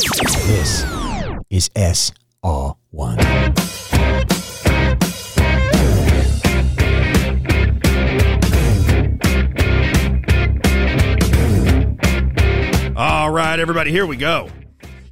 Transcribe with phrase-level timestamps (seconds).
[0.00, 0.82] This
[1.50, 2.14] is SR1.
[12.96, 14.48] All right, everybody, here we go.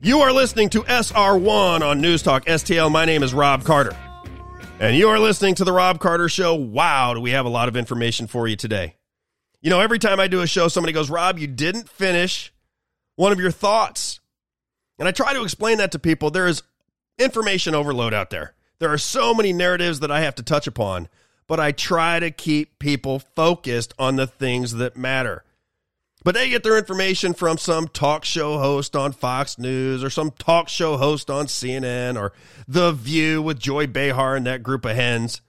[0.00, 2.90] You are listening to SR1 on News Talk STL.
[2.90, 3.94] My name is Robb Carter.
[4.80, 6.54] And you are listening to The Robb Carter Show.
[6.54, 8.96] Wow, do we have a lot of information for you today.
[9.60, 12.54] You know, every time I do a show, somebody goes, Robb, you didn't finish
[13.16, 14.20] one of your thoughts.
[14.98, 16.30] And I try to explain that to people.
[16.30, 16.62] There is
[17.18, 18.54] information overload out there.
[18.78, 21.08] There are so many narratives that I have to touch upon,
[21.46, 25.44] but I try to keep people focused on the things that matter.
[26.24, 30.32] But they get their information from some talk show host on Fox News or some
[30.32, 32.32] talk show host on CNN or
[32.66, 35.40] The View with Joy Behar and that group of hens.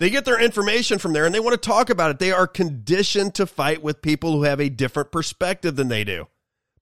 [0.00, 2.18] They get their information from there and they want to talk about it.
[2.18, 6.26] They are conditioned to fight with people who have a different perspective than they do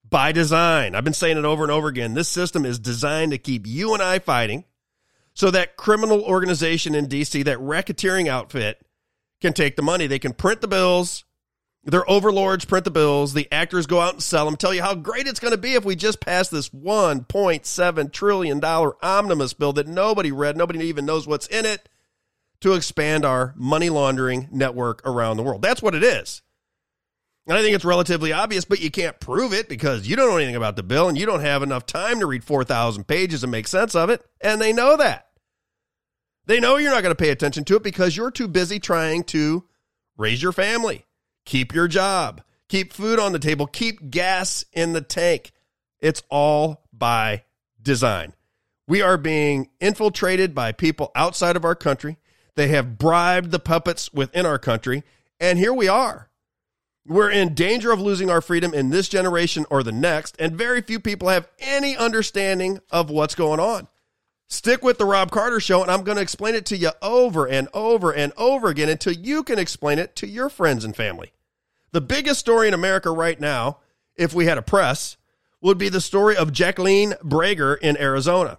[0.09, 0.95] by design.
[0.95, 2.13] I've been saying it over and over again.
[2.13, 4.65] This system is designed to keep you and I fighting
[5.33, 8.81] so that criminal organization in DC, that racketeering outfit,
[9.41, 10.07] can take the money.
[10.07, 11.23] They can print the bills.
[11.83, 13.33] Their overlords print the bills.
[13.33, 15.73] The actors go out and sell them, tell you how great it's going to be
[15.73, 21.27] if we just pass this $1.7 trillion omnibus bill that nobody read, nobody even knows
[21.27, 21.87] what's in it,
[22.61, 25.61] to expand our money laundering network around the world.
[25.61, 26.41] That's what it is.
[27.47, 30.35] And I think it's relatively obvious, but you can't prove it because you don't know
[30.35, 33.51] anything about the bill and you don't have enough time to read 4,000 pages and
[33.51, 34.21] make sense of it.
[34.41, 35.27] And they know that.
[36.45, 39.23] They know you're not going to pay attention to it because you're too busy trying
[39.25, 39.63] to
[40.17, 41.05] raise your family,
[41.45, 45.51] keep your job, keep food on the table, keep gas in the tank.
[45.99, 47.43] It's all by
[47.81, 48.33] design.
[48.89, 52.17] We are being infiltrated by people outside of our country.
[52.55, 55.03] They have bribed the puppets within our country.
[55.39, 56.29] And here we are
[57.07, 60.81] we're in danger of losing our freedom in this generation or the next, and very
[60.81, 63.87] few people have any understanding of what's going on.
[64.49, 67.45] Stick with the Robb Carter Show, and I'm going to explain it to you over
[67.47, 71.31] and over and over again until you can explain it to your friends and family.
[71.91, 73.79] The biggest story in America right now,
[74.15, 75.17] if we had a press,
[75.61, 78.57] would be the story of Jacqueline Breger in Arizona.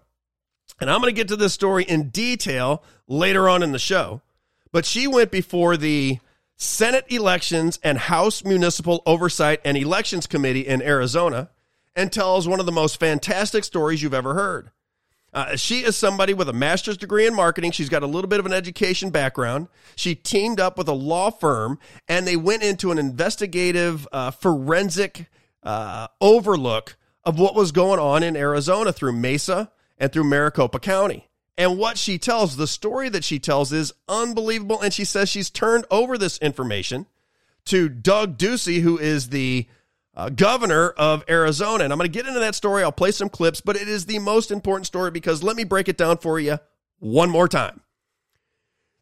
[0.80, 4.20] And I'm going to get to this story in detail later on in the show.
[4.72, 6.18] But she went before the
[6.60, 11.50] Senate Elections and House Municipal Oversight and Elections Committee in Arizona
[11.94, 14.72] and tells one of the most fantastic stories you've ever heard.
[15.32, 17.70] Uh, she is somebody with a master's degree in marketing.
[17.70, 19.68] She's got a little bit of an education background.
[19.94, 25.26] She teamed up with a law firm and they went into an investigative uh, forensic
[25.62, 31.27] uh, overlook of what was going on in Arizona through Mesa and through Maricopa County.
[31.58, 34.80] And what she tells, the story that she tells is unbelievable.
[34.80, 37.06] And she says she's turned over this information
[37.64, 39.66] to Doug Ducey, who is the
[40.14, 41.82] uh, governor of Arizona.
[41.82, 42.84] And I'm going to get into that story.
[42.84, 45.88] I'll play some clips, but it is the most important story because let me break
[45.88, 46.60] it down for you
[47.00, 47.80] one more time.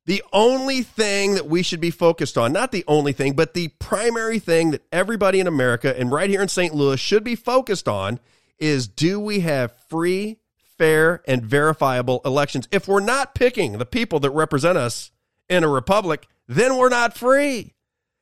[0.06, 3.68] The only thing that we should be focused on, not the only thing, but the
[3.80, 6.74] primary thing that everybody in America and right here in St.
[6.74, 8.18] Louis should be focused on
[8.58, 10.38] is do we have free
[10.78, 12.68] fair, and verifiable elections.
[12.70, 15.10] If we're not picking the people that represent us
[15.48, 17.74] in a republic, then we're not free.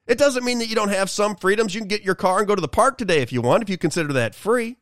[0.07, 1.75] It doesn't mean that you don't have some freedoms.
[1.75, 3.71] You can get your car and go to the park today if you want, if
[3.71, 4.77] you consider that free.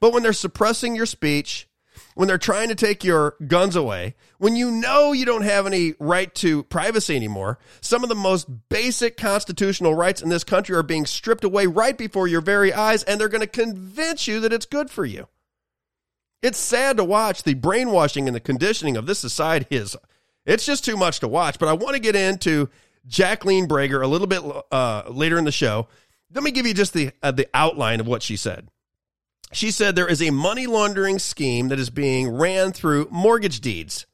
[0.00, 1.68] But when they're suppressing your speech,
[2.14, 5.94] when they're trying to take your guns away, when you know you don't have any
[5.98, 10.82] right to privacy anymore, some of the most basic constitutional rights in this country are
[10.82, 14.52] being stripped away right before your very eyes, and they're going to convince you that
[14.52, 15.26] it's good for you.
[16.42, 19.96] It's sad to watch the brainwashing and the conditioning of this society is
[20.46, 21.58] it's just too much to watch.
[21.58, 22.68] But I want to get into
[23.06, 25.88] Jacqueline Breger a little bit uh, later in the show.
[26.32, 28.68] Let me give you just the uh, the outline of what she said.
[29.52, 34.06] She said there is a money laundering scheme that is being ran through mortgage deeds,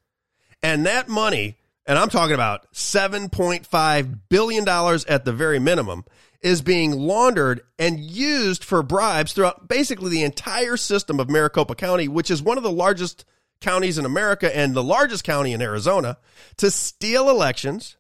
[0.63, 6.05] and that money, and I'm talking about 7.5 billion dollars at the very minimum,
[6.45, 12.07] is being laundered and used for bribes throughout basically the entire system of Maricopa County,
[12.07, 13.25] which is one of the largest
[13.63, 16.19] counties in America and the largest county in Arizona,
[16.59, 17.97] to steal elections,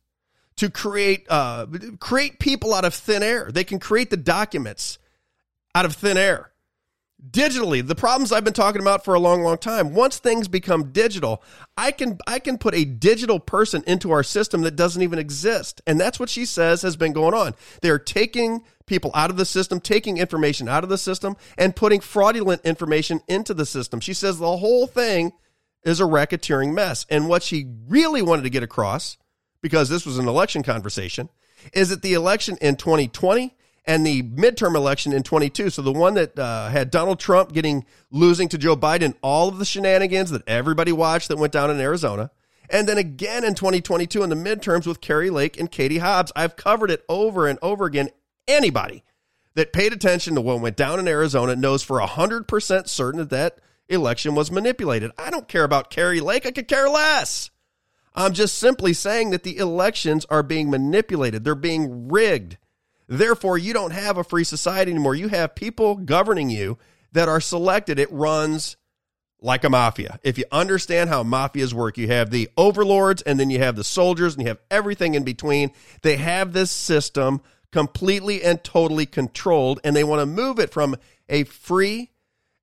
[0.57, 1.67] to create uh,
[1.99, 3.51] create people out of thin air.
[3.51, 4.99] They can create the documents
[5.75, 6.51] out of thin air
[7.31, 10.93] digitally the problems i've been talking about for a long long time once things become
[10.93, 11.43] digital
[11.77, 15.81] i can i can put a digital person into our system that doesn't even exist.
[15.87, 17.55] And that's what she says has been going on.
[17.81, 22.01] They're taking people out of the system taking information out of the system and putting
[22.01, 24.01] fraudulent information into the system.
[24.01, 25.33] She says the whole thing
[25.85, 27.07] is a racketeering mess.
[27.09, 29.17] And what she really wanted to get across
[29.63, 31.31] because this was an election conversation
[31.73, 33.57] is that the election in 2020
[33.87, 35.71] and the midterm election in 22.
[35.71, 39.59] So the one that uh, had Donald Trump getting losing to Joe Biden, all of
[39.59, 42.31] the shenanigans that everybody watched that went down in Arizona.
[42.71, 46.33] And then again in 2022 in the midterms with Kari Lake and Katie Hobbs.
[46.35, 48.09] I've covered it over and over again.
[48.49, 49.05] Anybody
[49.55, 53.59] that paid attention to what went down in Arizona knows for 100% certain that that
[53.89, 55.11] election was manipulated.
[55.19, 56.47] I don't care about Kari Lake.
[56.47, 57.51] I could care less.
[58.15, 61.45] I'm just simply saying that the elections are being manipulated.
[61.45, 62.59] They're being rigged.
[63.07, 65.15] Therefore, you don't have a free society anymore.
[65.15, 66.79] You have people governing you
[67.13, 67.99] that are selected.
[67.99, 68.77] It runs
[69.41, 70.19] like a mafia.
[70.23, 73.85] If you understand how mafias work, you have the overlords and then you have the
[73.85, 75.71] soldiers and you have everything in between.
[76.03, 80.97] They have this system completely and totally controlled and they want to move it from
[81.29, 82.11] a free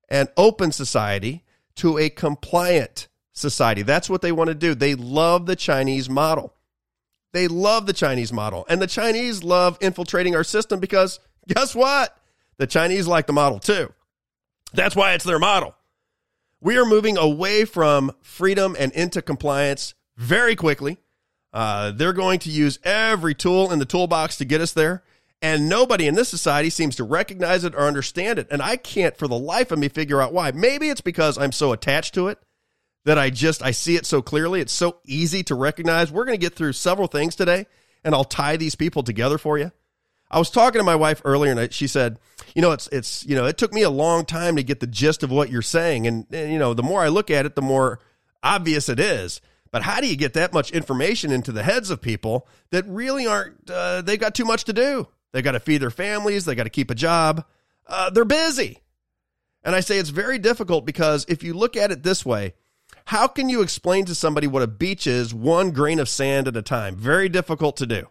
[0.08, 1.44] and open society
[1.76, 3.82] to a compliant society.
[3.82, 4.74] That's what they want to do.
[4.74, 6.54] They love the Chinese model.
[7.32, 8.66] They love the Chinese model.
[8.68, 11.18] And the Chinese love infiltrating our system because
[11.48, 12.16] guess what?
[12.58, 13.92] The Chinese like the model too.
[14.74, 15.74] That's why it's their model.
[16.60, 20.98] We are moving away from freedom and into compliance very quickly.
[21.52, 25.02] Uh, they're going to use every tool in the toolbox to get us there.
[25.42, 28.46] And nobody in this society seems to recognize it or understand it.
[28.50, 30.52] And I can't for the life of me figure out why.
[30.52, 32.38] Maybe it's because I'm so attached to it
[33.04, 34.60] that I just I see it so clearly.
[34.60, 36.12] It's so easy to recognize.
[36.12, 37.66] We're going to get through several things today
[38.04, 39.72] and I'll tie these people together for you.
[40.30, 42.18] I was talking to my wife earlier and she said,
[42.54, 44.86] "You know, it's it's you know, it took me a long time to get the
[44.86, 47.54] gist of what you're saying and, and you know, the more I look at it,
[47.54, 48.00] the more
[48.42, 49.40] obvious it is."
[49.72, 53.26] But how do you get that much information into the heads of people that really
[53.26, 55.08] aren't, uh, they got too much to do?
[55.32, 57.46] They've got to feed their families, they got to keep a job,
[57.86, 58.80] uh, they're busy.
[59.64, 62.52] And I say it's very difficult because if you look at it this way,
[63.04, 66.56] how can you explain to somebody what a beach is one grain of sand at
[66.56, 66.96] a time?
[66.96, 68.08] Very difficult to do.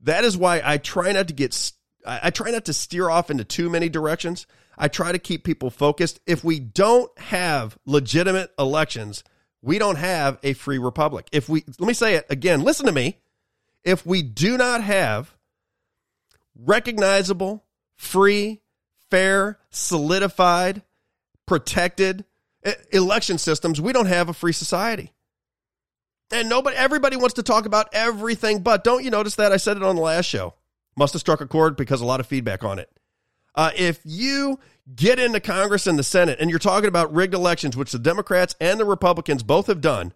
[0.00, 1.72] That is why I try not to get,
[2.04, 4.46] I try not to steer off into too many directions.
[4.76, 6.20] I try to keep people focused.
[6.26, 9.22] If we don't have legitimate elections,
[9.60, 11.28] we don't have a free republic.
[11.30, 13.18] If we, let me say it again, listen to me.
[13.84, 15.34] If we do not have
[16.56, 17.64] recognizable,
[17.96, 18.60] free,
[19.10, 20.82] fair, solidified,
[21.46, 22.24] protected
[22.92, 25.12] election systems, we don't have a free society.
[26.32, 29.52] And nobody, everybody wants to talk about everything, but don't you notice that?
[29.52, 30.54] I said it on the last show.
[30.96, 32.90] Must have struck a chord because a lot of feedback on it.
[33.54, 34.58] Uh, if you
[34.94, 38.56] get into Congress and the Senate and you're talking about rigged elections, which the Democrats
[38.60, 40.14] and the Republicans both have done,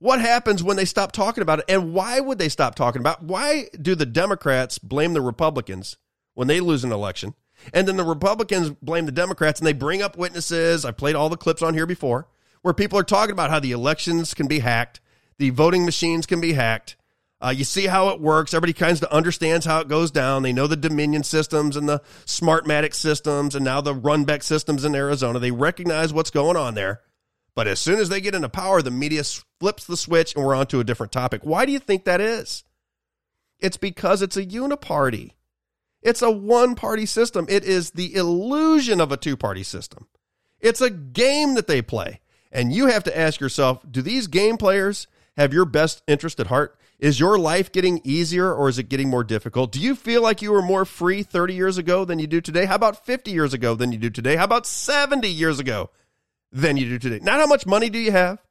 [0.00, 1.66] what happens when they stop talking about it?
[1.68, 3.24] And why would they stop talking about it?
[3.24, 5.96] Why do the Democrats blame the Republicans
[6.34, 7.34] when they lose an election?
[7.72, 10.84] And then the Republicans blame the Democrats and they bring up witnesses.
[10.84, 12.26] I played all the clips on here before
[12.62, 15.00] where people are talking about how the elections can be hacked,
[15.38, 16.96] the voting machines can be hacked.
[17.42, 18.52] Uh, you see how it works.
[18.52, 20.42] Everybody kind of understands how it goes down.
[20.42, 24.94] They know the Dominion systems and the Smartmatic systems and now the Runbeck systems in
[24.94, 25.38] Arizona.
[25.38, 27.00] They recognize what's going on there.
[27.54, 29.24] But as soon as they get into power, the media
[29.58, 31.40] flips the switch and we're on to a different topic.
[31.42, 32.62] Why do you think that is?
[33.58, 35.32] It's because it's a uniparty.
[36.02, 37.46] It's a one party system.
[37.48, 40.06] It is the illusion of a two party system.
[40.60, 42.20] It's a game that they play.
[42.52, 45.06] And you have to ask yourself do these game players
[45.36, 46.76] have your best interest at heart?
[46.98, 49.72] Is your life getting easier or is it getting more difficult?
[49.72, 52.66] Do you feel like you were more free 30 years ago than you do today?
[52.66, 54.36] How about 50 years ago than you do today?
[54.36, 55.90] How about 70 years ago
[56.52, 57.20] than you do today?
[57.22, 58.42] Not how much money do you have,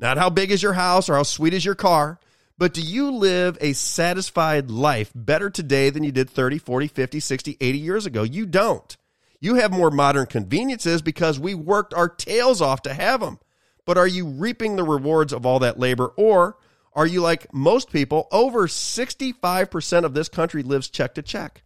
[0.00, 2.18] not how big is your house or how sweet is your car,
[2.62, 7.18] but do you live a satisfied life better today than you did 30, 40, 50,
[7.18, 8.22] 60, 80 years ago?
[8.22, 8.96] You don't.
[9.40, 13.40] You have more modern conveniences because we worked our tails off to have them.
[13.84, 16.12] But are you reaping the rewards of all that labor?
[16.16, 16.56] Or
[16.92, 18.28] are you like most people?
[18.30, 21.64] Over 65% of this country lives check to check.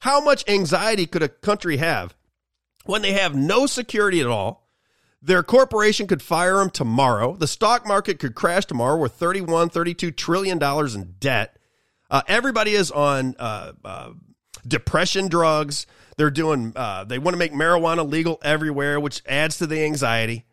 [0.00, 2.14] How much anxiety could a country have
[2.84, 4.63] when they have no security at all?
[5.24, 7.34] Their corporation could fire them tomorrow.
[7.34, 8.98] The stock market could crash tomorrow.
[8.98, 11.56] We're 31, 32 trillion dollars in debt.
[12.10, 14.10] Uh, everybody is on uh, uh,
[14.68, 15.86] depression drugs.
[16.18, 16.74] They're doing.
[16.76, 20.44] Uh, they want to make marijuana legal everywhere, which adds to the anxiety.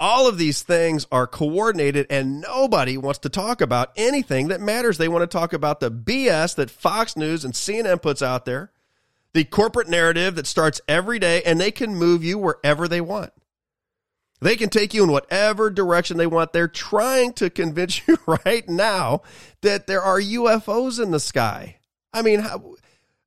[0.00, 4.98] All of these things are coordinated, and nobody wants to talk about anything that matters.
[4.98, 8.72] They want to talk about the BS that Fox News and CNN puts out there,
[9.32, 13.32] the corporate narrative that starts every day, and they can move you wherever they want.
[14.40, 16.52] They can take you in whatever direction they want.
[16.52, 19.22] They're trying to convince you right now
[19.62, 21.76] that there are UFOs in the sky.
[22.12, 22.44] I mean,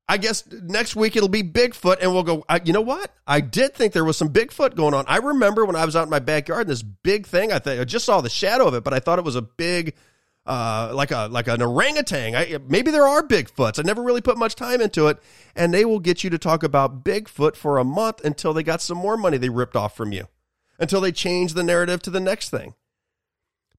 [0.08, 2.44] I guess next week it'll be Bigfoot, and we'll go.
[2.66, 3.14] you know what?
[3.28, 5.06] I did think there was some Bigfoot going on.
[5.08, 7.52] I remember when I was out in my backyard, and this big thing.
[7.52, 9.42] I think I just saw the shadow of it, but I thought it was a
[9.42, 9.96] big
[10.46, 12.36] uh, like a like an orangutan.
[12.36, 13.80] I, maybe there are Bigfoots.
[13.80, 15.18] I never really put much time into it,
[15.56, 18.82] and they will get you to talk about Bigfoot for a month until they got
[18.82, 20.28] some more money they ripped off from you,
[20.82, 22.74] until they change the narrative to the next thing.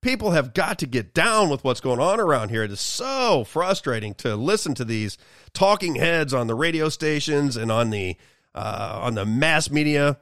[0.00, 2.62] People have got to get down with what's going on around here.
[2.62, 5.18] It is so frustrating to listen to these
[5.52, 8.16] talking heads on the radio stations and on the
[8.54, 10.18] uh, on the mass media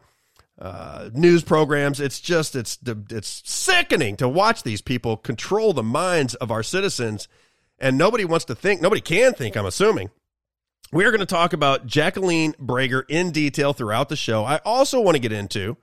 [0.59, 2.01] uh, news programs.
[2.01, 2.79] It's just it's
[3.11, 7.29] it's sickening to watch these people control the minds of our citizens,
[7.79, 8.83] and nobody wants to think.
[8.83, 9.57] Nobody can think.
[9.57, 10.11] I'm assuming.
[10.93, 14.45] We are going to talk about Jacqueline Breger in detail throughout the show.
[14.45, 15.77] I also want to get into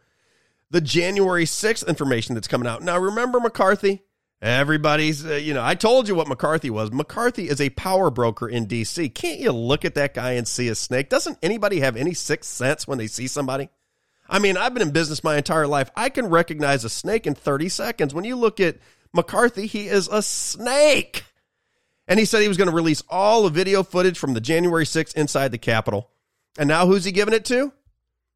[0.70, 2.82] the January 6th information that's coming out.
[2.82, 4.04] Now, remember McCarthy?
[4.42, 6.92] Everybody's, uh, you know, I told you what McCarthy was.
[6.92, 9.10] McCarthy is a power broker in D.C.
[9.10, 11.10] Can't you look at that guy and see a snake?
[11.10, 13.70] Doesn't anybody have any sixth sense when they see somebody?
[14.30, 15.90] I mean, I've been in business my entire life.
[15.96, 18.14] I can recognize a snake in 30 seconds.
[18.14, 18.78] When you look at
[19.12, 21.24] McCarthy, he is a snake.
[22.08, 24.86] And he said he was going to release all the video footage from the January
[24.86, 26.12] 6th inside the Capitol.
[26.60, 27.74] And now who's he giving it to?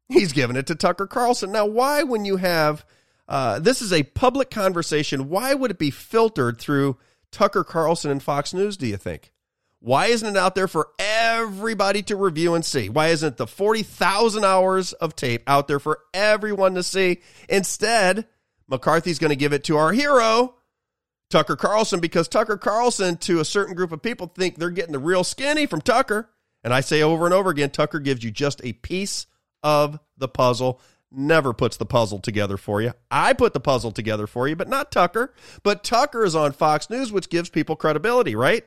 [0.08, 1.52] He's giving it to Tucker Carlson.
[1.52, 2.84] Now, why, when you have
[3.28, 6.98] uh, this is a public conversation, why would it be filtered through
[7.30, 9.32] Tucker Carlson and Fox News, do you think?
[9.80, 12.88] Why isn't it out there for everybody to review and see?
[12.88, 17.20] Why isn't the 40,000 hours of tape out there for everyone to see?
[17.48, 18.26] Instead,
[18.68, 20.54] McCarthy's going to give it to our hero,
[21.30, 24.98] Tucker Carlson, because Tucker Carlson, to a certain group of people, think they're getting the
[25.00, 26.30] real skinny from Tucker.
[26.62, 29.26] And I say over and over again, Tucker gives you just a piece
[29.62, 32.92] of the puzzle, never puts the puzzle together for you.
[33.10, 35.34] I put the puzzle together for you, but not Tucker.
[35.62, 38.64] But Tucker is on Fox News, which gives people credibility, right?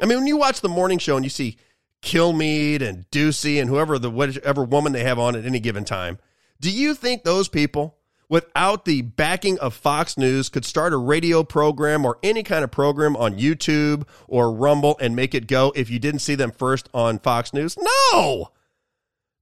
[0.00, 1.56] I mean, when you watch the morning show and you see
[2.02, 6.18] Kilmeade and Doocy and whoever the whatever woman they have on at any given time,
[6.60, 7.96] do you think those people,
[8.28, 12.70] without the backing of Fox News, could start a radio program or any kind of
[12.70, 16.88] program on YouTube or Rumble and make it go if you didn't see them first
[16.92, 17.76] on Fox News?
[18.12, 18.50] No.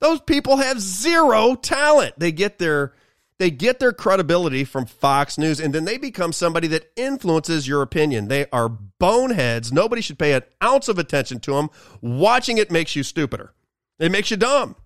[0.01, 2.15] Those people have zero talent.
[2.19, 2.93] They get their
[3.39, 7.83] they get their credibility from Fox News and then they become somebody that influences your
[7.83, 8.29] opinion.
[8.29, 9.73] They are boneheads.
[9.73, 11.69] Nobody should pay an ounce of attention to them.
[12.01, 13.53] Watching it makes you stupider,
[13.99, 14.77] it makes you dumb.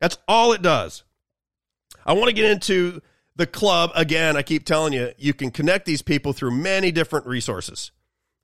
[0.00, 1.04] That's all it does.
[2.04, 3.00] I want to get into
[3.34, 4.36] the club again.
[4.36, 7.90] I keep telling you, you can connect these people through many different resources.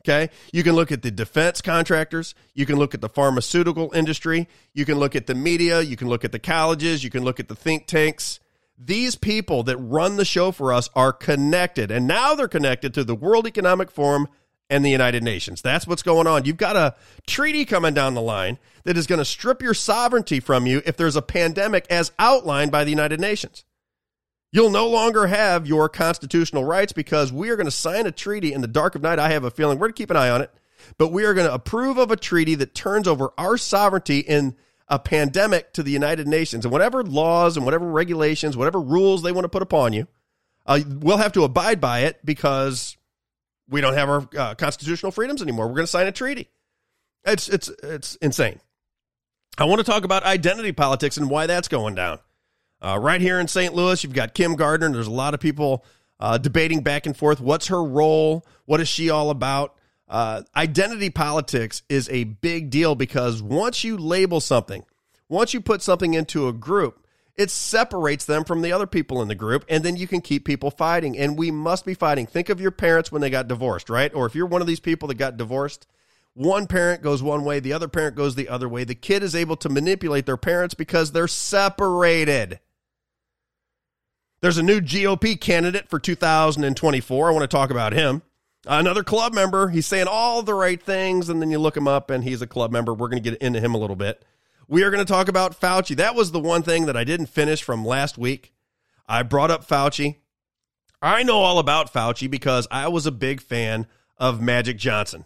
[0.04, 0.30] Okay.
[0.52, 2.34] You can look at the defense contractors.
[2.54, 4.48] You can look at the pharmaceutical industry.
[4.74, 5.80] You can look at the media.
[5.80, 7.04] You can look at the colleges.
[7.04, 8.40] You can look at the think tanks.
[8.76, 13.04] These people that run the show for us are connected, and now they're connected to
[13.04, 14.26] the World Economic Forum
[14.68, 15.62] and the United Nations.
[15.62, 16.46] That's what's going on.
[16.46, 20.40] You've got a treaty coming down the line that is going to strip your sovereignty
[20.40, 23.64] from you if there's a pandemic as outlined by the United Nations.
[24.52, 28.52] You'll no longer have your constitutional rights because we are going to sign a treaty
[28.52, 29.18] in the dark of night.
[29.18, 30.50] I have a feeling we're going to keep an eye on it,
[30.98, 34.54] but we are going to approve of a treaty that turns over our sovereignty in
[34.88, 39.32] a pandemic to the United Nations and whatever laws and whatever regulations, whatever rules they
[39.32, 40.06] want to put upon you,
[40.66, 42.98] uh, we'll have to abide by it because
[43.70, 45.66] we don't have our uh, constitutional freedoms anymore.
[45.66, 46.50] We're going to sign a treaty.
[47.24, 48.60] It's it's it's insane.
[49.56, 52.18] I want to talk about identity politics and why that's going down.
[52.82, 53.72] Uh, right here in St.
[53.74, 54.90] Louis, you've got Kim Gardner.
[54.90, 55.84] There's a lot of people
[56.18, 57.40] uh, debating back and forth.
[57.40, 58.44] What's her role?
[58.64, 59.76] What is she all about?
[60.08, 64.84] Uh, identity politics is a big deal because once you label something,
[65.28, 69.28] once you put something into a group, it separates them from the other people in
[69.28, 71.16] the group, and then you can keep people fighting.
[71.16, 72.26] And we must be fighting.
[72.26, 74.12] Think of your parents when they got divorced, right?
[74.12, 75.86] Or if you're one of these people that got divorced,
[76.34, 78.84] one parent goes one way, the other parent goes the other way.
[78.84, 82.58] The kid is able to manipulate their parents because they're separated.
[84.42, 87.28] There's a new GOP candidate for 2024.
[87.28, 88.22] I want to talk about him.
[88.66, 92.10] Another club member, he's saying all the right things, and then you look him up
[92.10, 92.92] and he's a club member.
[92.92, 94.24] We're going to get into him a little bit.
[94.66, 95.94] We are going to talk about Fauci.
[95.94, 98.52] That was the one thing that I didn't finish from last week.
[99.08, 100.16] I brought up Fauci.
[101.00, 103.86] I know all about Fauci because I was a big fan
[104.18, 105.24] of Magic Johnson.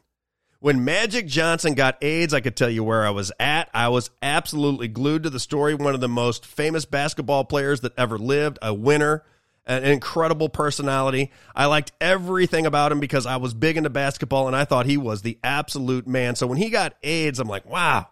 [0.61, 3.69] When Magic Johnson got AIDS, I could tell you where I was at.
[3.75, 5.75] I was absolutely glued to the story.
[5.75, 9.23] One of the most famous basketball players that ever lived, a winner
[9.67, 11.33] an incredible personality.
[11.55, 14.97] I liked everything about him because I was big into basketball and I thought he
[14.97, 16.37] was the absolute man.
[16.37, 18.07] So when he got AIDS, I'm like, wow,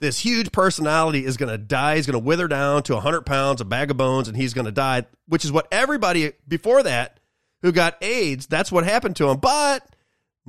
[0.00, 1.96] this huge personality is going to die.
[1.96, 4.64] He's going to wither down to 100 pounds, a bag of bones, and he's going
[4.64, 7.20] to die, which is what everybody before that
[7.60, 9.38] who got AIDS, that's what happened to him.
[9.38, 9.86] But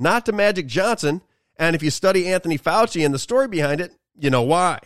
[0.00, 1.22] not to Magic Johnson.
[1.56, 4.80] And if you study Anthony Fauci and the story behind it, you know why.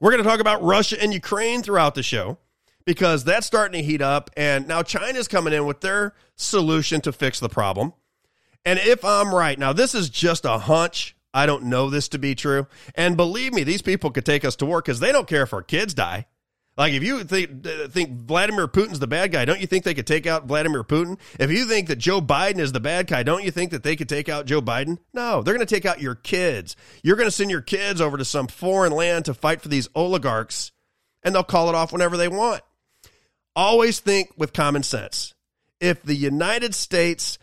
[0.00, 2.38] We're going to talk about Russia and Ukraine throughout the show
[2.86, 4.30] because that's starting to heat up.
[4.36, 7.92] And now China's coming in with their solution to fix the problem.
[8.64, 11.14] And if I'm right, now this is just a hunch.
[11.32, 12.66] I don't know this to be true.
[12.94, 15.52] And believe me, these people could take us to war because they don't care if
[15.52, 16.26] our kids die.
[16.76, 20.06] Like if you think think Vladimir Putin's the bad guy, don't you think they could
[20.06, 21.18] take out Vladimir Putin?
[21.38, 23.96] If you think that Joe Biden is the bad guy, don't you think that they
[23.96, 24.98] could take out Joe Biden?
[25.12, 26.76] No, they're going to take out your kids.
[27.02, 29.88] You're going to send your kids over to some foreign land to fight for these
[29.94, 30.72] oligarchs,
[31.22, 32.62] and they'll call it off whenever they want.
[33.54, 35.34] Always think with common sense.
[35.80, 37.38] If the United States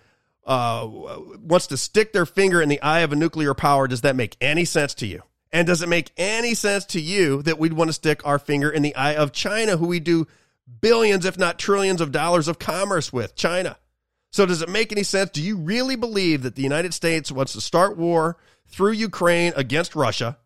[0.45, 4.15] uh, wants to stick their finger in the eye of a nuclear power, does that
[4.15, 5.21] make any sense to you?
[5.57, 8.69] And does it make any sense to you that we'd want to stick our finger
[8.69, 10.27] in the eye of China, who we do
[10.81, 13.35] billions, if not trillions, of dollars of commerce with?
[13.35, 13.75] China.
[14.29, 15.31] So, does it make any sense?
[15.31, 18.37] Do you really believe that the United States wants to start war
[18.67, 20.37] through Ukraine against Russia?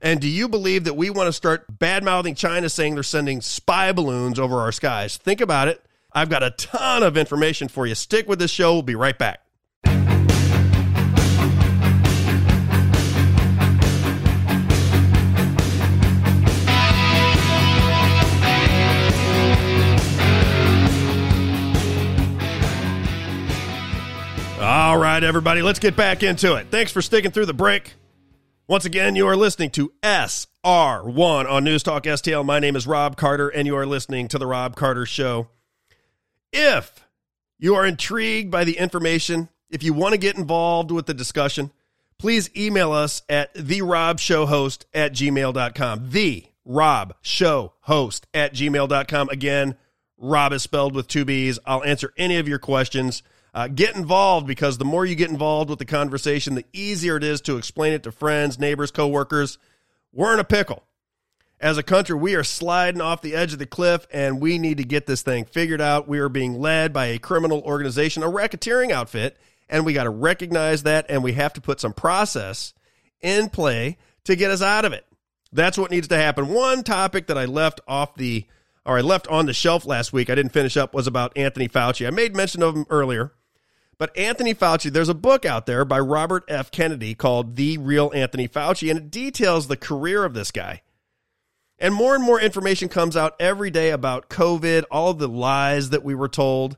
[0.00, 3.42] And do you believe that we want to start bad mouthing China saying they're sending
[3.42, 5.18] spy balloons over our skies?
[5.18, 5.84] Think about it.
[6.10, 7.94] I've got a ton of information for you.
[7.94, 8.72] Stick with this show.
[8.72, 9.43] We'll be right back.
[24.94, 26.68] All right, everybody, let's get back into it.
[26.70, 27.94] Thanks for sticking through the break.
[28.68, 32.44] Once again, you are listening to SR1 on News Talk STL.
[32.44, 35.48] My name is Robb Carter, and you are listening to The Robb Carter Show.
[36.52, 37.08] If
[37.58, 41.72] you are intrigued by the information, if you want to get involved with the discussion,
[42.16, 46.10] please email us at therobshowhost at gmail.com.
[46.10, 49.28] The Robb Show Host at gmail.com.
[49.30, 49.74] Again,
[50.18, 51.58] Robb is spelled with two B's.
[51.66, 53.24] I'll answer any of your questions.
[53.54, 57.22] Uh, get involved because the more you get involved with the conversation, the easier it
[57.22, 59.58] is to explain it to friends, neighbors, coworkers.
[60.12, 60.82] We're in a pickle.
[61.60, 64.78] As a country, we are sliding off the edge of the cliff and we need
[64.78, 66.08] to get this thing figured out.
[66.08, 70.10] We are being led by a criminal organization, a racketeering outfit, and we got to
[70.10, 72.74] recognize that and we have to put some process
[73.20, 75.06] in play to get us out of it.
[75.52, 76.48] That's what needs to happen.
[76.48, 78.46] One topic that I left off the
[78.84, 81.68] or I left on the shelf last week, I didn't finish up, was about Anthony
[81.68, 82.06] Fauci.
[82.06, 83.32] I made mention of him earlier.
[83.98, 86.70] But Anthony Fauci, there's a book out there by Robert F.
[86.70, 90.82] Kennedy called The Real Anthony Fauci, and it details the career of this guy.
[91.78, 96.04] And more and more information comes out every day about COVID, all the lies that
[96.04, 96.76] we were told.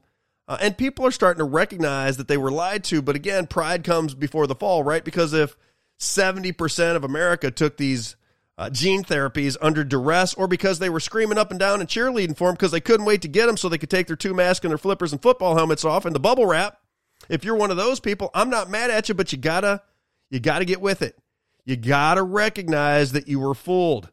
[0.48, 3.02] Uh, and people are starting to recognize that they were lied to.
[3.02, 5.04] But again, pride comes before the fall, right?
[5.04, 5.56] Because if
[5.98, 8.16] 70% of America took these
[8.58, 12.36] uh, gene therapies under duress or because they were screaming up and down and cheerleading
[12.36, 14.32] for them because they couldn't wait to get them so they could take their two
[14.32, 16.78] masks and their flippers and football helmets off and the bubble wrap,
[17.28, 19.82] if you're one of those people, I'm not mad at you, but you gotta
[20.30, 21.18] you gotta get with it.
[21.64, 24.10] You gotta recognize that you were fooled.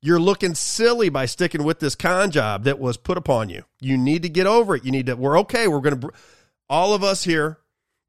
[0.00, 3.64] You're looking silly by sticking with this con job that was put upon you.
[3.80, 4.84] You need to get over it.
[4.84, 5.14] You need to.
[5.14, 5.68] We're okay.
[5.68, 6.10] We're gonna.
[6.68, 7.58] All of us here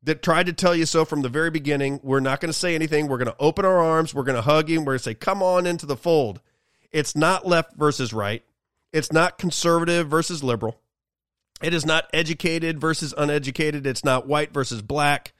[0.03, 1.99] that tried to tell you so from the very beginning.
[2.03, 3.07] We're not going to say anything.
[3.07, 4.13] We're going to open our arms.
[4.13, 4.79] We're going to hug you.
[4.79, 6.41] We're going to say, "Come on into the fold."
[6.91, 8.43] It's not left versus right.
[8.91, 10.79] It's not conservative versus liberal.
[11.63, 13.87] It is not educated versus uneducated.
[13.87, 15.33] It's not white versus black.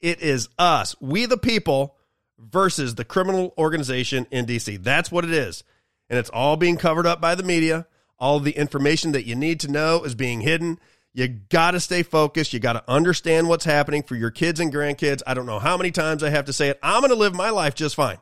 [0.00, 1.96] It is us, we the people,
[2.38, 4.82] versus the criminal organization in DC.
[4.82, 5.64] That's what it is.
[6.08, 7.86] And it's all being covered up by the media.
[8.18, 10.78] All the information that you need to know is being hidden.
[11.12, 12.52] You got to stay focused.
[12.52, 15.22] You got to understand what's happening for your kids and grandkids.
[15.26, 16.78] I don't know how many times I have to say it.
[16.82, 18.18] I'm going to live my life just fine.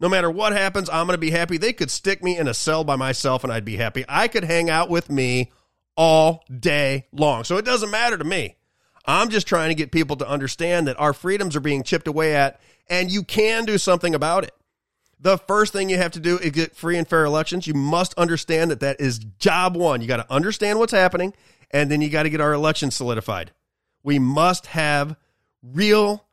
[0.00, 1.58] No matter what happens, I'm going to be happy.
[1.58, 4.04] They could stick me in a cell by myself and I'd be happy.
[4.08, 5.50] I could hang out with me
[5.98, 7.42] all day long.
[7.42, 8.54] So it doesn't matter to me.
[9.04, 12.36] I'm just trying to get people to understand that our freedoms are being chipped away
[12.36, 14.52] at and you can do something about it.
[15.20, 17.66] The first thing you have to do is get free and fair elections.
[17.66, 20.00] You must understand that that is job one.
[20.00, 21.34] You got to understand what's happening
[21.72, 23.50] and then you got to get our elections solidified.
[24.04, 25.16] We must have
[25.62, 26.24] real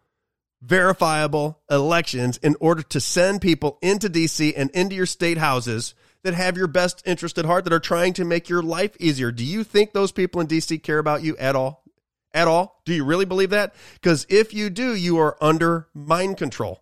[0.61, 5.95] verifiable elections in order to send people into DC and into your state houses
[6.25, 9.31] that have your best interest at heart, that are trying to make your life easier.
[9.31, 11.83] Do you think those people in DC care about you at all?
[12.33, 12.81] At all?
[12.85, 13.73] Do you really believe that?
[13.93, 16.81] Because if you do, you are under mind control.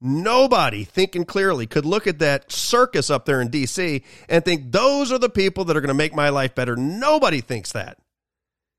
[0.00, 5.12] Nobody thinking clearly could look at that circus up there in DC and think those
[5.12, 6.74] are the people that are going to make my life better.
[6.74, 7.98] Nobody thinks that.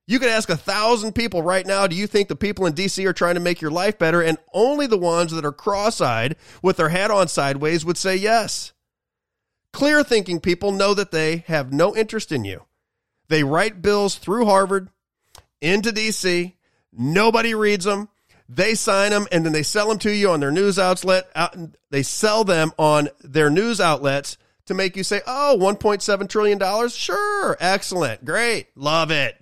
[0.08, 3.06] You could ask a thousand people right now, do you think the people in DC
[3.06, 4.22] are trying to make your life better?
[4.22, 8.16] And only the ones that are cross eyed with their hat on sideways would say
[8.16, 8.74] yes.
[9.74, 12.66] Clear thinking people know that they have no interest in you.
[13.30, 14.90] They write bills through Harvard
[15.62, 16.54] into DC.
[16.92, 18.10] Nobody reads them.
[18.50, 21.30] They sign them and then they sell them to you on their news outlet.
[21.90, 26.90] They sell them on their news outlets to make you say, oh, $1.7 trillion?
[26.90, 27.58] Sure.
[27.60, 28.26] Excellent.
[28.26, 28.68] Great.
[28.76, 29.41] Love it.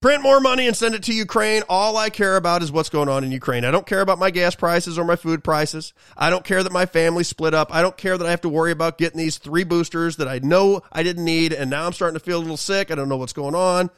[0.00, 1.64] Print more money and send it to Ukraine.
[1.68, 3.64] All I care about is what's going on in Ukraine.
[3.64, 5.92] I don't care about my gas prices or my food prices.
[6.16, 7.74] I don't care that my family split up.
[7.74, 10.38] I don't care that I have to worry about getting these three boosters that I
[10.38, 12.92] know I didn't need and now I'm starting to feel a little sick.
[12.92, 13.90] I don't know what's going on.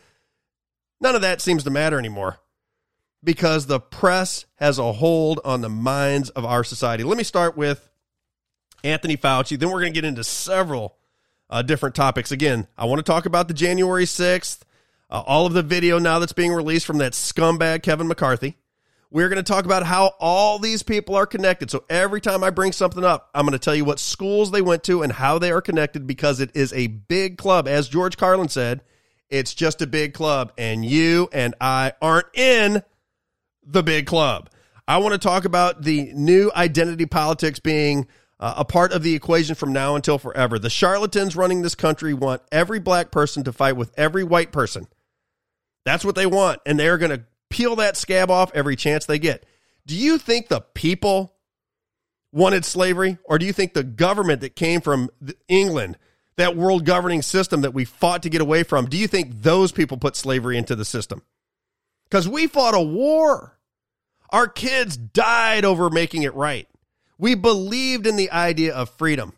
[1.03, 2.39] None of that seems to matter anymore
[3.23, 7.05] because the press has a hold on the minds of our society.
[7.05, 7.91] Let me start with
[8.83, 9.59] Anthony Fauci.
[9.59, 10.97] Then we're going to get into several
[11.51, 12.33] uh, different topics.
[12.33, 14.61] Again, I want to talk about the January 6th
[15.11, 18.57] uh, all of the video now that's being released from that scumbag Kevin McCarthy.
[19.13, 21.69] We're going to talk about how all these people are connected.
[21.69, 24.63] So every time I bring something up, I'm going to tell you what schools they
[24.63, 27.67] went to and how they are connected because it is a big club.
[27.67, 28.83] As George Carlin said,
[29.29, 32.83] it's just a big club, and you and I aren't in
[33.65, 34.51] the big club.
[34.87, 38.07] I want to talk about the new identity politics being
[38.41, 40.59] uh, a part of the equation from now until forever.
[40.59, 44.87] The charlatans running this country want every black person to fight with every white person
[45.85, 46.61] that's what they want.
[46.67, 49.45] And they're going to peel that scab off every chance they get.
[49.87, 51.35] Do you think the people
[52.33, 53.19] wanted slavery?
[53.25, 55.11] Or do you think the government that came from
[55.49, 55.99] England,
[56.37, 59.73] that world governing system that we fought to get away from, do you think those
[59.73, 61.23] people put slavery into the system?
[62.09, 63.59] Because we fought a war.
[64.31, 66.69] Our kids died over making it right.
[67.19, 69.35] We believed in the idea of freedom.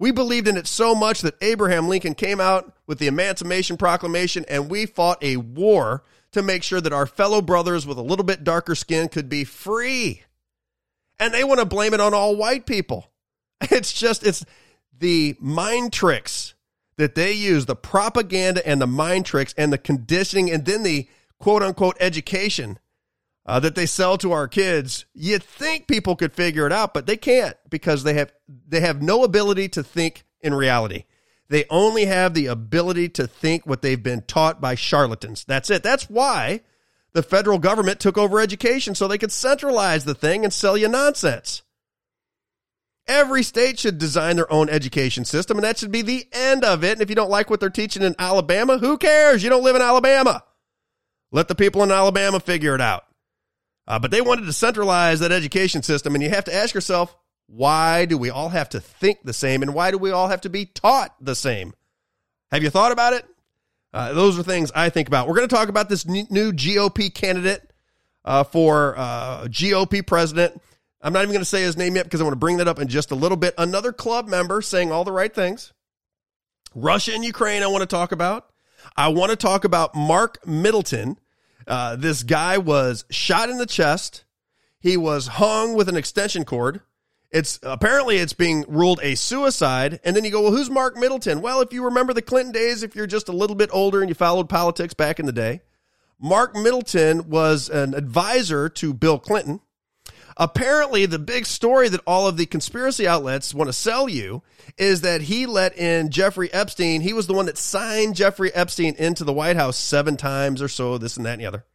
[0.00, 4.46] We believed in it so much that Abraham Lincoln came out with the Emancipation Proclamation
[4.48, 8.24] and we fought a war to make sure that our fellow brothers with a little
[8.24, 10.22] bit darker skin could be free.
[11.18, 13.06] And they want to blame it on all white people.
[13.70, 14.42] It's just, it's
[14.98, 16.54] the mind tricks
[16.96, 21.08] that they use, the propaganda and the mind tricks and the conditioning, and then the
[21.38, 22.78] quote unquote education
[23.50, 27.06] uh, that they sell to our kids, you'd think people could figure it out, but
[27.06, 28.32] they can't because they have
[28.68, 31.02] they have no ability to think in reality.
[31.48, 35.44] They only have the ability to think what they've been taught by charlatans.
[35.44, 35.82] That's it.
[35.82, 36.60] That's why
[37.12, 40.86] the federal government took over education so they could centralize the thing and sell you
[40.86, 41.62] nonsense.
[43.08, 46.84] Every state should design their own education system, and that should be the end of
[46.84, 46.92] it.
[46.92, 49.42] And if you don't like what they're teaching in Alabama, who cares?
[49.42, 50.44] You don't live in Alabama.
[51.32, 53.06] Let the people in Alabama figure it out.
[53.90, 57.16] Uh, but they wanted to centralize that education system, and you have to ask yourself,
[57.48, 60.42] why do we all have to think the same, and why do we all have
[60.42, 61.74] to be taught the same?
[62.52, 63.24] Have you thought about it?
[63.92, 65.26] Uh, those are things I think about.
[65.26, 67.68] We're going to talk about this new GOP candidate
[68.24, 70.62] uh, for uh, GOP president.
[71.02, 72.68] I'm not even going to say his name yet because I want to bring that
[72.68, 73.54] up in just a little bit.
[73.58, 75.72] Another club member saying all the right things.
[76.76, 78.52] Russia and Ukraine, I want to talk about.
[78.96, 81.18] I want to talk about Mark Middleton
[81.70, 84.24] uh, this guy was shot in the chest.
[84.80, 86.80] He was hung with an extension cord.
[87.30, 90.00] It's apparently it's being ruled a suicide.
[90.02, 91.40] And then you go, well, who's Mark Middleton?
[91.40, 94.08] Well, if you remember the Clinton days, if you're just a little bit older and
[94.08, 95.60] you followed politics back in the day,
[96.18, 99.60] Mark Middleton was an advisor to Bill Clinton.
[100.40, 104.42] Apparently, the big story that all of the conspiracy outlets want to sell you
[104.78, 107.02] is that he let in Jeffrey Epstein.
[107.02, 110.68] He was the one that signed Jeffrey Epstein into the White House seven times or
[110.68, 111.66] so, this and that and the other.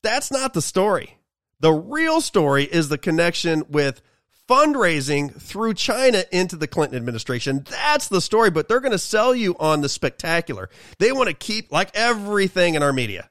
[0.00, 1.18] That's not the story.
[1.60, 4.00] The real story is the connection with
[4.48, 7.66] fundraising through China into the Clinton administration.
[7.68, 10.70] That's the story, but they're going to sell you on the spectacular.
[10.98, 13.28] They want to keep, like everything in our media,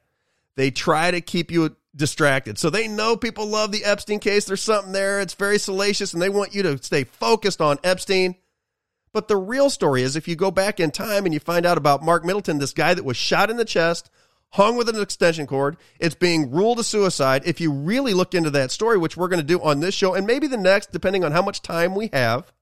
[0.54, 2.58] they try to keep you distracted.
[2.58, 4.44] So they know people love the Epstein case.
[4.44, 5.20] There's something there.
[5.20, 8.36] It's very salacious and they want you to stay focused on Epstein.
[9.12, 11.78] But the real story is if you go back in time and you find out
[11.78, 14.08] about Mark Middleton, this guy that was shot in the chest,
[14.50, 17.42] hung with an extension cord, it's being ruled a suicide.
[17.44, 20.14] If you really look into that story, which we're going to do on this show
[20.14, 22.52] and maybe the next, depending on how much time we have.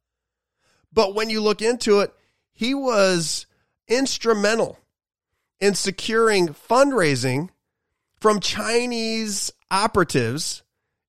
[0.92, 2.14] But when you look into it,
[2.52, 3.46] he was
[3.86, 4.78] instrumental
[5.60, 7.50] in securing fundraising
[8.20, 10.62] from Chinese operatives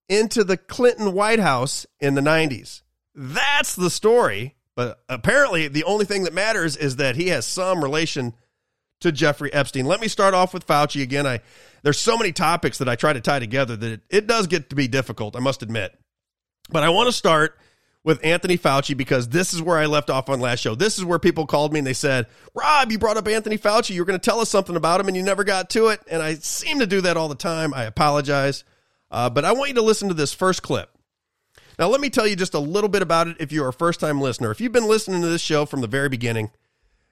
[0.07, 2.81] into the Clinton White House in the 90s.
[3.15, 4.55] That's the story.
[4.75, 8.33] But apparently, the only thing that matters is that he has some relation
[9.01, 9.85] to Jeffrey Epstein.
[9.85, 11.27] Let me start off with Fauci again.
[11.27, 11.41] I
[11.83, 14.69] there's so many topics that I try to tie together that it, it does get
[14.69, 15.97] to be difficult, I must admit.
[16.69, 17.57] But I want to start
[18.03, 20.75] with Anthony Fauci because this is where I left off on last show.
[20.75, 23.91] This is where people called me and they said, Robb, you brought up Anthony Fauci.
[23.91, 25.99] You were going to tell us something about him and you never got to it.
[26.09, 27.73] And I seem to do that all the time.
[27.73, 28.63] I apologize.
[29.11, 30.89] Uh, but I want you to listen to this first clip.
[31.77, 33.99] Now, let me tell you just a little bit about it if you're a first
[33.99, 34.51] time listener.
[34.51, 36.51] If you've been listening to this show from the very beginning,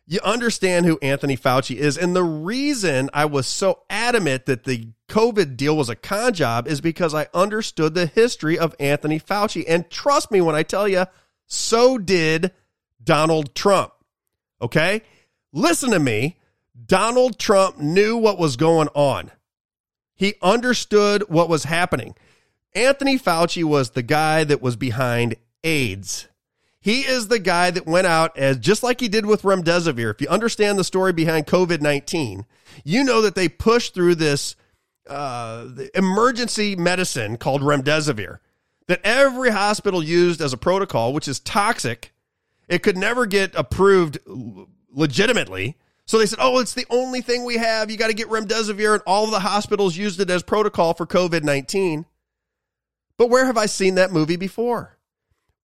[0.07, 1.97] you understand who Anthony Fauci is.
[1.97, 6.65] And the reason I was so adamant that the COVID deal was a con job
[6.65, 9.65] is because I understood the history of Anthony Fauci.
[9.67, 11.05] And trust me when I tell you,
[11.45, 12.51] so did
[13.03, 13.91] Donald Trump.
[14.61, 15.01] Okay?
[15.51, 16.37] Listen to me.
[16.85, 19.31] Donald Trump knew what was going on.
[20.15, 22.15] He understood what was happening.
[22.73, 26.27] Anthony Fauci was the guy that was behind AIDS.
[26.87, 30.09] He is the guy that went out as just like he did with remdesivir.
[30.09, 32.45] If you understand the story behind COVID 19,
[32.85, 34.55] you know that they pushed through this
[35.05, 38.39] uh, emergency medicine called remdesivir
[38.87, 42.13] that every hospital used as a protocol, which is toxic.
[42.69, 44.19] It could never get approved
[44.89, 45.75] legitimately.
[46.05, 47.91] So they said, oh, it's the only thing we have.
[47.91, 48.93] You got to get remdesivir.
[48.93, 52.05] And all of the hospitals used it as protocol for COVID 19.
[53.17, 54.96] But where have I seen that movie before?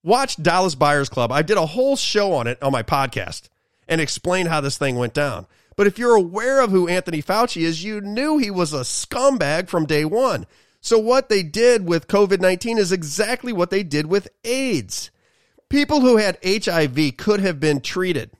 [0.03, 1.31] Watch Dallas Buyers Club.
[1.31, 3.43] I did a whole show on it on my podcast
[3.87, 5.47] and explained how this thing went down.
[5.77, 9.69] But if you're aware of who Anthony Fauci is, you knew he was a scumbag
[9.69, 10.45] from day one.
[10.81, 15.09] So what they did with COVID 19 is exactly what they did with AIDS.
[15.69, 18.31] People who had HIV could have been treated.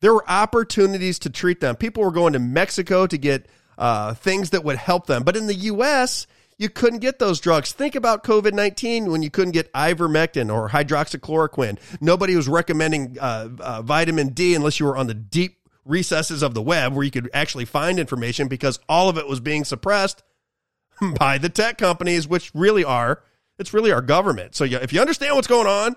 [0.00, 1.76] There were opportunities to treat them.
[1.76, 3.46] People were going to Mexico to get
[3.78, 5.24] uh, things that would help them.
[5.24, 6.26] But in the U.S.,
[6.60, 7.72] you couldn't get those drugs.
[7.72, 11.78] Think about COVID 19 when you couldn't get ivermectin or hydroxychloroquine.
[12.02, 16.52] Nobody was recommending uh, uh, vitamin D unless you were on the deep recesses of
[16.52, 20.22] the web where you could actually find information because all of it was being suppressed
[21.18, 23.22] by the tech companies, which really are,
[23.58, 24.54] it's really our government.
[24.54, 25.96] So if you understand what's going on,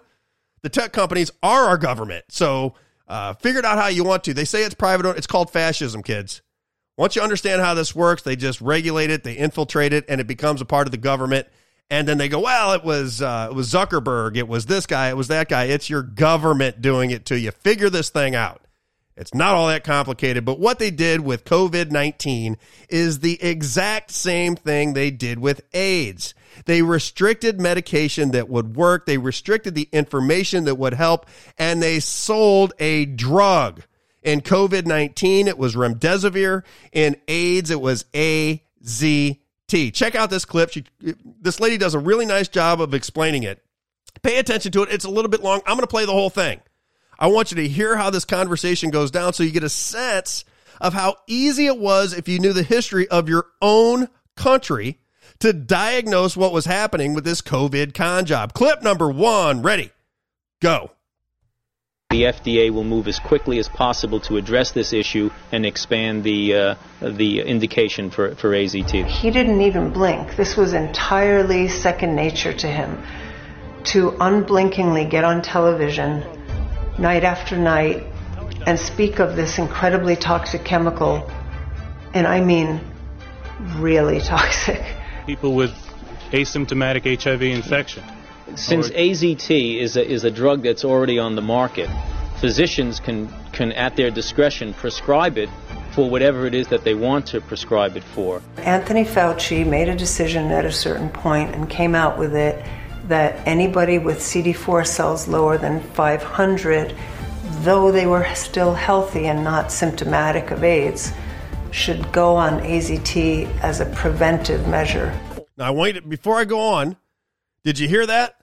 [0.62, 2.24] the tech companies are our government.
[2.30, 2.76] So
[3.10, 4.34] uh, figure it out how you want to.
[4.34, 5.18] They say it's private.
[5.18, 6.42] It's called fascism, kids.
[6.98, 10.28] Once you understand how this works, they just regulate it, they infiltrate it, and it
[10.28, 11.48] becomes a part of the government.
[11.90, 15.10] And then they go, well, it was uh, it was Zuckerberg, it was this guy,
[15.10, 15.66] it was that guy.
[15.66, 17.52] It's your government doing it to you.
[17.52, 18.62] Figure this thing out.
[19.16, 22.58] It's not all that complicated, but what they did with COVID 19
[22.90, 26.34] is the exact same thing they did with AIDS.
[26.66, 31.28] They restricted medication that would work, they restricted the information that would help,
[31.58, 33.84] and they sold a drug.
[34.24, 36.64] In COVID 19, it was remdesivir.
[36.92, 39.40] In AIDS, it was AZT.
[39.94, 40.72] Check out this clip.
[40.72, 40.86] She,
[41.42, 43.64] this lady does a really nice job of explaining it.
[44.22, 44.92] Pay attention to it.
[44.92, 45.62] It's a little bit long.
[45.66, 46.62] I'm going to play the whole thing.
[47.20, 50.46] I want you to hear how this conversation goes down so you get a sense
[50.82, 55.00] of how easy it was if you knew the history of your own country
[55.40, 58.54] to diagnose what was happening with this COVID con job.
[58.54, 59.92] Clip number one, ready,
[60.62, 60.92] go.
[62.14, 66.54] The FDA will move as quickly as possible to address this issue and expand the
[66.54, 69.08] uh, the indication for, for AZT.
[69.08, 70.36] He didn't even blink.
[70.36, 73.04] This was entirely second nature to him.
[73.86, 76.24] To unblinkingly get on television
[77.00, 78.04] night after night
[78.68, 81.28] and speak of this incredibly toxic chemical,
[82.14, 82.80] and I mean
[83.78, 84.84] really toxic.
[85.26, 85.74] People with
[86.32, 88.04] asymptomatic HIV infection.
[88.56, 91.90] Since AZT is a, is a drug that's already on the market,
[92.40, 95.50] physicians can, can, at their discretion, prescribe it
[95.94, 98.42] for whatever it is that they want to prescribe it for.
[98.58, 102.66] Anthony Fauci made a decision at a certain point and came out with it
[103.06, 106.96] that anybody with CD4 cells lower than 500,
[107.62, 111.14] though they were still healthy and not symptomatic of AIDS,
[111.72, 115.18] should go on AZT as a preventive measure.
[115.58, 116.98] Now, I want you to, before I go on,
[117.64, 118.36] did you hear that?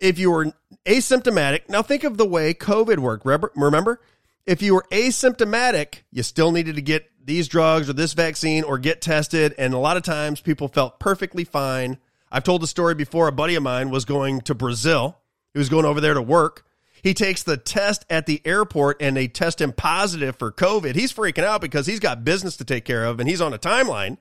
[0.00, 0.52] If you were
[0.86, 3.26] asymptomatic, now think of the way COVID worked.
[3.26, 4.00] Remember,
[4.46, 8.78] if you were asymptomatic, you still needed to get these drugs or this vaccine or
[8.78, 9.54] get tested.
[9.58, 11.98] And a lot of times people felt perfectly fine
[12.30, 13.28] I've told the story before.
[13.28, 15.18] A buddy of mine was going to Brazil.
[15.52, 16.64] He was going over there to work.
[17.02, 20.94] He takes the test at the airport and they test him positive for COVID.
[20.94, 23.58] He's freaking out because he's got business to take care of and he's on a
[23.58, 24.18] timeline.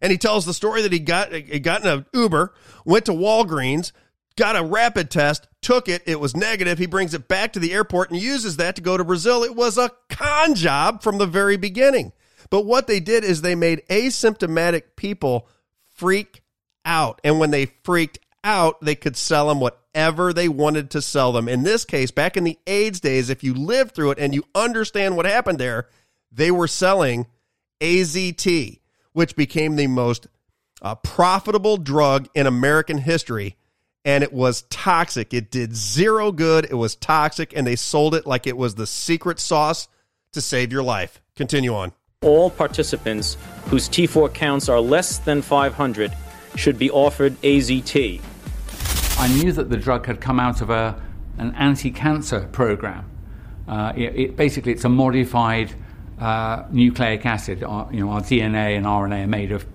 [0.00, 2.52] And he tells the story that he got he got in an Uber,
[2.84, 3.92] went to Walgreens,
[4.36, 6.78] got a rapid test, took it, it was negative.
[6.78, 9.44] He brings it back to the airport and uses that to go to Brazil.
[9.44, 12.12] It was a con job from the very beginning.
[12.50, 15.48] But what they did is they made asymptomatic people
[15.94, 16.42] freak
[16.84, 17.20] out.
[17.24, 21.48] And when they freaked out, they could sell them whatever they wanted to sell them.
[21.48, 24.44] In this case, back in the AIDS days, if you lived through it and you
[24.54, 25.88] understand what happened there,
[26.30, 27.26] they were selling
[27.80, 28.80] AZT,
[29.14, 30.26] which became the most
[30.82, 33.56] uh, profitable drug in American history.
[34.04, 35.32] And it was toxic.
[35.32, 36.66] It did zero good.
[36.66, 39.88] It was toxic, and they sold it like it was the secret sauce
[40.32, 41.22] to save your life.
[41.36, 41.92] Continue on.
[42.20, 46.12] All participants whose T4 counts are less than 500
[46.56, 48.20] should be offered AZT.
[49.18, 51.00] I knew that the drug had come out of a,
[51.38, 53.10] an anti-cancer program.
[53.66, 55.74] Uh, it, it, basically, it's a modified
[56.20, 57.62] uh, nucleic acid.
[57.62, 59.66] Our, you know, our DNA and RNA are made of,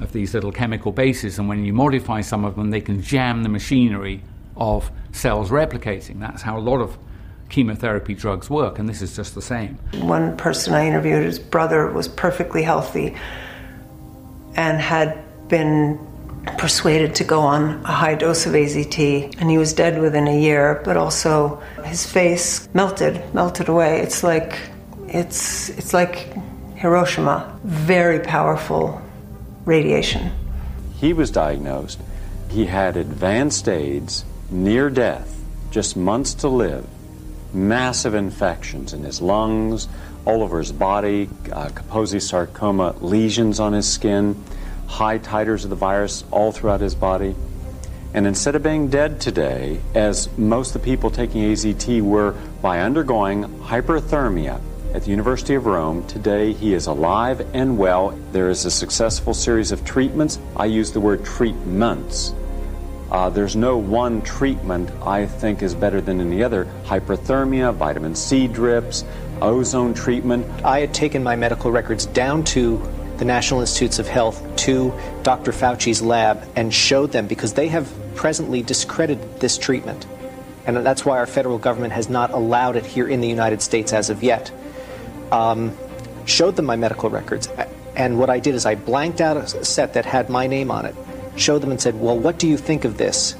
[0.00, 3.42] of these little chemical bases, and when you modify some of them, they can jam
[3.42, 4.22] the machinery
[4.56, 6.20] of cells replicating.
[6.20, 6.98] That's how a lot of
[7.48, 9.78] chemotherapy drugs work, and this is just the same.
[10.00, 13.14] One person I interviewed, his brother was perfectly healthy
[14.56, 15.98] and had been
[16.58, 20.40] persuaded to go on a high dose of AZT, and he was dead within a
[20.40, 20.80] year.
[20.84, 24.00] But also, his face melted, melted away.
[24.00, 24.58] It's like,
[25.16, 26.34] it's it's like
[26.74, 27.58] Hiroshima.
[27.64, 29.00] Very powerful
[29.64, 30.30] radiation.
[30.96, 32.00] He was diagnosed.
[32.50, 36.86] He had advanced AIDS, near death, just months to live,
[37.54, 39.88] massive infections in his lungs,
[40.26, 44.42] all over his body, uh, Kaposi sarcoma lesions on his skin,
[44.86, 47.34] high titers of the virus all throughout his body.
[48.12, 52.80] And instead of being dead today, as most of the people taking AZT were by
[52.80, 54.60] undergoing hyperthermia
[54.96, 58.18] at the University of Rome, today he is alive and well.
[58.32, 60.38] There is a successful series of treatments.
[60.56, 62.32] I use the word treatments.
[63.10, 66.64] Uh, there's no one treatment I think is better than any other.
[66.84, 69.04] Hyperthermia, vitamin C drips,
[69.42, 70.46] ozone treatment.
[70.64, 72.82] I had taken my medical records down to
[73.18, 75.52] the National Institutes of Health to Dr.
[75.52, 80.06] Fauci's lab and showed them because they have presently discredited this treatment.
[80.64, 83.92] And that's why our federal government has not allowed it here in the United States
[83.92, 84.50] as of yet.
[85.32, 85.76] Um,
[86.26, 87.48] showed them my medical records.
[87.94, 90.84] And what I did is I blanked out a set that had my name on
[90.84, 90.94] it,
[91.36, 93.34] showed them and said, Well, what do you think of this?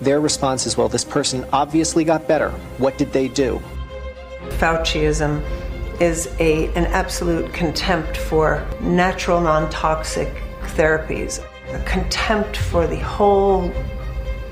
[0.00, 2.50] Their response is, Well, this person obviously got better.
[2.78, 3.60] What did they do?
[4.58, 5.42] Fauciism
[6.00, 10.32] is a, an absolute contempt for natural, non toxic
[10.76, 13.72] therapies, a contempt for the whole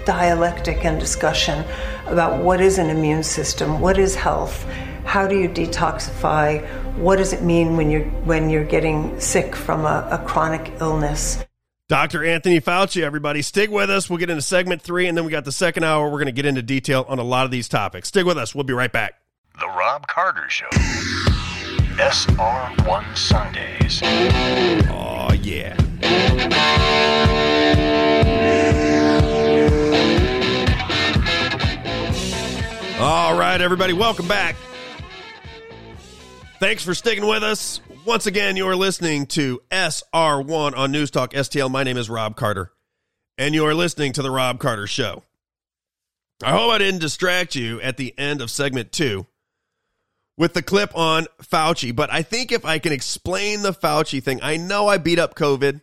[0.05, 1.65] dialectic and discussion
[2.07, 4.67] about what is an immune system, what is health,
[5.05, 6.65] how do you detoxify,
[6.97, 11.45] what does it mean when you're when you're getting sick from a, a chronic illness.
[11.89, 12.25] Dr.
[12.25, 14.09] Anthony Fauci, everybody, stick with us.
[14.09, 16.07] We'll get into segment three, and then we got the second hour.
[16.07, 18.09] We're going to get into detail on a lot of these topics.
[18.09, 18.55] Stick with us.
[18.55, 19.21] We'll be right back.
[19.61, 20.69] The Robb Carter Show.
[21.97, 24.01] SR1 Sundays.
[24.91, 25.77] Oh, yeah.
[32.99, 34.57] All right, everybody, welcome back.
[36.65, 37.83] Thanks for sticking with us.
[38.07, 41.71] Once again, you're listening to SR1 on News Talk STL.
[41.71, 42.73] My name is Robb Carter,
[43.37, 45.25] and you are listening to The Robb Carter Show.
[46.43, 49.27] I hope I didn't distract you at the end of segment two
[50.39, 54.41] with the clip on Fauci, but I think if I can explain the Fauci thing,
[54.43, 55.83] I know I beat up COVID,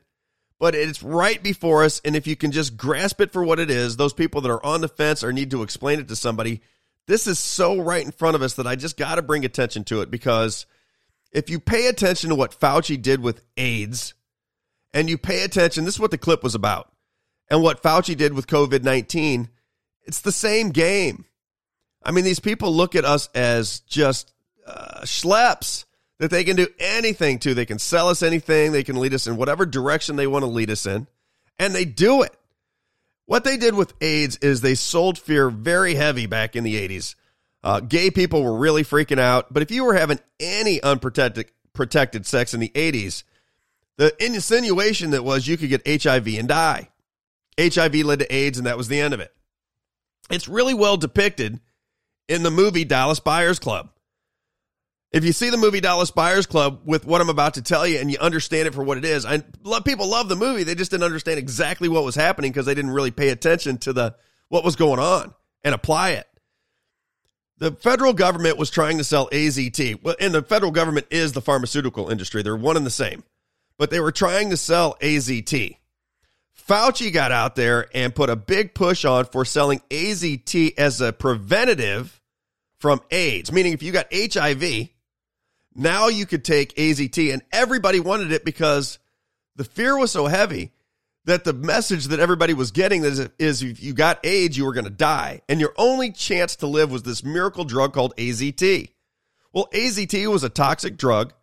[0.59, 2.01] but it's right before us.
[2.03, 4.65] And if you can just grasp it for what it is, those people that are
[4.65, 6.61] on the fence or need to explain it to somebody,
[7.07, 9.83] this is so right in front of us that I just got to bring attention
[9.85, 10.65] to it because
[11.31, 14.13] if you pay attention to what Fauci did with AIDS
[14.93, 16.91] and you pay attention, this is what the clip was about,
[17.49, 19.49] and what Fauci did with COVID 19,
[20.03, 21.25] it's the same game.
[22.03, 24.33] I mean, these people look at us as just
[24.65, 25.85] uh, schleps
[26.19, 27.53] that they can do anything to.
[27.53, 28.71] They can sell us anything.
[28.71, 31.07] They can lead us in whatever direction they want to lead us in.
[31.59, 32.35] And they do it.
[33.25, 37.15] What they did with AIDS is they sold fear very heavy back in the 80s.
[37.63, 39.53] Uh, gay people were really freaking out.
[39.53, 43.23] But if you were having any unprotected protected sex in the 80s,
[43.97, 46.89] the insinuation that was you could get HIV and die.
[47.59, 49.31] HIV led to AIDS, and that was the end of it.
[50.29, 51.59] It's really well depicted
[52.27, 53.90] in the movie Dallas Buyers Club.
[55.11, 57.99] If you see the movie Dallas Buyers Club with what I'm about to tell you
[57.99, 60.63] and you understand it for what it is, I love people love the movie.
[60.63, 63.93] They just didn't understand exactly what was happening because they didn't really pay attention to
[63.93, 64.15] the
[64.47, 66.27] what was going on and apply it.
[67.57, 70.01] The federal government was trying to sell AZT.
[70.01, 72.41] Well, and the federal government is the pharmaceutical industry.
[72.41, 73.23] They're one and the same.
[73.77, 75.77] But they were trying to sell AZT.
[76.67, 81.11] Fauci got out there and put a big push on for selling AZT as a
[81.11, 82.21] preventative
[82.79, 84.89] from AIDS, meaning if you got HIV,
[85.75, 88.99] now you could take AZT, and everybody wanted it because
[89.55, 90.71] the fear was so heavy
[91.25, 94.73] that the message that everybody was getting is, is if you got AIDS, you were
[94.73, 95.41] going to die.
[95.47, 98.89] And your only chance to live was this miracle drug called AZT.
[99.53, 101.33] Well, AZT was a toxic drug.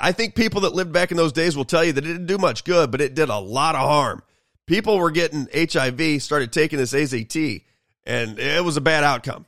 [0.00, 2.26] I think people that lived back in those days will tell you that it didn't
[2.26, 4.22] do much good, but it did a lot of harm.
[4.66, 7.62] People were getting HIV, started taking this AZT,
[8.04, 9.44] and it was a bad outcome.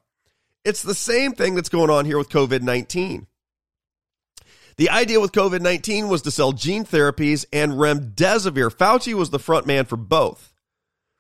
[0.65, 3.27] It's the same thing that's going on here with COVID 19.
[4.79, 8.73] The idea with COVID 19 was to sell gene therapies and remdesivir.
[8.73, 10.55] Fauci was the front man for both.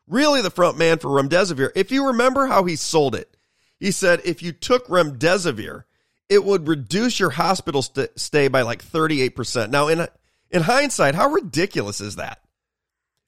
[0.06, 1.70] Really, the front man for remdesivir.
[1.74, 3.36] If you remember how he sold it,
[3.78, 5.84] he said if you took remdesivir,
[6.28, 9.70] it would reduce your hospital st- stay by like 38%.
[9.70, 10.06] Now, in,
[10.50, 12.40] in hindsight, how ridiculous is that?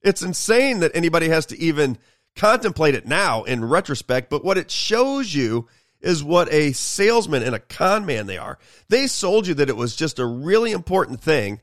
[0.03, 1.99] It's insane that anybody has to even
[2.37, 5.66] contemplate it now in retrospect, but what it shows you
[6.01, 8.59] is what a salesman and a con man they are.
[8.88, 11.61] They sold you that it was just a really important thing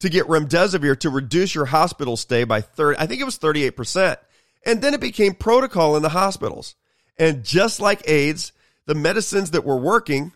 [0.00, 4.16] to get remdesivir to reduce your hospital stay by 30, I think it was 38%.
[4.64, 6.74] And then it became protocol in the hospitals.
[7.16, 8.52] And just like AIDS,
[8.86, 10.32] the medicines that were working,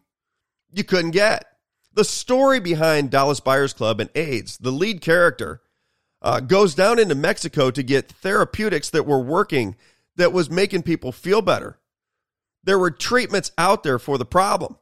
[0.73, 1.47] you couldn't get.
[1.95, 5.61] The story behind Dallas Buyers Club and AIDS, the lead character,
[6.23, 9.77] uh, goes down into Mexico to get therapeutics that were working,
[10.17, 11.79] that was making people feel better.
[12.65, 14.77] There were treatments out there for the problem,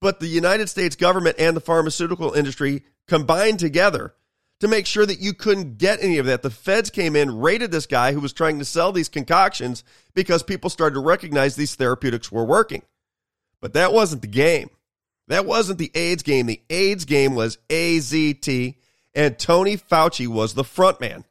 [0.00, 4.14] but the United States government and the pharmaceutical industry combined together
[4.60, 6.42] to make sure that you couldn't get any of that.
[6.42, 10.42] The feds came in, raided this guy who was trying to sell these concoctions because
[10.42, 12.82] people started to recognize these therapeutics were working.
[13.60, 14.70] But that wasn't the game.
[15.28, 16.46] That wasn't the AIDS game.
[16.46, 18.76] The AIDS game was AZT,
[19.14, 21.24] and Tony Fauci was the front man.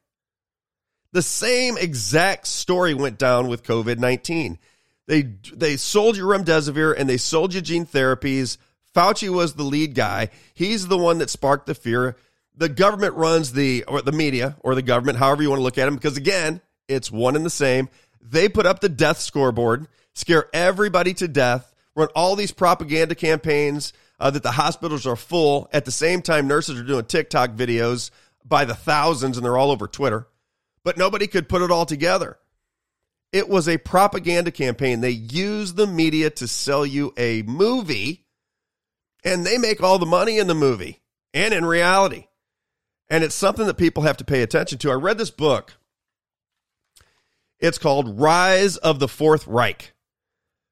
[1.12, 4.58] The same exact story went down with COVID 19.
[5.06, 5.22] They,
[5.54, 8.58] they sold you remdesivir and they sold you gene therapies.
[8.94, 10.30] Fauci was the lead guy.
[10.54, 12.16] He's the one that sparked the fear.
[12.56, 15.78] The government runs the, or the media, or the government, however you want to look
[15.78, 17.88] at them, because again, it's one and the same.
[18.22, 23.92] They put up the death scoreboard, scare everybody to death, run all these propaganda campaigns
[24.18, 25.68] uh, that the hospitals are full.
[25.72, 28.10] At the same time, nurses are doing TikTok videos
[28.44, 30.26] by the thousands, and they're all over Twitter.
[30.84, 32.38] But nobody could put it all together.
[33.36, 35.02] It was a propaganda campaign.
[35.02, 38.24] They use the media to sell you a movie,
[39.24, 41.02] and they make all the money in the movie
[41.34, 42.28] and in reality.
[43.10, 44.90] And it's something that people have to pay attention to.
[44.90, 45.74] I read this book.
[47.60, 49.92] It's called Rise of the Fourth Reich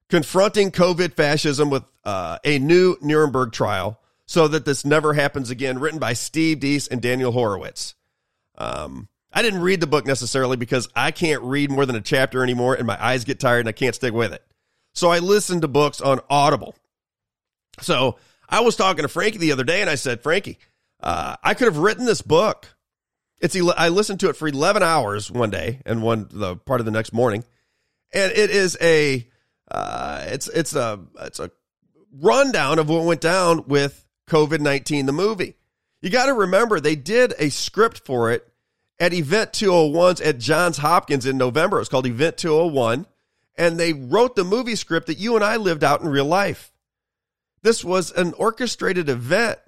[0.09, 5.77] Confronting COVID Fascism with uh, a New Nuremberg Trial so that this never happens again,
[5.77, 7.93] written by Steve Deace and Daniel Horowitz.
[8.57, 12.41] Um, I didn't read the book necessarily because I can't read more than a chapter
[12.41, 14.41] anymore and my eyes get tired and I can't stick with it.
[14.93, 16.73] So I listened to books on Audible.
[17.81, 18.17] So
[18.47, 20.57] I was talking to Frankie the other day and I said, Frankie,
[21.01, 22.75] uh, I could have written this book.
[23.39, 26.85] It's I listened to it for 11 hours one day and one the part of
[26.85, 27.43] the next morning,
[28.13, 29.27] and it is a
[29.69, 31.51] uh, it's it's a it's a
[32.13, 35.57] rundown of what went down with COVID 19 the movie.
[36.01, 38.47] You got to remember they did a script for it
[38.99, 41.77] at Event 201's at Johns Hopkins in November.
[41.77, 43.05] It was called Event 201,
[43.57, 46.71] and they wrote the movie script that you and I lived out in real life.
[47.61, 49.59] This was an orchestrated event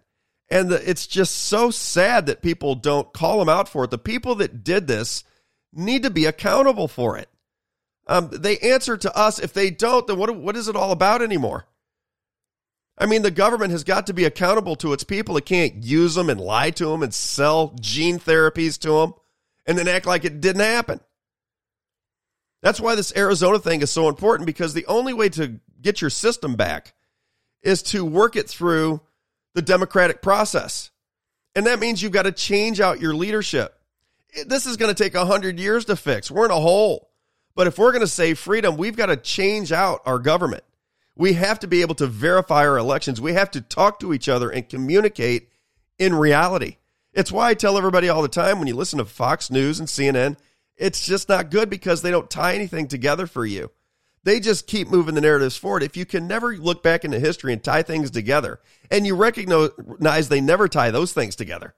[0.50, 3.92] and the, it's just so sad that people don't call them out for it.
[3.92, 5.24] The people that did this
[5.74, 7.30] need to be accountable for it.
[8.08, 9.40] Um, they answer to us.
[9.40, 11.66] If they don't, then what, what is it all about anymore?
[12.98, 15.38] I mean, the government has got to be accountable to its people.
[15.38, 19.14] It can't use them and lie to them and sell gene therapies to them
[19.68, 21.00] and then act like it didn't happen.
[22.64, 26.10] That's why this Arizona thing is so important because the only way to get your
[26.10, 26.96] system back
[27.62, 29.02] is to work it through
[29.54, 30.90] the democratic process.
[31.56, 33.76] And that means you've got to change out your leadership.
[34.46, 36.32] This is going to take 100 years to fix.
[36.32, 37.12] We're in a hole.
[37.56, 40.64] But if we're going to save freedom, we've got to change out our government.
[41.18, 43.20] We have to be able to verify our elections.
[43.20, 45.50] We have to talk to each other and communicate
[45.98, 46.78] in reality.
[47.14, 49.90] It's why I tell everybody all the time when you listen to Fox News and
[49.90, 50.38] CNN,
[50.76, 53.72] it's just not good because they don't tie anything together for you.
[54.24, 55.82] They just keep moving the narratives forward.
[55.84, 58.60] If you can never look back into history and tie things together,
[58.92, 61.74] and you recognize they never tie those things together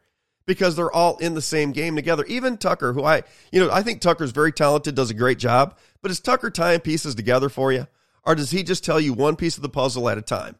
[0.45, 2.25] because they're all in the same game together.
[2.25, 3.21] Even Tucker, who I,
[3.51, 6.79] you know, I think Tucker's very talented, does a great job, but is Tucker tying
[6.79, 7.87] pieces together for you?
[8.25, 10.55] Or does he just tell you one piece of the puzzle at a time?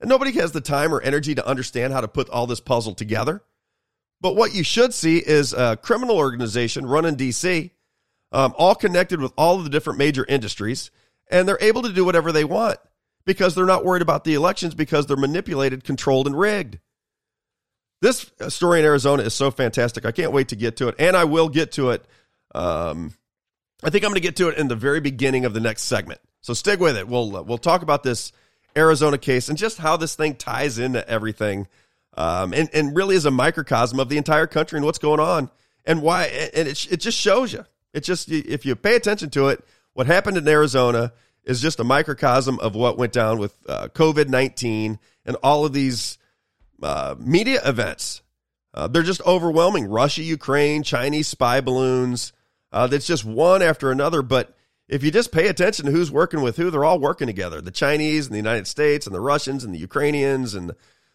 [0.00, 2.94] And nobody has the time or energy to understand how to put all this puzzle
[2.94, 3.42] together.
[4.20, 7.70] But what you should see is a criminal organization run in DC,
[8.32, 10.90] um, all connected with all of the different major industries
[11.30, 12.78] and they're able to do whatever they want
[13.24, 16.78] because they're not worried about the elections because they're manipulated, controlled, and rigged.
[18.02, 20.04] This story in Arizona is so fantastic.
[20.04, 22.04] I can't wait to get to it, and I will get to it.
[22.54, 23.14] Um,
[23.84, 25.82] I think I'm going to get to it in the very beginning of the next
[25.82, 26.20] segment.
[26.40, 27.08] So stick with it.
[27.08, 28.32] We'll uh, we'll talk about this
[28.76, 31.68] Arizona case and just how this thing ties into everything,
[32.16, 35.50] um, and and really is a microcosm of the entire country and what's going on
[35.84, 36.24] and why.
[36.54, 37.64] And it it just shows you.
[37.92, 41.12] It just if you pay attention to it, what happened in Arizona
[41.44, 45.72] is just a microcosm of what went down with uh, COVID 19 and all of
[45.72, 46.18] these
[46.82, 48.22] uh, media events.
[48.72, 49.86] Uh, they're just overwhelming.
[49.88, 52.32] Russia, Ukraine, Chinese spy balloons.
[52.72, 54.22] Uh, that's just one after another.
[54.22, 54.54] But
[54.90, 57.60] if you just pay attention to who's working with who, they're all working together.
[57.60, 60.72] The Chinese and the United States and the Russians and the Ukrainians and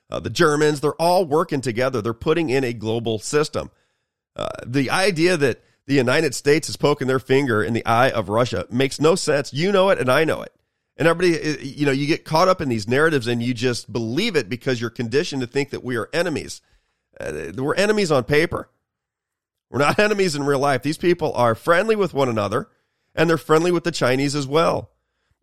[0.09, 2.01] uh, the Germans, they're all working together.
[2.01, 3.69] They're putting in a global system.
[4.36, 8.30] Uh, the idea that the United States is poking their finger in the eye of
[8.30, 9.53] Russia makes no sense.
[9.53, 10.53] You know it, and I know it.
[10.97, 14.38] And everybody, you know, you get caught up in these narratives and you just believe
[14.38, 16.61] it because you're conditioned to think that we are enemies.
[17.19, 18.69] Uh, we're enemies on paper.
[19.69, 20.82] We're not enemies in real life.
[20.82, 22.69] These people are friendly with one another,
[23.16, 24.91] and they're friendly with the Chinese as well.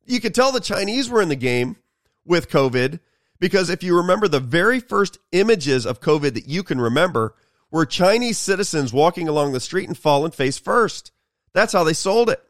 [0.05, 1.77] You could tell the Chinese were in the game
[2.25, 3.01] with COVID
[3.41, 7.35] because if you remember the very first images of COVID that you can remember
[7.73, 11.11] were Chinese citizens walking along the street and falling face first.
[11.55, 12.41] That's how they sold it.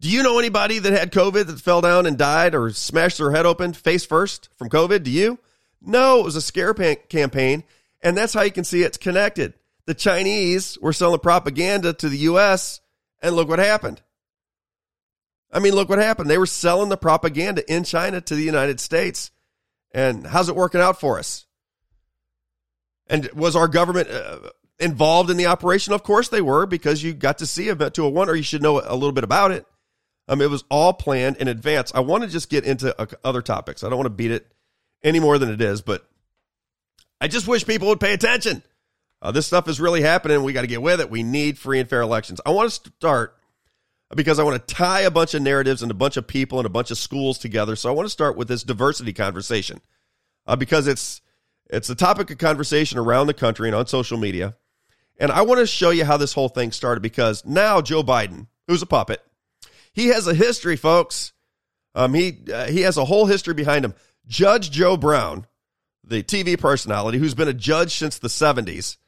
[0.00, 3.30] Do you know anybody that had COVID that fell down and died or smashed their
[3.30, 5.02] head open face first from COVID?
[5.02, 5.38] Do you?
[5.80, 7.64] No, it was a scare campaign,
[8.02, 9.54] and that's how you can see it's connected.
[9.86, 12.80] The Chinese were selling propaganda to the U.S.,
[13.24, 14.02] and look what happened.
[15.50, 16.28] I mean, look what happened.
[16.28, 19.30] They were selling the propaganda in China to the United States.
[19.92, 21.46] And how's it working out for us?
[23.06, 25.92] And was our government uh, involved in the operation?
[25.92, 28.80] Of course they were, because you got to see Event 201, or you should know
[28.80, 29.64] a little bit about it.
[30.28, 31.92] Um, it was all planned in advance.
[31.94, 33.84] I want to just get into uh, other topics.
[33.84, 34.50] I don't want to beat it
[35.02, 36.06] any more than it is, but
[37.20, 38.62] I just wish people would pay attention.
[39.24, 40.42] Uh, this stuff is really happening.
[40.42, 41.08] We got to get with it.
[41.08, 42.42] We need free and fair elections.
[42.44, 43.38] I want to start
[44.14, 46.66] because I want to tie a bunch of narratives and a bunch of people and
[46.66, 47.74] a bunch of schools together.
[47.74, 49.80] So I want to start with this diversity conversation
[50.46, 51.22] uh, because it's
[51.70, 54.56] it's a topic of conversation around the country and on social media.
[55.18, 58.48] And I want to show you how this whole thing started because now Joe Biden,
[58.68, 59.22] who's a puppet,
[59.94, 61.32] he has a history, folks.
[61.94, 63.94] Um, he uh, he has a whole history behind him.
[64.26, 65.46] Judge Joe Brown,
[66.06, 68.98] the TV personality who's been a judge since the 70s,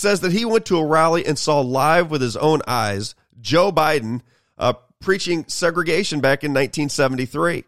[0.00, 3.70] says that he went to a rally and saw live with his own eyes Joe
[3.70, 4.22] Biden
[4.58, 7.64] uh, preaching segregation back in 1973.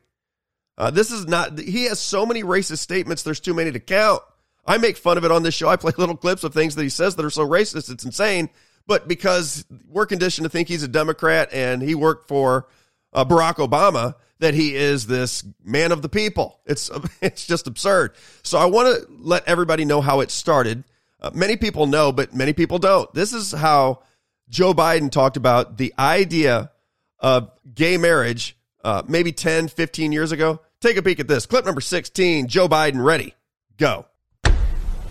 [0.78, 4.22] Uh, this is not, he has so many racist statements, there's too many to count.
[4.64, 5.68] I make fun of it on this show.
[5.68, 8.48] I play little clips of things that he says that are so racist, it's insane.
[8.86, 12.66] But because we're conditioned to think he's a Democrat and he worked for
[13.12, 16.58] uh, Barack Obama, that he is this man of the people.
[16.66, 16.90] It's
[17.22, 18.14] it's just absurd.
[18.42, 20.82] So I want to let everybody know how it started.
[21.22, 23.12] Uh, many people know, but many people don't.
[23.14, 24.02] This is how
[24.48, 26.72] Joe Biden talked about the idea
[27.20, 30.60] of gay marriage uh, maybe 10, 15 years ago.
[30.80, 31.46] Take a peek at this.
[31.46, 33.34] Clip number 16 Joe Biden, ready,
[33.76, 34.06] go.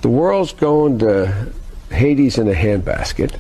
[0.01, 1.53] The world's going to
[1.89, 3.39] Hades in a handbasket.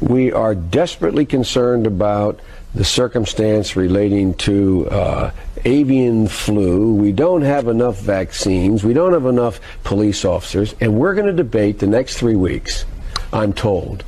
[0.00, 2.40] We are desperately concerned about
[2.74, 5.30] the circumstance relating to uh,
[5.64, 6.94] avian flu.
[6.94, 8.84] We don't have enough vaccines.
[8.84, 10.74] We don't have enough police officers.
[10.80, 12.84] And we're going to debate the next three weeks,
[13.32, 14.04] I'm told,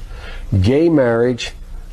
[0.60, 1.52] gay marriage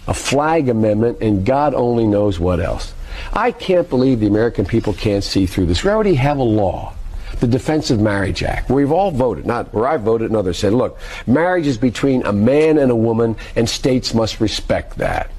[0.10, 2.94] a flag amendment, and God only knows what else.
[3.32, 5.84] I can't believe the American people can't see through this.
[5.84, 6.96] We already have a law,
[7.42, 10.58] the Defense of Marriage Act, where we've all voted, not where I voted and others
[10.58, 10.98] said, look,
[11.28, 15.30] marriage is between a man and a woman, and states must respect that.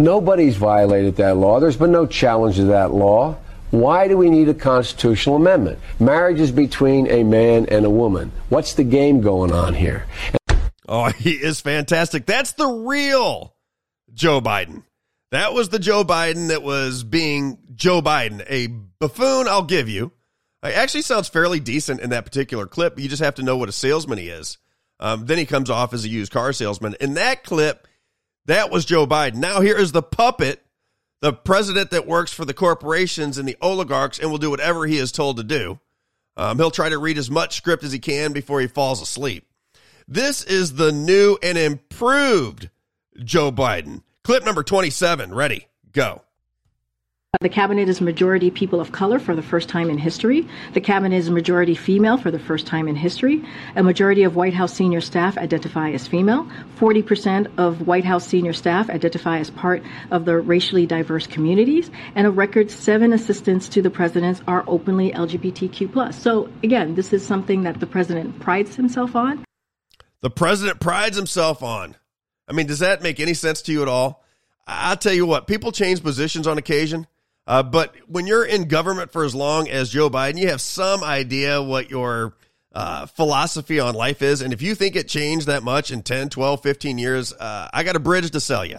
[0.00, 1.60] Nobody's violated that law.
[1.60, 3.36] There's been no challenge to that law.
[3.70, 5.78] Why do we need a constitutional amendment?
[6.00, 8.32] Marriage is between a man and a woman.
[8.48, 10.06] What's the game going on here?
[10.88, 12.24] Oh, he is fantastic.
[12.24, 13.54] That's the real
[14.14, 14.84] Joe Biden.
[15.32, 20.12] That was the Joe Biden that was being Joe Biden, a buffoon, I'll give you.
[20.62, 22.98] It actually sounds fairly decent in that particular clip.
[22.98, 24.56] You just have to know what a salesman he is.
[24.98, 26.96] Um, then he comes off as a used car salesman.
[27.00, 27.86] In that clip,
[28.50, 29.36] that was Joe Biden.
[29.36, 30.62] Now here is the puppet,
[31.20, 34.98] the president that works for the corporations and the oligarchs and will do whatever he
[34.98, 35.80] is told to do.
[36.36, 39.46] Um, he'll try to read as much script as he can before he falls asleep.
[40.08, 42.70] This is the new and improved
[43.22, 44.02] Joe Biden.
[44.24, 45.34] Clip number 27.
[45.34, 45.66] Ready?
[45.92, 46.22] Go.
[47.40, 50.48] The cabinet is majority people of color for the first time in history.
[50.74, 53.44] The cabinet is majority female for the first time in history.
[53.76, 56.46] A majority of White House senior staff identify as female.
[56.76, 61.88] 40% of White House senior staff identify as part of the racially diverse communities.
[62.16, 66.12] And a record seven assistants to the president are openly LGBTQ+.
[66.12, 69.44] So again, this is something that the president prides himself on.
[70.20, 71.94] The president prides himself on.
[72.48, 74.24] I mean, does that make any sense to you at all?
[74.66, 77.06] I'll tell you what, people change positions on occasion.
[77.50, 81.02] Uh, but when you're in government for as long as Joe Biden, you have some
[81.02, 82.36] idea what your
[82.72, 84.40] uh, philosophy on life is.
[84.40, 87.82] And if you think it changed that much in 10, 12, 15 years, uh, I
[87.82, 88.78] got a bridge to sell you.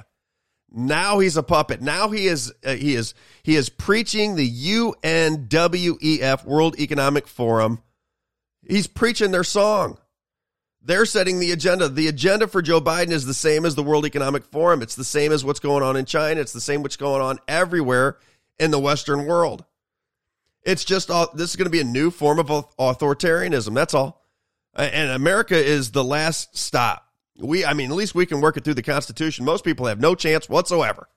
[0.71, 1.81] Now he's a puppet.
[1.81, 3.13] Now he is uh, he is
[3.43, 4.49] he is preaching the
[5.03, 7.83] UNWEF World Economic Forum.
[8.65, 9.97] He's preaching their song.
[10.81, 11.89] They're setting the agenda.
[11.89, 14.81] The agenda for Joe Biden is the same as the World Economic Forum.
[14.81, 16.39] It's the same as what's going on in China.
[16.39, 18.17] It's the same what's going on everywhere
[18.61, 19.65] in the Western world.
[20.63, 22.47] It's just this is going to be a new form of
[22.77, 23.73] authoritarianism.
[23.73, 24.21] That's all.
[24.75, 27.07] And America is the last stop.
[27.37, 29.43] We, I mean, at least we can work it through the Constitution.
[29.43, 31.09] Most people have no chance whatsoever.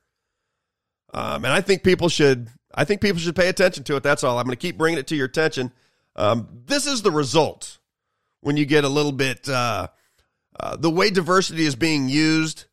[1.12, 2.48] Um, and I think people should.
[2.74, 4.02] I think people should pay attention to it.
[4.02, 4.38] That's all.
[4.38, 5.70] I'm going to keep bringing it to your attention.
[6.16, 7.78] Um, this is the result
[8.40, 9.88] when you get a little bit uh,
[10.58, 12.64] uh, the way diversity is being used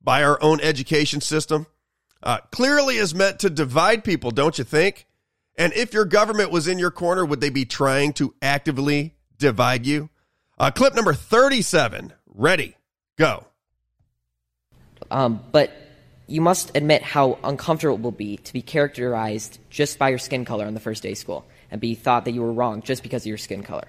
[0.00, 1.66] by our own education system
[2.22, 5.06] uh, clearly is meant to divide people, don't you think?
[5.56, 9.86] And if your government was in your corner, would they be trying to actively divide
[9.86, 10.08] you?
[10.58, 12.12] Uh, clip number 37.
[12.26, 12.76] Ready,
[13.18, 13.44] go.
[15.10, 15.72] Um, but
[16.26, 20.44] you must admit how uncomfortable it will be to be characterized just by your skin
[20.44, 23.02] color on the first day of school and be thought that you were wrong just
[23.02, 23.86] because of your skin color.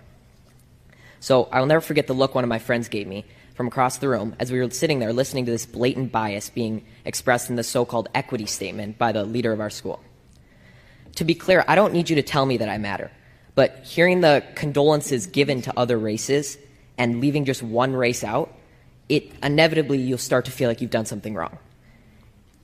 [1.19, 4.09] So I'll never forget the look one of my friends gave me from across the
[4.09, 7.63] room as we were sitting there listening to this blatant bias being expressed in the
[7.63, 10.01] so called equity statement by the leader of our school.
[11.15, 13.11] To be clear, I don't need you to tell me that I matter,
[13.55, 16.57] but hearing the condolences given to other races
[16.97, 18.51] and leaving just one race out,
[19.09, 21.57] it inevitably you'll start to feel like you've done something wrong.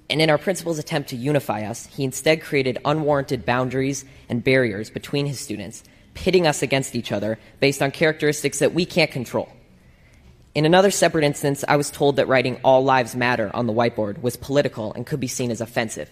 [0.10, 4.90] And in our principal's attempt to unify us, he instead created unwarranted boundaries and barriers
[4.90, 5.84] between his students,
[6.16, 9.50] pitting us against each other based on characteristics that we can't control.
[10.60, 14.22] In another separate instance, I was told that writing All Lives Matter on the whiteboard
[14.22, 16.10] was political and could be seen as offensive.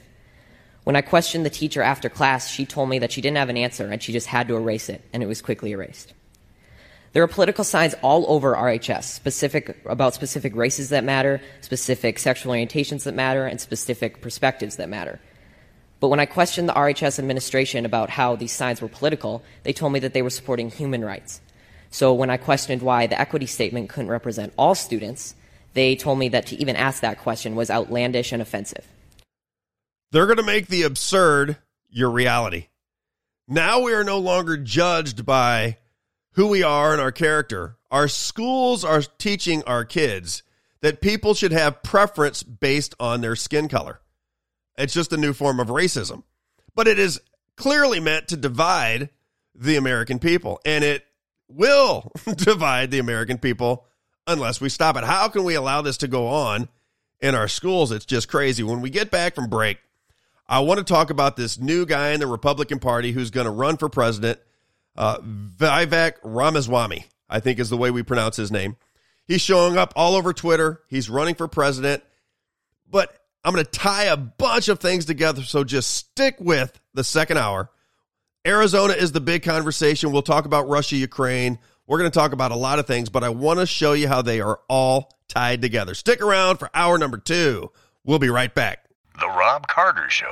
[0.85, 3.57] When I questioned the teacher after class, she told me that she didn't have an
[3.57, 6.13] answer and she just had to erase it, and it was quickly erased.
[7.11, 12.53] There are political signs all over RHS, specific about specific races that matter, specific sexual
[12.53, 15.19] orientations that matter, and specific perspectives that matter.
[15.99, 19.91] But when I questioned the RHS administration about how these signs were political, they told
[19.91, 21.41] me that they were supporting human rights.
[21.89, 25.35] So when I questioned why the equity statement couldn't represent all students,
[25.73, 28.85] they told me that to even ask that question was outlandish and offensive.
[30.11, 31.57] They're going to make the absurd
[31.89, 32.67] your reality.
[33.47, 35.77] Now we are no longer judged by
[36.33, 37.77] who we are and our character.
[37.89, 40.43] Our schools are teaching our kids
[40.81, 43.99] that people should have preference based on their skin color.
[44.77, 46.23] It's just a new form of racism.
[46.75, 47.19] But it is
[47.55, 49.09] clearly meant to divide
[49.55, 50.59] the American people.
[50.65, 51.03] And it
[51.47, 53.85] will divide the American people
[54.25, 55.03] unless we stop it.
[55.03, 56.69] How can we allow this to go on
[57.19, 57.91] in our schools?
[57.91, 58.63] It's just crazy.
[58.63, 59.79] When we get back from break,
[60.47, 63.51] I want to talk about this new guy in the Republican Party who's going to
[63.51, 64.39] run for president,
[64.95, 68.77] uh, Vivek Ramaswamy, I think is the way we pronounce his name.
[69.25, 70.81] He's showing up all over Twitter.
[70.87, 72.01] He's running for president.
[72.89, 75.43] But I'm going to tie a bunch of things together.
[75.43, 77.69] So just stick with the second hour.
[78.47, 80.13] Arizona is the big conversation.
[80.13, 81.59] We'll talk about Russia, Ukraine.
[81.85, 84.07] We're going to talk about a lot of things, but I want to show you
[84.07, 85.93] how they are all tied together.
[85.93, 87.71] Stick around for hour number two.
[88.05, 88.85] We'll be right back.
[89.19, 90.29] The Robb Carter Show.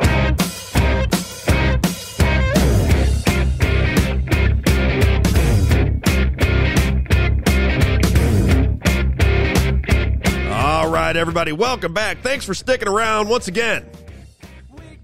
[10.54, 12.22] All right, everybody, welcome back.
[12.22, 13.86] Thanks for sticking around once again.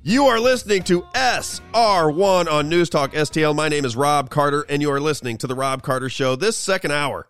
[0.04, 3.56] You are listening to SR1 on News Talk STL.
[3.56, 6.36] My name is Robb Carter, and you are listening to The Robb Carter Show.
[6.36, 7.28] This second hour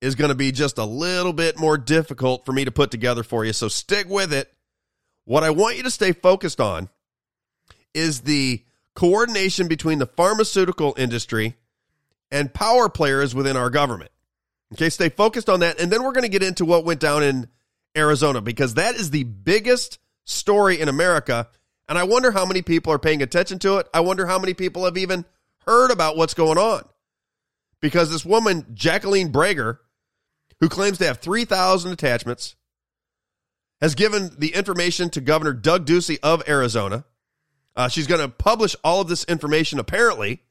[0.00, 3.22] is going to be just a little bit more difficult for me to put together
[3.22, 4.52] for you, so stick with it.
[5.24, 6.88] What I want you to stay focused on
[7.94, 8.64] is the
[8.96, 11.54] coordination between the pharmaceutical industry
[12.32, 14.10] and power players within our government.
[14.72, 15.78] Okay, stay focused on that.
[15.78, 17.46] And then we're going to get into what went down in
[17.96, 21.48] Arizona because that is the biggest story in America.
[21.88, 23.88] And I wonder how many people are paying attention to it.
[23.92, 25.24] I wonder how many people have even
[25.66, 26.84] heard about what's going on.
[27.80, 29.78] Because this woman, Jacqueline Breger,
[30.60, 32.54] who claims to have 3,000 attachments,
[33.80, 37.04] has given the information to Governor Doug Ducey of Arizona.
[37.74, 40.42] Uh, she's going to publish all of this information, apparently.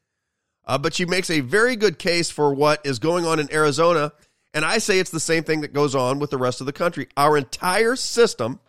[0.66, 4.12] Uh, but she makes a very good case for what is going on in Arizona.
[4.54, 6.74] And I say it's the same thing that goes on with the rest of the
[6.74, 7.08] country.
[7.16, 8.60] Our entire system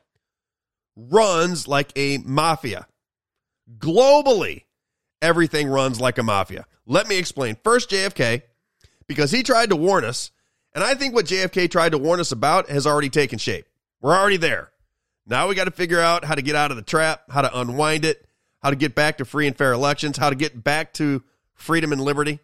[0.97, 2.87] runs like a mafia.
[3.79, 4.65] Globally,
[5.21, 6.67] everything runs like a mafia.
[6.87, 7.57] Let me explain.
[7.63, 8.43] First, JFK,
[9.07, 10.31] because he tried to warn us.
[10.75, 13.67] And I think what JFK tried to warn us about has already taken shape.
[14.01, 14.73] We're already there.
[15.27, 17.61] Now we got to figure out how to get out of the trap, how to
[17.61, 18.27] unwind it,
[18.63, 21.23] how to get back to free and fair elections, how to get back to
[21.55, 22.41] freedom and liberty.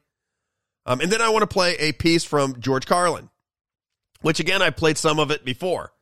[0.86, 3.30] Um, and then I want to play a piece from George Carlin,
[4.20, 5.92] which again, I played some of it before.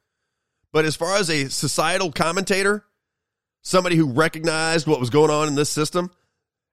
[0.76, 2.84] But as far as a societal commentator,
[3.62, 6.10] somebody who recognized what was going on in this system,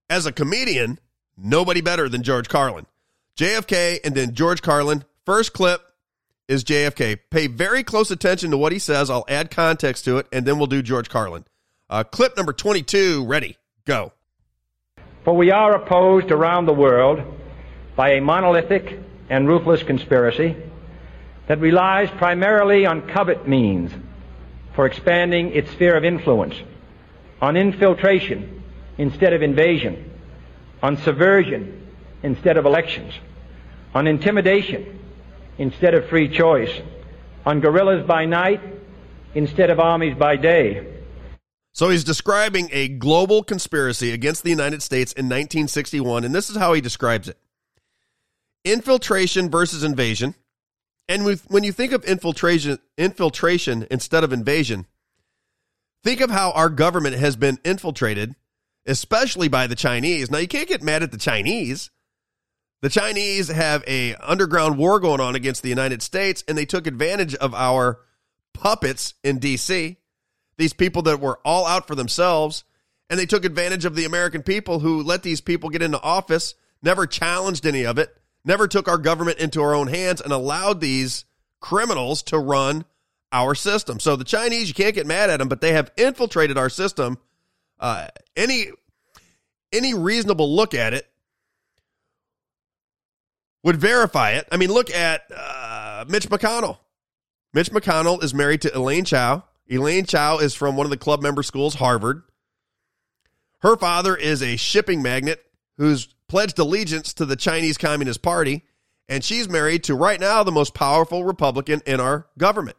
[0.09, 0.99] as a comedian,
[1.37, 2.85] nobody better than George Carlin.
[3.37, 5.05] JFK and then George Carlin.
[5.25, 5.81] First clip
[6.49, 7.17] is JFK.
[7.31, 9.09] Pay very close attention to what he says.
[9.09, 11.45] I'll add context to it, and then we'll do George Carlin.
[11.89, 14.11] Uh, clip number 22, ready, go.
[15.23, 17.21] For we are opposed around the world
[17.95, 18.99] by a monolithic
[19.29, 20.57] and ruthless conspiracy
[21.47, 23.91] that relies primarily on covert means
[24.75, 26.55] for expanding its sphere of influence,
[27.41, 28.63] on infiltration
[28.97, 30.11] instead of invasion,
[30.81, 31.87] on subversion
[32.23, 33.13] instead of elections,
[33.93, 34.99] on intimidation
[35.57, 36.81] instead of free choice,
[37.45, 38.61] on guerrillas by night
[39.35, 40.87] instead of armies by day.
[41.73, 46.55] So he's describing a global conspiracy against the United States in 1961, and this is
[46.55, 47.37] how he describes it
[48.63, 50.35] infiltration versus invasion.
[51.07, 54.85] And with, when you think of infiltration, infiltration instead of invasion,
[56.03, 58.35] think of how our government has been infiltrated,
[58.85, 60.31] especially by the Chinese.
[60.31, 61.91] Now, you can't get mad at the Chinese.
[62.81, 66.87] The Chinese have a underground war going on against the United States, and they took
[66.87, 67.99] advantage of our
[68.53, 69.97] puppets in D.C
[70.57, 72.63] these people that were all out for themselves,
[73.09, 76.55] and they took advantage of the American people who let these people get into office,
[76.81, 78.15] never challenged any of it,
[78.45, 81.25] never took our government into our own hands, and allowed these
[81.59, 82.85] criminals to run
[83.31, 83.99] our system.
[83.99, 87.17] So the Chinese, you can't get mad at them, but they have infiltrated our system.
[87.79, 88.67] Uh, any
[89.71, 91.07] any reasonable look at it
[93.63, 94.47] would verify it.
[94.51, 96.77] I mean, look at uh, Mitch McConnell.
[97.53, 99.43] Mitch McConnell is married to Elaine Chao.
[99.69, 102.23] Elaine Chao is from one of the club member schools, Harvard.
[103.59, 105.39] Her father is a shipping magnate
[105.77, 108.63] who's pledged allegiance to the Chinese Communist Party,
[109.07, 112.75] and she's married to right now the most powerful Republican in our government.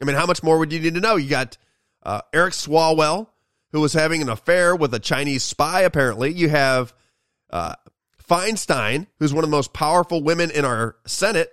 [0.00, 1.16] I mean, how much more would you need to know?
[1.16, 1.58] You got
[2.04, 3.26] uh, Eric Swalwell,
[3.72, 6.32] who was having an affair with a Chinese spy, apparently.
[6.32, 6.94] You have
[7.50, 7.74] uh,
[8.22, 11.50] Feinstein, who's one of the most powerful women in our Senate,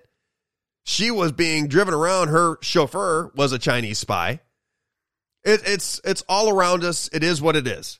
[0.84, 2.28] she was being driven around.
[2.28, 4.42] Her chauffeur was a Chinese spy.
[5.44, 7.10] It, it's it's all around us.
[7.12, 8.00] It is what it is.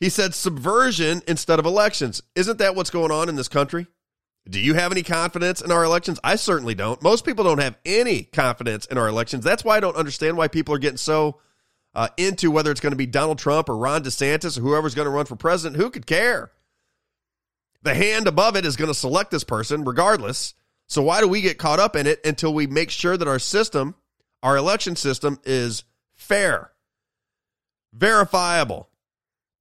[0.00, 2.22] He said subversion instead of elections.
[2.34, 3.86] Isn't that what's going on in this country?
[4.48, 6.18] Do you have any confidence in our elections?
[6.24, 7.02] I certainly don't.
[7.02, 9.44] Most people don't have any confidence in our elections.
[9.44, 11.40] That's why I don't understand why people are getting so
[11.94, 15.06] uh, into whether it's going to be Donald Trump or Ron DeSantis or whoever's going
[15.06, 15.80] to run for president.
[15.80, 16.52] Who could care?
[17.82, 20.54] The hand above it is going to select this person regardless.
[20.86, 23.38] So why do we get caught up in it until we make sure that our
[23.38, 23.94] system,
[24.42, 25.84] our election system is
[26.14, 26.72] fair,
[27.92, 28.88] verifiable,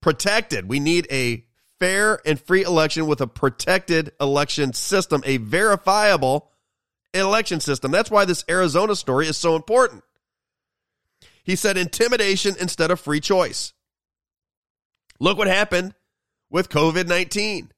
[0.08, 0.70] protected.
[0.70, 1.44] We need a
[1.82, 6.50] fair and free election with a protected election system, a verifiable
[7.14, 7.92] election system.
[7.92, 10.06] That's why this Arizona story is so important.
[11.44, 13.74] He said intimidation instead of free choice.
[15.20, 15.94] Look what happened
[16.50, 17.74] with COVID 19.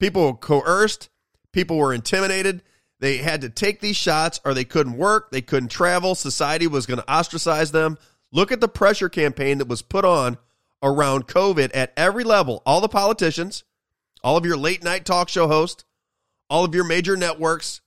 [0.00, 1.10] People were coerced,
[1.52, 2.64] People were intimidated.
[2.98, 5.30] They had to take these shots or they couldn't work.
[5.30, 6.16] They couldn't travel.
[6.16, 7.98] Society was going to ostracize them.
[8.32, 10.38] Look at the pressure campaign that was put on
[10.82, 12.62] around COVID at every level.
[12.66, 13.64] All the politicians,
[14.22, 15.84] all of your late night talk show hosts,
[16.48, 17.80] all of your major networks,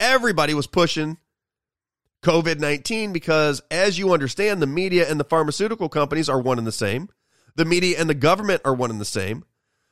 [0.00, 1.18] everybody was pushing
[2.22, 6.66] COVID 19 because, as you understand, the media and the pharmaceutical companies are one and
[6.66, 7.08] the same.
[7.54, 9.44] The media and the government are one and the same.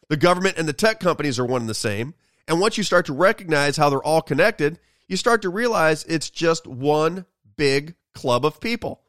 [0.08, 2.14] The government and the tech companies are one and the same.
[2.48, 4.78] And once you start to recognize how they're all connected,
[5.08, 7.26] you start to realize it's just one
[7.56, 9.02] big club of people.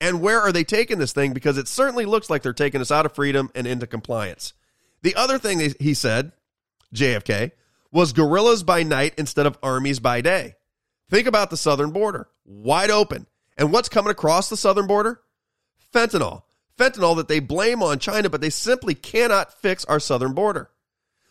[0.00, 1.32] And where are they taking this thing?
[1.32, 4.52] Because it certainly looks like they're taking us out of freedom and into compliance.
[5.02, 6.32] The other thing he said,
[6.94, 7.52] JFK,
[7.90, 10.56] was guerrillas by night instead of armies by day.
[11.10, 13.26] Think about the southern border, wide open.
[13.56, 15.20] And what's coming across the southern border?
[15.92, 16.42] Fentanyl.
[16.78, 20.70] Fentanyl that they blame on China, but they simply cannot fix our southern border.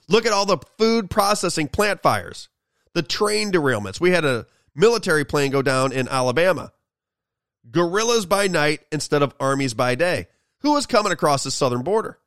[0.10, 2.50] Look at all the food processing plant fires,
[2.94, 4.02] the train derailments.
[4.02, 4.46] We had a
[4.76, 6.72] military plane go down in Alabama.
[7.72, 10.28] Guerrillas by night instead of armies by day.
[10.60, 12.20] Who is coming across the southern border?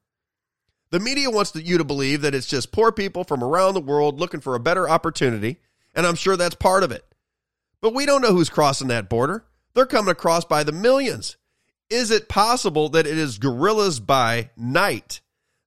[0.90, 4.18] The media wants you to believe that it's just poor people from around the world
[4.18, 5.58] looking for a better opportunity,
[5.94, 7.04] and I'm sure that's part of it.
[7.80, 9.44] But we don't know who's crossing that border.
[9.74, 11.36] They're coming across by the millions.
[11.88, 15.20] Is it possible that it is guerrillas by night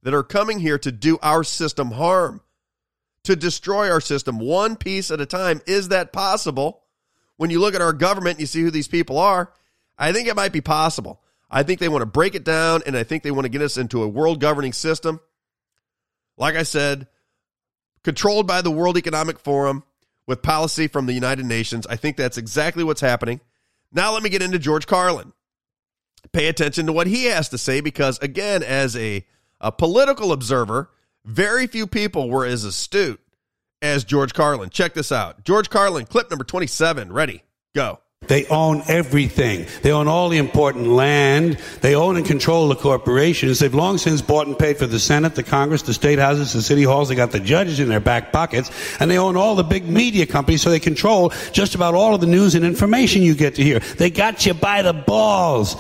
[0.04, 2.42] that are coming here to do our system harm,
[3.24, 5.62] to destroy our system one piece at a time.
[5.66, 6.82] Is that possible?
[7.38, 9.52] When you look at our government you see who these people are,
[10.04, 11.22] I think it might be possible.
[11.50, 13.62] I think they want to break it down and I think they want to get
[13.62, 15.22] us into a world governing system.
[16.36, 17.08] Like I said,
[18.04, 19.84] controlled by the World Economic Forum
[20.28, 21.88] with policy from the United Nations.
[21.88, 23.40] I think that's exactly what's happening.
[23.94, 25.32] Now, let me get into George Carlin.
[26.34, 29.26] Pay attention to what he has to say because, again, as a
[29.62, 30.90] a political observer,
[31.24, 33.22] very few people were as astute
[33.82, 34.70] as George Carlin.
[34.70, 35.46] Check this out.
[35.46, 37.14] George Carlin, clip number 27.
[37.14, 37.44] Ready?
[37.74, 38.00] Go.
[38.28, 39.68] They own everything.
[39.82, 41.58] They own all the important land.
[41.82, 43.60] They own and control the corporations.
[43.60, 46.62] They've long since bought and paid for the Senate, the Congress, the state houses, the
[46.62, 47.10] city halls.
[47.10, 48.72] They got the judges in their back pockets.
[49.00, 52.22] And they own all the big media companies, so they control just about all of
[52.22, 53.80] the news and information you get to hear.
[53.80, 55.76] They got you by the balls.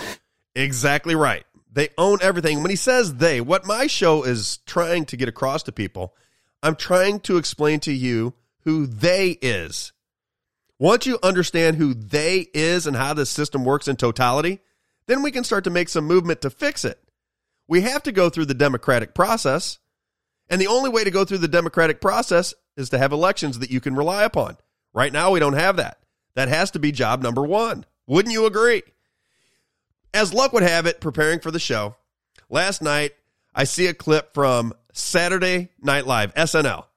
[0.55, 1.43] Exactly right.
[1.71, 2.61] They own everything.
[2.61, 6.13] When he says they, what my show is trying to get across to people,
[6.61, 9.91] I'm trying to explain to you who they is.
[10.84, 14.59] Once you understand who they is and how this system works in totality,
[15.05, 17.01] then we can start to make some movement to fix it.
[17.69, 19.79] We have to go through the democratic process.
[20.49, 23.71] And the only way to go through the democratic process is to have elections that
[23.71, 24.57] you can rely upon.
[24.93, 25.99] Right now, we don't have that.
[26.36, 27.86] That has to be job number one.
[28.05, 28.84] Wouldn't you agree?
[30.13, 31.95] As luck would have it, preparing for the show,
[32.49, 33.13] last night
[33.55, 36.88] I see a clip from Saturday Night Live, SNL.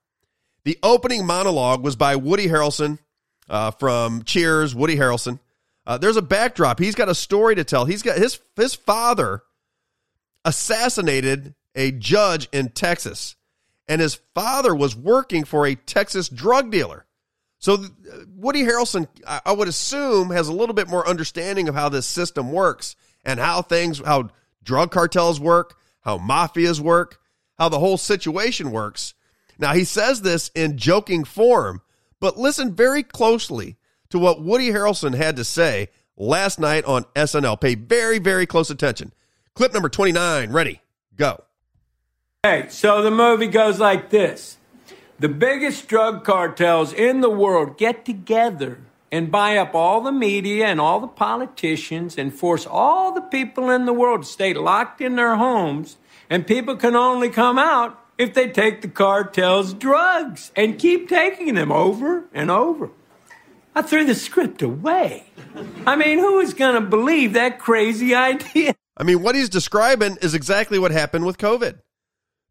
[0.65, 2.99] The opening monologue was by Woody Harrelson
[3.49, 5.39] uh, from Cheers, Woody Harrelson.
[5.87, 6.79] Uh, there's a backdrop.
[6.79, 7.85] He's got a story to tell.
[7.85, 9.43] He's got his his father
[10.45, 13.37] assassinated a judge in Texas,
[13.87, 17.07] and his father was working for a Texas drug dealer.
[17.59, 17.85] So
[18.37, 22.07] Woody Harrelson, I, I would assume, has a little bit more understanding of how this
[22.07, 24.31] system works and how things, how
[24.63, 27.19] drug cartels work, how mafias work,
[27.59, 29.15] how the whole situation works.
[29.59, 31.81] Now he says this in joking form,
[32.21, 33.77] but listen very closely
[34.11, 37.61] to what Woody Harrelson had to say last night on SNL.
[37.61, 39.13] Pay very, very close attention.
[39.55, 40.81] Clip number 29, ready,
[41.17, 41.43] go.
[42.43, 44.59] Hey, so the movie goes like this
[45.19, 50.67] The biggest drug cartels in the world get together and buy up all the media
[50.67, 55.01] and all the politicians and force all the people in the world to stay locked
[55.01, 55.97] in their homes,
[56.29, 61.55] and people can only come out if they take the cartel's drugs and keep taking
[61.55, 62.91] them over and over.
[63.75, 65.27] I threw the script away.
[65.87, 68.75] I mean, who is going to believe that crazy idea?
[68.97, 71.81] I mean, what he's describing is exactly what happened with COVID.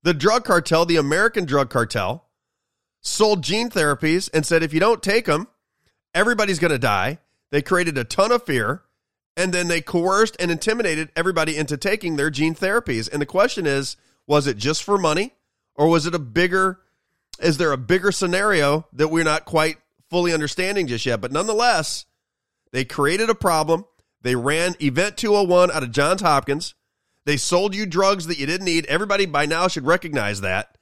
[0.04, 2.26] The drug cartel, the American drug cartel,
[3.02, 5.48] sold gene therapies and said if you don't take them,
[6.14, 7.18] everybody's going to die.
[7.52, 8.84] They created a ton of fear
[9.36, 13.12] and then they coerced and intimidated everybody into taking their gene therapies.
[13.12, 13.98] And the question is,
[14.28, 15.34] was it just for money
[15.76, 16.80] or was it a bigger
[17.40, 19.78] is there a bigger scenario that we're not quite
[20.10, 21.22] fully understanding just yet?
[21.22, 22.06] But nonetheless,
[22.72, 23.86] they created a problem.
[24.22, 26.76] They ran Event 201 out of Johns Hopkins.
[27.26, 28.86] They sold you drugs that you didn't need.
[28.86, 30.78] Everybody by now should recognize that.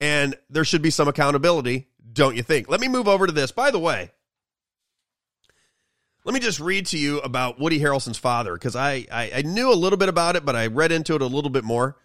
[0.00, 2.68] And there should be some accountability, don't you think?
[2.68, 3.50] Let me move over to this.
[3.50, 4.10] By the way,
[6.24, 9.72] let me just read to you about Woody Harrelson's father because I, I, I, knew
[9.72, 11.96] a little bit about it, but I read into it a little bit more.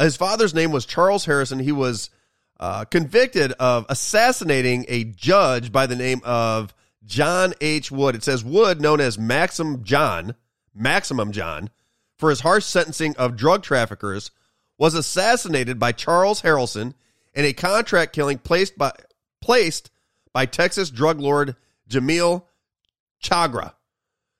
[0.00, 1.60] His father's name was Charles Harrelson.
[1.60, 2.10] He was
[2.58, 6.74] uh, convicted of assassinating a judge by the name of
[7.04, 7.90] John H.
[7.90, 8.14] Wood.
[8.14, 10.34] It says Wood, known as Maxim John,
[10.74, 11.70] Maximum John,
[12.18, 14.30] for his harsh sentencing of drug traffickers,
[14.78, 16.94] was assassinated by Charles Harrelson
[17.34, 18.92] in a contract killing placed by
[19.40, 19.90] placed
[20.32, 21.56] by Texas drug lord
[21.88, 22.44] Jamiel
[23.22, 23.74] Chagra,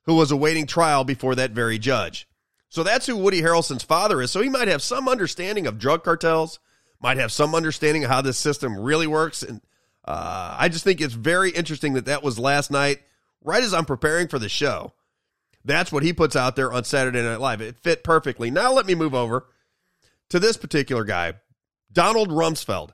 [0.05, 2.27] who was awaiting trial before that very judge.
[2.71, 4.31] So that's who Woody Harrelson's father is.
[4.31, 6.61] So he might have some understanding of drug cartels,
[7.03, 9.43] might have some understanding of how this system really works.
[9.43, 9.61] And
[10.05, 13.01] uh, I just think it's very interesting that that was last night,
[13.43, 14.93] right as I'm preparing for the show.
[15.65, 17.61] That's what he puts out there on Saturday Night Live.
[17.61, 18.51] It fit perfectly.
[18.51, 19.47] Now let me move over
[20.31, 21.35] to this particular guy,
[21.93, 22.91] Donald Rumsfeld.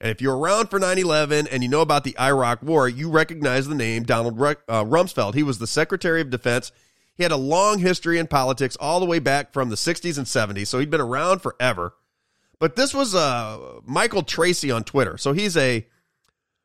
[0.00, 3.08] And if you're around for 9 11 and you know about the Iraq War, you
[3.08, 5.34] recognize the name Donald uh, Rumsfeld.
[5.34, 6.72] He was the Secretary of Defense.
[7.14, 10.26] He had a long history in politics all the way back from the 60s and
[10.26, 11.94] 70s, so he'd been around forever.
[12.58, 15.18] But this was uh, Michael Tracey on Twitter.
[15.18, 15.86] So he's a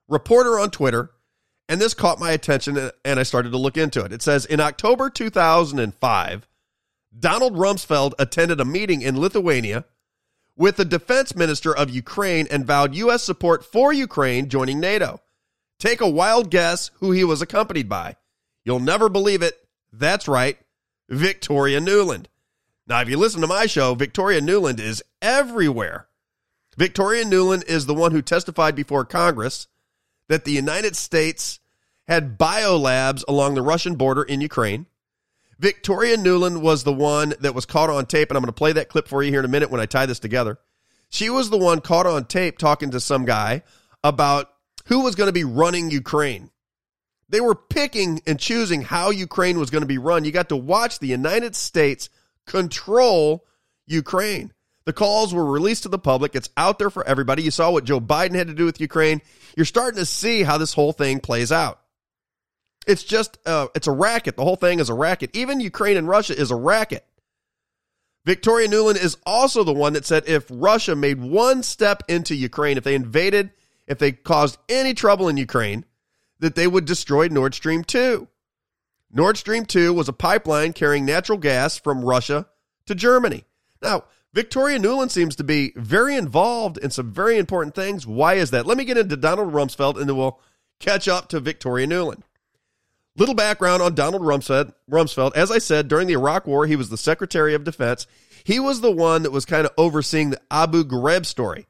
[0.08, 1.12] reporter on Twitter,
[1.68, 4.14] and this caught my attention, and I started to look into it.
[4.14, 6.48] It says In October 2005,
[7.20, 9.86] Donald Rumsfeld attended a meeting in Lithuania
[10.56, 13.24] with the defense minister of Ukraine and vowed U.S.
[13.24, 15.22] support for Ukraine joining NATO.
[15.80, 18.16] Take a wild guess who he was accompanied by.
[18.64, 19.56] You'll never believe it.
[19.98, 20.58] That's right,
[21.10, 22.26] Victoria Nuland.
[22.86, 26.08] Now, if you listen to my show, Victoria Nuland is everywhere.
[26.78, 29.68] Victoria Nuland is the one who testified before Congress
[30.30, 31.60] that the United States
[32.08, 34.86] had biolabs along the Russian border in Ukraine.
[35.60, 38.74] Victoria Nuland was the one that was caught on tape, and I'm going to play
[38.74, 40.60] that clip for you here in a minute when I tie this together.
[41.10, 43.64] She was the one caught on tape talking to some guy
[44.04, 44.52] about
[44.86, 46.52] who was going to be running Ukraine.
[47.30, 50.24] They were picking and choosing how Ukraine was going to be run.
[50.24, 52.10] You got to watch the United States
[52.46, 53.46] control
[53.86, 54.54] Ukraine.
[54.86, 56.34] The calls were released to the public.
[56.34, 57.44] It's out there for everybody.
[57.44, 59.22] You saw what Joe Biden had to do with Ukraine.
[59.58, 61.82] You're starting to see how this whole thing plays out.
[62.88, 64.38] It's just uh, it's a racket.
[64.38, 65.36] The whole thing is a racket.
[65.36, 67.06] Even Ukraine and Russia is a racket.
[68.24, 72.78] Victoria Nuland is also the one that said if Russia made one step into Ukraine,
[72.78, 73.52] if they invaded,
[73.88, 75.84] if they caused any trouble in Ukraine,
[76.40, 78.28] that they would destroy Nord Stream 2.
[79.12, 82.48] Nord Stream 2 was a pipeline carrying natural gas from Russia
[82.86, 83.46] to Germany.
[83.82, 88.06] Now, Victoria Nuland seems to be very involved in some very important things.
[88.06, 88.66] Why is that?
[88.66, 90.40] Let me get into Donald Rumsfeld and then we'll
[90.80, 92.22] catch up to Victoria Nuland.
[93.16, 94.74] Little background on Donald Rumsfeld.
[94.90, 95.36] Rumsfeld.
[95.36, 98.06] As I said, during the Iraq War, he was the Secretary of Defense.
[98.44, 101.66] He was the one that was kind of overseeing the Abu Ghraib story.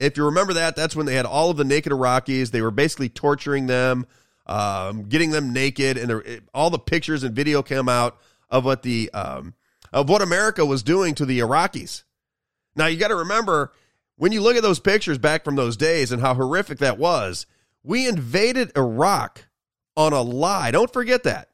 [0.00, 2.50] If you remember that, that's when they had all of the naked Iraqis.
[2.50, 4.06] They were basically torturing them,
[4.46, 6.24] um, getting them naked, and there,
[6.54, 8.18] all the pictures and video came out
[8.48, 9.54] of what the um,
[9.92, 12.04] of what America was doing to the Iraqis.
[12.76, 13.72] Now you got to remember
[14.16, 17.46] when you look at those pictures back from those days and how horrific that was.
[17.82, 19.46] We invaded Iraq
[19.96, 20.70] on a lie.
[20.70, 21.48] Don't forget that.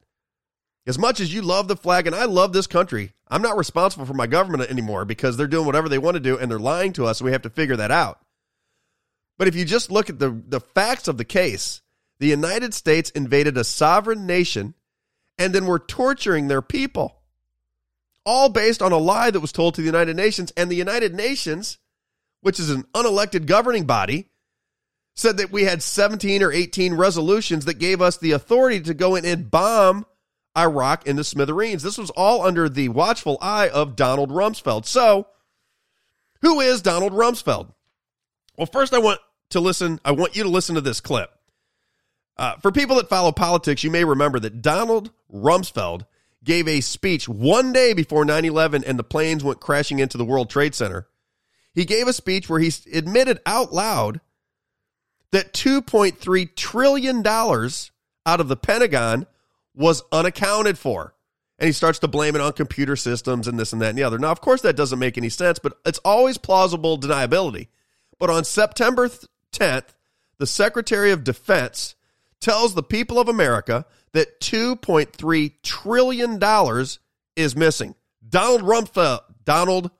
[0.87, 4.05] As much as you love the flag and I love this country, I'm not responsible
[4.05, 6.93] for my government anymore because they're doing whatever they want to do and they're lying
[6.93, 7.19] to us.
[7.19, 8.19] And we have to figure that out.
[9.37, 11.81] But if you just look at the, the facts of the case,
[12.19, 14.73] the United States invaded a sovereign nation
[15.37, 17.21] and then were torturing their people.
[18.25, 20.51] All based on a lie that was told to the United Nations.
[20.55, 21.77] And the United Nations,
[22.41, 24.29] which is an unelected governing body,
[25.15, 29.15] said that we had 17 or 18 resolutions that gave us the authority to go
[29.15, 30.05] in and bomb
[30.57, 31.83] Iraq into smithereens.
[31.83, 34.85] This was all under the watchful eye of Donald Rumsfeld.
[34.85, 35.27] So,
[36.41, 37.73] who is Donald Rumsfeld?
[38.57, 39.99] Well, first, I want to listen.
[40.05, 41.31] I want you to listen to this clip.
[42.37, 46.05] Uh, for people that follow politics, you may remember that Donald Rumsfeld
[46.43, 50.25] gave a speech one day before 9 11 and the planes went crashing into the
[50.25, 51.07] World Trade Center.
[51.73, 54.21] He gave a speech where he admitted out loud
[55.31, 59.27] that $2.3 trillion out of the Pentagon
[59.73, 61.13] was unaccounted for.
[61.57, 64.03] And he starts to blame it on computer systems and this and that and the
[64.03, 64.17] other.
[64.19, 67.67] Now, of course, that doesn't make any sense, but it's always plausible deniability.
[68.19, 69.09] But on September
[69.51, 69.95] 10th,
[70.37, 71.95] the Secretary of Defense
[72.39, 76.39] tells the people of America that $2.3 trillion
[77.35, 77.95] is missing.
[78.27, 79.91] Donald Rumsfeld, Donald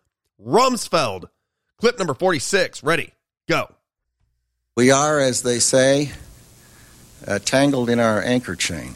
[0.44, 1.26] Rumsfeld,
[1.78, 3.12] clip number 46, ready,
[3.48, 3.74] go.
[4.76, 6.12] We are, as they say,
[7.28, 8.96] uh, tangled in our anchor chain.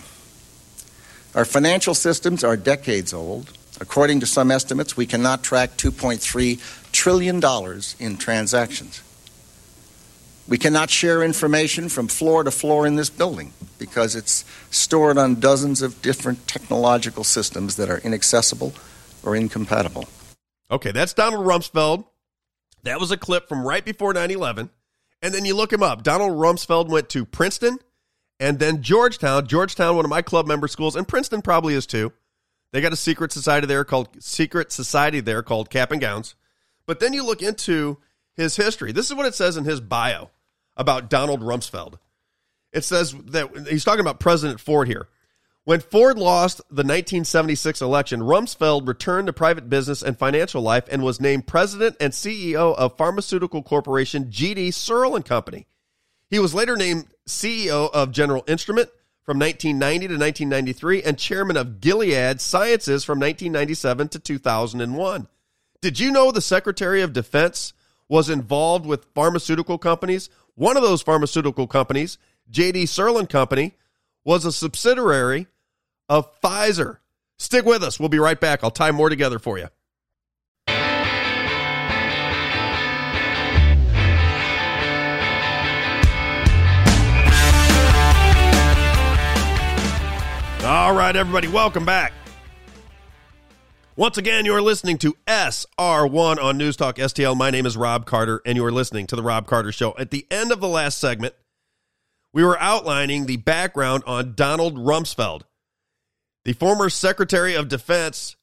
[1.36, 3.52] Our financial systems are decades old.
[3.80, 7.42] According to some estimates, we cannot track $2.3 trillion
[8.00, 9.02] in transactions.
[10.50, 15.40] We cannot share information from floor to floor in this building because it's stored on
[15.40, 18.74] dozens of different technological systems that are inaccessible
[19.24, 20.10] or incompatible.
[20.72, 22.04] Okay, that's Donald Rumsfeld.
[22.82, 24.72] That was a clip from right before 9 11.
[25.22, 26.02] And then you look him up.
[26.02, 27.78] Donald Rumsfeld went to Princeton
[28.40, 29.46] and then Georgetown.
[29.46, 32.12] Georgetown, one of my club member schools, and Princeton probably is too.
[32.72, 36.34] They got a secret society there called secret society there called Cap and Gowns.
[36.88, 38.00] But then you look into
[38.34, 38.92] his history.
[38.92, 40.32] This is what it says in his bio
[40.80, 42.00] about Donald Rumsfeld.
[42.72, 45.08] It says that he's talking about President Ford here.
[45.66, 51.04] When Ford lost the 1976 election, Rumsfeld returned to private business and financial life and
[51.04, 55.68] was named president and CEO of pharmaceutical corporation GD Searle and Company.
[56.30, 58.90] He was later named CEO of General Instrument
[59.24, 65.28] from 1990 to 1993 and chairman of Gilead Sciences from 1997 to 2001.
[65.82, 67.74] Did you know the Secretary of Defense
[68.08, 70.30] was involved with pharmaceutical companies?
[70.56, 72.18] One of those pharmaceutical companies,
[72.52, 73.76] JD Searle and Company,
[74.24, 75.48] was a subsidiary
[76.08, 76.98] of Pfizer.
[77.38, 78.00] Stick with us.
[78.00, 78.64] We'll be right back.
[78.64, 79.68] I'll tie more together for you.
[90.62, 92.14] All right, everybody, welcome back.
[94.00, 97.36] Once again, you're listening to SR1 on News Talk STL.
[97.36, 99.94] My name is Robb Carter, and you're listening to The Robb Carter Show.
[100.00, 101.34] At the end of the last segment,
[102.32, 105.42] we were outlining the background on Donald Rumsfeld
[106.46, 108.38] the former Secretary of Defense.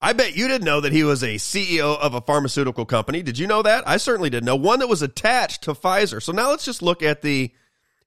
[0.00, 3.22] I bet you didn't know that he was a CEO of a pharmaceutical company.
[3.22, 3.86] Did you know that?
[3.86, 4.56] I certainly didn't know.
[4.56, 6.22] One that was attached to Pfizer.
[6.22, 7.52] So now let's just look at the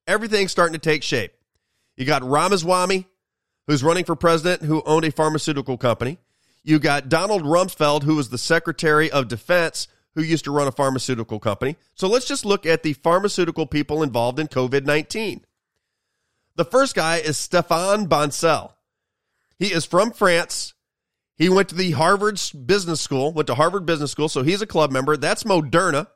[0.07, 1.33] everything starting to take shape.
[1.97, 3.05] You got Ramaswamy,
[3.67, 6.17] who's running for president, who owned a pharmaceutical company.
[6.67, 10.71] You got Donald Rumsfeld, who was the Secretary of Defense, who used to run a
[10.73, 11.77] pharmaceutical company.
[11.95, 15.45] So let's just look at the pharmaceutical people involved in COVID 19.
[16.57, 18.73] The first guy is Stéphane Bancel.
[19.57, 20.73] He is from France.
[21.37, 24.67] He went to the Harvard Business School, went to Harvard Business School, so he's a
[24.67, 25.15] club member.
[25.15, 26.07] That's Moderna.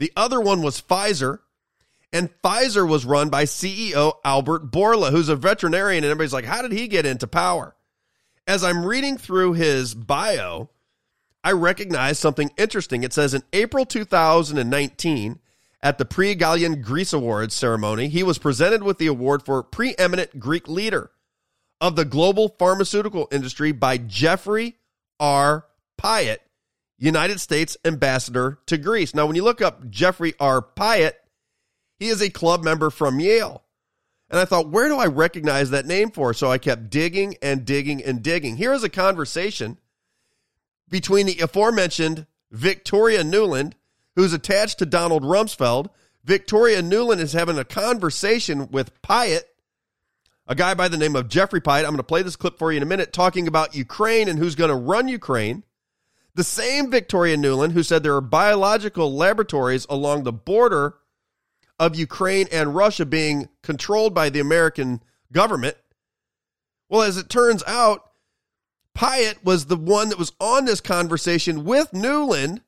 [0.00, 1.38] The other one was Pfizer.
[2.12, 6.02] And Pfizer was run by CEO Albert Bourla, who's a veterinarian.
[6.02, 7.75] And everybody's like, how did he get into power?
[8.46, 10.70] As I'm reading through his bio,
[11.42, 13.02] I recognize something interesting.
[13.02, 15.40] It says in April 2019,
[15.82, 20.38] at the Prix Galien Greece Awards ceremony, he was presented with the award for Preeminent
[20.38, 21.10] Greek Leader
[21.80, 24.76] of the global pharmaceutical industry by Jeffrey
[25.20, 25.66] R.
[26.00, 26.38] Pyatt,
[26.98, 29.14] United States ambassador to Greece.
[29.14, 30.62] Now, when you look up Jeffrey R.
[30.62, 31.12] Pyatt,
[31.98, 33.62] he is a club member from Yale.
[34.28, 36.34] And I thought, where do I recognize that name for?
[36.34, 38.56] So I kept digging and digging and digging.
[38.56, 39.78] Here is a conversation
[40.88, 43.74] between the aforementioned Victoria Nuland,
[44.16, 45.88] who's attached to Donald Rumsfeld.
[46.24, 49.42] Victoria Nuland is having a conversation with Pyatt,
[50.48, 51.84] a guy by the name of Jeffrey Pyatt.
[51.84, 54.38] I'm going to play this clip for you in a minute, talking about Ukraine and
[54.38, 55.62] who's going to run Ukraine.
[56.34, 60.96] The same Victoria Nuland who said there are biological laboratories along the border
[61.78, 65.02] of Ukraine and Russia being controlled by the American
[65.32, 65.76] government.
[66.88, 68.10] Well, as it turns out,
[68.96, 72.62] Pyatt was the one that was on this conversation with Nuland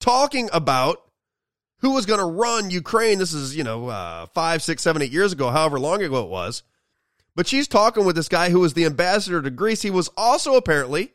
[0.00, 1.02] talking about
[1.78, 3.18] who was going to run Ukraine.
[3.18, 6.30] This is, you know, uh, five, six, seven, eight years ago, however long ago it
[6.30, 6.62] was.
[7.34, 9.82] But she's talking with this guy who was the ambassador to Greece.
[9.82, 11.12] He was also apparently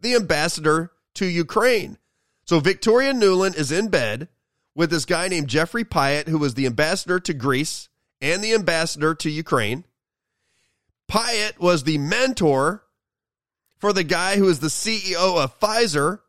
[0.00, 1.98] the ambassador to Ukraine.
[2.44, 4.28] So Victoria Nuland is in bed
[4.74, 7.88] with this guy named Jeffrey Pyatt, who was the ambassador to Greece
[8.20, 9.84] and the ambassador to Ukraine.
[11.10, 12.84] Pyatt was the mentor
[13.78, 16.20] for the guy who is the CEO of Pfizer,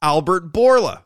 [0.00, 1.02] Albert Bourla.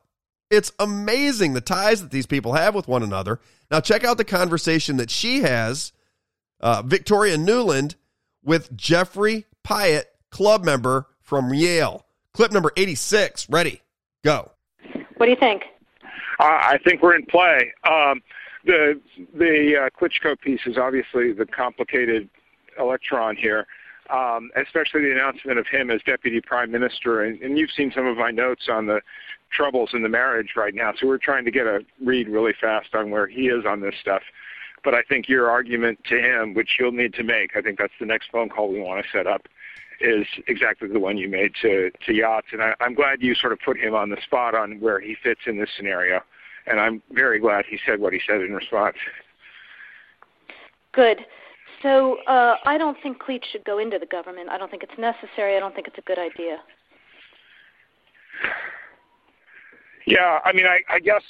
[0.50, 3.40] It's amazing the ties that these people have with one another.
[3.70, 5.92] Now, check out the conversation that she has,
[6.60, 7.94] uh, Victoria Nuland,
[8.44, 12.04] with Jeffrey Pyatt, club member from Yale.
[12.32, 13.48] Clip number 86.
[13.48, 13.82] Ready?
[14.22, 14.52] Go.
[15.16, 15.62] What do you think?
[16.38, 17.72] Uh, I think we're in play.
[17.84, 18.22] Um,
[18.64, 19.00] the
[19.34, 22.28] the uh, Klitschko piece is obviously the complicated
[22.78, 23.66] electron here,
[24.10, 27.24] um, especially the announcement of him as deputy prime minister.
[27.24, 29.00] And, and you've seen some of my notes on the
[29.50, 32.94] troubles in the marriage right now, so we're trying to get a read really fast
[32.94, 34.22] on where he is on this stuff.
[34.84, 37.92] But I think your argument to him, which you'll need to make, I think that's
[37.98, 39.46] the next phone call we want to set up,
[40.00, 43.52] is exactly the one you made to to Yats, and I, I'm glad you sort
[43.52, 46.20] of put him on the spot on where he fits in this scenario,
[46.66, 48.96] and I'm very glad he said what he said in response.
[50.92, 51.18] Good.
[51.82, 54.48] So uh, I don't think Klitsch should go into the government.
[54.48, 55.56] I don't think it's necessary.
[55.56, 56.58] I don't think it's a good idea.
[60.06, 61.22] Yeah, I mean, I, I guess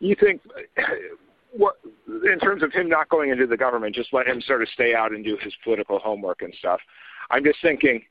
[0.00, 0.40] you think
[1.56, 1.76] what
[2.30, 4.94] in terms of him not going into the government, just let him sort of stay
[4.94, 6.80] out and do his political homework and stuff.
[7.30, 8.02] I'm just thinking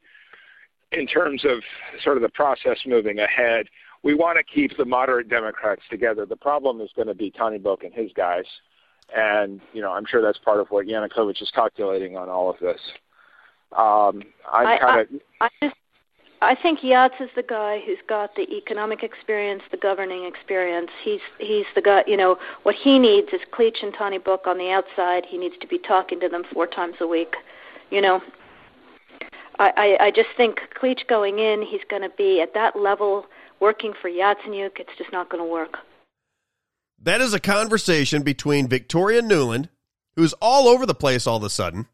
[0.91, 1.60] in terms of
[2.04, 3.68] sort of the process moving ahead,
[4.04, 6.26] we want to keep the moderate Democrats together.
[6.26, 8.46] The problem is going to be Tyahnybok and his guys.
[9.16, 12.58] And, you know, I'm sure that's part of what Yanukovych is calculating on all of
[12.60, 12.80] this.
[13.76, 15.08] Um, I'm kind of.
[15.41, 15.76] I, I just
[16.42, 20.92] I think Yats is the guy who's got the economic experience, the governing experience.
[21.04, 22.04] He's he's the guy.
[22.08, 25.26] You know what he needs is Klitsch and Tyahnybok on the outside.
[25.26, 27.36] He needs to be talking to them four times a week.
[27.90, 28.22] You know,
[29.60, 33.26] I I, I just think Klitsch going in, he's going to be at that level
[33.60, 34.80] working for Yatsenyuk.
[34.80, 35.78] It's just not going to work.
[37.02, 39.70] That is a conversation between Victoria Nuland,
[40.16, 41.88] who's all over the place all of a sudden,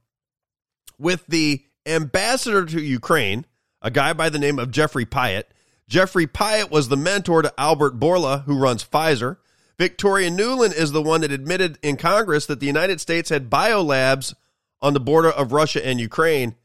[0.98, 3.46] with the ambassador to Ukraine
[3.82, 5.46] a guy by the name of Jeffrey Pyatt.
[5.88, 9.38] Jeffrey Pyatt was the mentor to Albert Bourla, who runs Pfizer.
[9.78, 14.34] Victoria Nuland is the one that admitted in Congress that the United States had biolabs
[14.82, 16.56] on the border of Russia and Ukraine.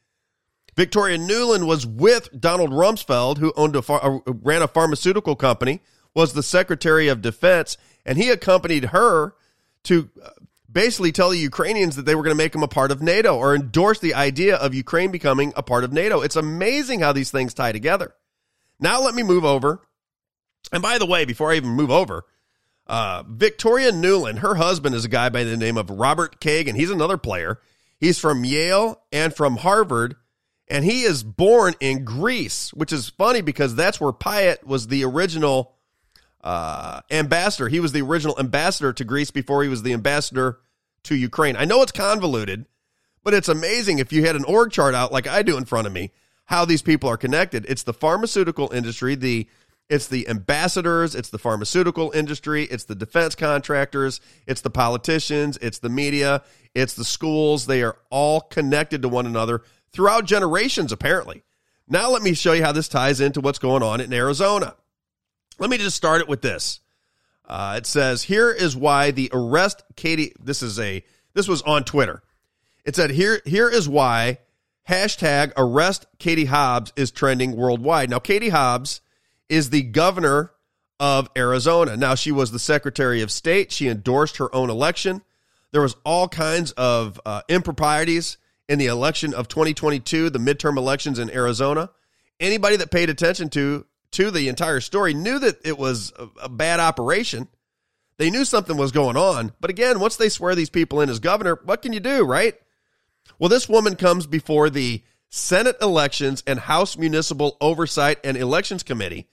[0.76, 5.80] Victoria Nuland was with Donald Rumsfeld, who owned a uh, ran a pharmaceutical company,
[6.14, 9.34] was the Secretary of Defense, and he accompanied her
[9.84, 10.30] to uh,
[10.70, 13.36] basically tell the Ukrainians that they were going to make them a part of NATO
[13.36, 16.20] or endorse the idea of Ukraine becoming a part of NATO.
[16.20, 18.14] It's amazing how these things tie together.
[18.78, 19.80] Now let me move over.
[20.72, 22.24] And by the way, before I even move over,
[22.86, 26.76] uh, Victoria Nuland, her husband is a guy by the name of Robert Kagan.
[26.76, 27.60] He's another player.
[27.98, 30.16] He's from Yale and from Harvard,
[30.68, 35.04] and he is born in Greece, which is funny because that's where Pyatt was the
[35.04, 35.75] original
[36.46, 37.68] uh, ambassador.
[37.68, 40.60] He was the original ambassador to Greece before he was the ambassador
[41.02, 41.56] to Ukraine.
[41.56, 42.66] I know it's convoluted,
[43.24, 45.88] but it's amazing if you had an org chart out like I do in front
[45.88, 46.12] of me,
[46.44, 47.66] how these people are connected.
[47.68, 49.48] It's the pharmaceutical industry, the
[49.88, 55.80] it's the ambassadors, it's the pharmaceutical industry, it's the defense contractors, it's the politicians, it's
[55.80, 56.44] the media,
[56.76, 57.66] it's the schools.
[57.66, 61.42] They are all connected to one another throughout generations, apparently.
[61.88, 64.76] Now, let me show you how this ties into what's going on in Arizona.
[65.58, 66.80] Let me just start it with this.
[67.46, 70.32] Uh, it says here is why the arrest Katie.
[70.42, 71.04] This is a
[71.34, 72.22] this was on Twitter.
[72.84, 74.38] It said here here is why
[74.88, 78.10] hashtag arrest Katie Hobbs is trending worldwide.
[78.10, 79.00] Now Katie Hobbs
[79.48, 80.52] is the governor
[80.98, 81.96] of Arizona.
[81.96, 83.70] Now she was the Secretary of State.
[83.70, 85.22] She endorsed her own election.
[85.72, 88.38] There was all kinds of uh, improprieties
[88.68, 91.90] in the election of 2022, the midterm elections in Arizona.
[92.40, 96.48] anybody that paid attention to to the entire story knew that it was a, a
[96.48, 97.48] bad operation.
[98.18, 99.52] They knew something was going on.
[99.60, 102.54] But again, once they swear these people in as governor, what can you do, right?
[103.38, 109.28] Well, this woman comes before the Senate Elections and House Municipal Oversight and Elections Committee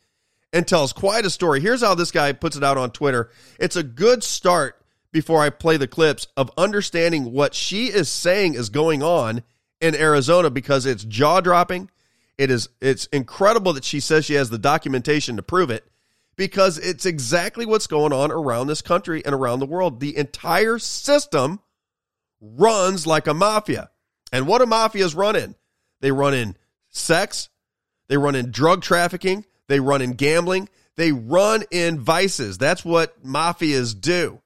[0.52, 1.62] and tells quite a story.
[1.62, 3.30] Here's how this guy puts it out on Twitter.
[3.60, 8.56] It's a good start before I play the clips of understanding what she is saying
[8.56, 9.44] is going on
[9.80, 11.90] in Arizona because it's jaw dropping.
[12.44, 15.90] It is it's incredible that she says she has the documentation to prove it
[16.36, 20.02] because it's exactly what's going on around this country and around the world.
[20.02, 21.62] The entire system
[22.42, 23.92] runs like a mafia.
[24.34, 25.56] And what a mafias run in?
[26.02, 26.58] They run in
[26.90, 27.48] sex,
[28.10, 30.68] they run in drug trafficking, they run in gambling,
[30.98, 32.58] they run in vices.
[32.58, 34.42] That's what mafias do.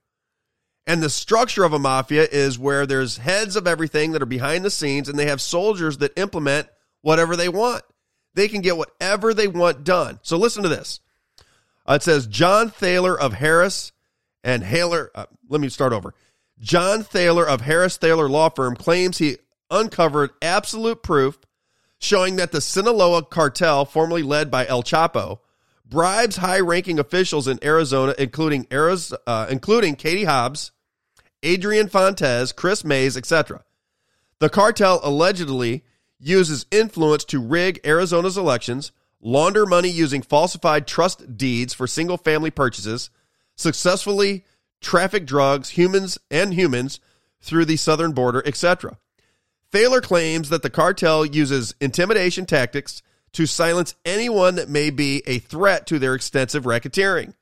[0.86, 4.64] And the structure of a mafia is where there's heads of everything that are behind
[4.64, 6.68] the scenes and they have soldiers that implement
[7.02, 7.82] whatever they want.
[8.34, 10.20] They can get whatever they want done.
[10.22, 11.00] So listen to this.
[11.88, 13.92] Uh, it says John Thaler of Harris
[14.44, 15.10] and Haler.
[15.14, 16.14] Uh, let me start over.
[16.60, 19.38] John Thaler of Harris Thaler Law Firm claims he
[19.70, 21.38] uncovered absolute proof
[21.98, 25.40] showing that the Sinaloa cartel, formerly led by El Chapo,
[25.84, 30.70] bribes high-ranking officials in Arizona, including Arizona, uh, including Katie Hobbs,
[31.42, 33.64] Adrian Fontes, Chris Mayes, etc.
[34.38, 35.84] The cartel allegedly
[36.18, 42.50] uses influence to rig Arizona's elections, launder money using falsified trust deeds for single family
[42.50, 43.10] purchases,
[43.56, 44.44] successfully
[44.80, 47.00] traffic drugs, humans and humans
[47.40, 48.98] through the southern border, etc.
[49.70, 55.38] Thaler claims that the cartel uses intimidation tactics to silence anyone that may be a
[55.38, 57.34] threat to their extensive racketeering.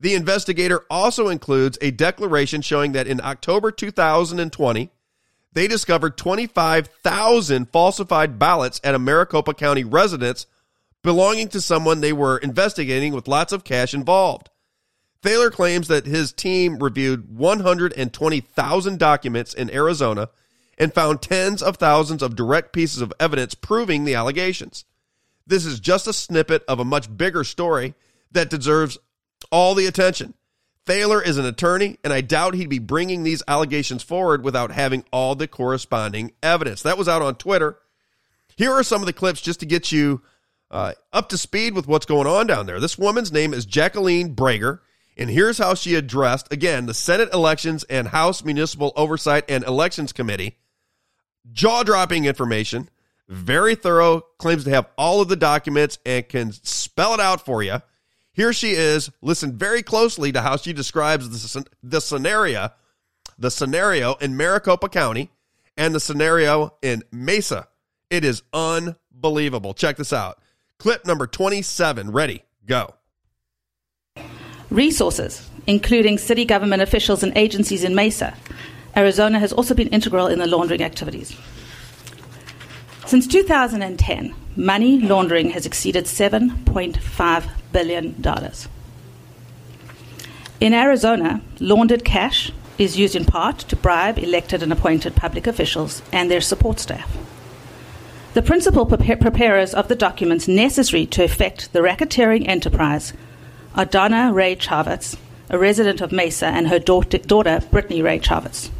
[0.00, 4.90] The investigator also includes a declaration showing that in October 2020,
[5.54, 10.46] they discovered 25,000 falsified ballots at a Maricopa County residence
[11.02, 14.50] belonging to someone they were investigating with lots of cash involved.
[15.22, 20.28] Thaler claims that his team reviewed 120,000 documents in Arizona
[20.76, 24.84] and found tens of thousands of direct pieces of evidence proving the allegations.
[25.46, 27.94] This is just a snippet of a much bigger story
[28.32, 28.98] that deserves
[29.50, 30.34] all the attention.
[30.86, 35.04] Thaler is an attorney, and I doubt he'd be bringing these allegations forward without having
[35.12, 36.82] all the corresponding evidence.
[36.82, 37.78] That was out on Twitter.
[38.56, 40.22] Here are some of the clips just to get you
[40.70, 42.80] uh, up to speed with what's going on down there.
[42.80, 44.80] This woman's name is Jacqueline Breger,
[45.16, 50.12] and here's how she addressed, again, the Senate Elections and House Municipal Oversight and Elections
[50.12, 50.58] Committee.
[51.52, 52.90] Jaw dropping information,
[53.28, 57.62] very thorough, claims to have all of the documents and can spell it out for
[57.62, 57.80] you.
[58.34, 59.10] Here she is.
[59.22, 62.70] Listen very closely to how she describes the, the scenario,
[63.38, 65.30] the scenario in Maricopa County
[65.76, 67.68] and the scenario in Mesa.
[68.10, 69.72] It is unbelievable.
[69.72, 70.40] Check this out.
[70.78, 72.10] Clip number 27.
[72.10, 72.94] Ready, go.
[74.70, 78.36] Resources, including city government officials and agencies in Mesa.
[78.96, 81.36] Arizona has also been integral in the laundering activities.
[83.06, 88.24] Since 2010, money laundering has exceeded $7.5 billion.
[90.60, 96.00] In Arizona, laundered cash is used in part to bribe elected and appointed public officials
[96.12, 97.14] and their support staff.
[98.32, 103.12] The principal preparers of the documents necessary to effect the racketeering enterprise
[103.76, 105.16] are Donna Ray Chavez,
[105.50, 108.70] a resident of Mesa, and her daughter, daughter Brittany Ray Chavez.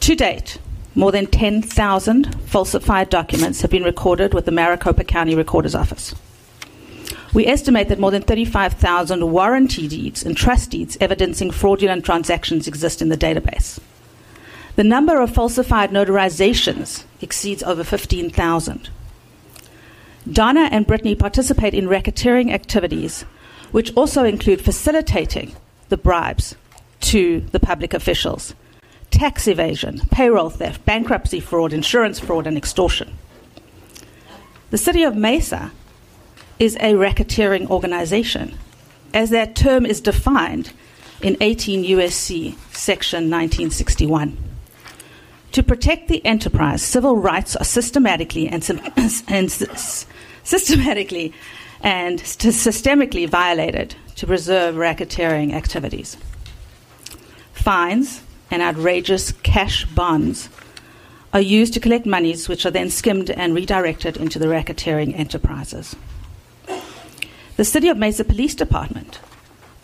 [0.00, 0.58] To date,
[0.94, 6.14] more than 10,000 falsified documents have been recorded with the Maricopa County Recorder's Office.
[7.34, 13.02] We estimate that more than 35,000 warranty deeds and trust deeds evidencing fraudulent transactions exist
[13.02, 13.78] in the database.
[14.76, 18.88] The number of falsified notarizations exceeds over 15,000.
[20.30, 23.22] Donna and Brittany participate in racketeering activities,
[23.72, 25.54] which also include facilitating
[25.88, 26.54] the bribes
[27.00, 28.54] to the public officials
[29.10, 33.16] tax evasion, payroll theft, bankruptcy fraud, insurance fraud, and extortion.
[34.70, 35.72] The city of Mesa
[36.58, 38.58] is a racketeering organization,
[39.14, 40.72] as that term is defined
[41.22, 44.36] in 18 USC section 1961.
[45.52, 48.62] To protect the enterprise, civil rights are systematically and,
[49.28, 51.32] and systematically
[51.80, 56.16] and systemically violated to preserve racketeering activities.
[57.52, 60.48] Fines, and outrageous cash bonds
[61.32, 65.94] are used to collect monies which are then skimmed and redirected into the racketeering enterprises.
[67.56, 69.20] The City of Mesa Police Department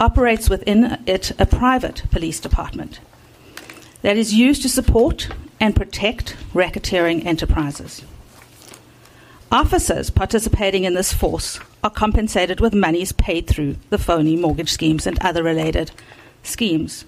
[0.01, 3.01] operates within it a private police department
[4.03, 5.29] that is used to support
[5.61, 8.03] and protect racketeering enterprises.
[9.51, 15.07] Officers participating in this force are compensated with monies paid through the phony mortgage schemes
[15.07, 15.91] and other related
[16.43, 17.05] schemes.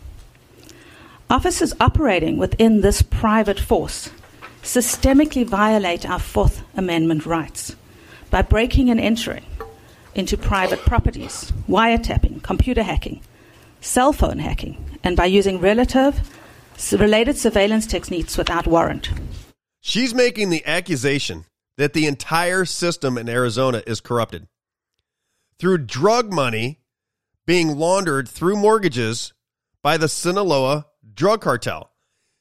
[1.29, 4.11] Officers operating within this private force
[4.63, 7.75] systemically violate our Fourth Amendment rights
[8.31, 9.45] by breaking and entering
[10.15, 13.21] into private properties, wiretapping, computer hacking,
[13.81, 16.31] cell phone hacking, and by using relative
[16.93, 19.11] related surveillance techniques without warrant.
[19.81, 21.45] She's making the accusation
[21.77, 24.47] that the entire system in Arizona is corrupted
[25.59, 26.79] through drug money
[27.47, 29.33] being laundered through mortgages
[29.83, 30.87] by the Sinaloa
[31.17, 31.91] drug cartel.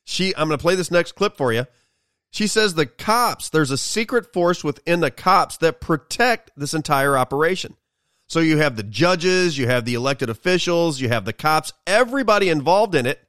[0.03, 1.65] She I'm going to play this next clip for you.
[2.29, 7.17] She says the cops, there's a secret force within the cops that protect this entire
[7.17, 7.77] operation.
[8.27, 12.49] So you have the judges, you have the elected officials, you have the cops, everybody
[12.49, 13.25] involved in it.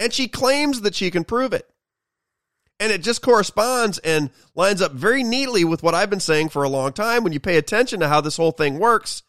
[0.00, 1.68] And she claims that she can prove it.
[2.80, 6.64] And it just corresponds and lines up very neatly with what I've been saying for
[6.64, 7.22] a long time.
[7.22, 9.22] When you pay attention to how this whole thing works,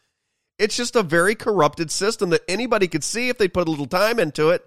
[0.57, 3.85] it's just a very corrupted system that anybody could see if they put a little
[3.85, 4.65] time into it.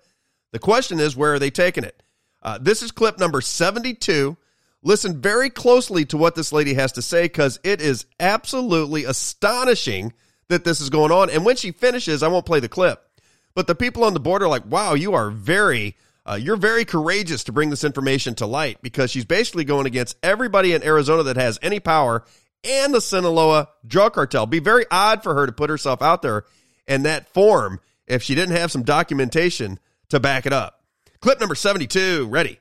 [0.56, 2.02] The question is, where are they taking it?
[2.40, 4.38] Uh, this is clip number 72.
[4.82, 10.14] Listen very closely to what this lady has to say because it is absolutely astonishing
[10.48, 11.28] that this is going on.
[11.28, 13.06] And when she finishes, I won't play the clip,
[13.54, 16.86] but the people on the board are like, wow, you are very, uh, you're very
[16.86, 21.22] courageous to bring this information to light because she's basically going against everybody in Arizona
[21.24, 22.24] that has any power
[22.64, 24.46] and the Sinaloa drug cartel.
[24.46, 26.46] Be very odd for her to put herself out there
[26.88, 29.78] in that form if she didn't have some documentation
[30.08, 30.84] to back it up.
[31.20, 32.60] Clip number 72, ready,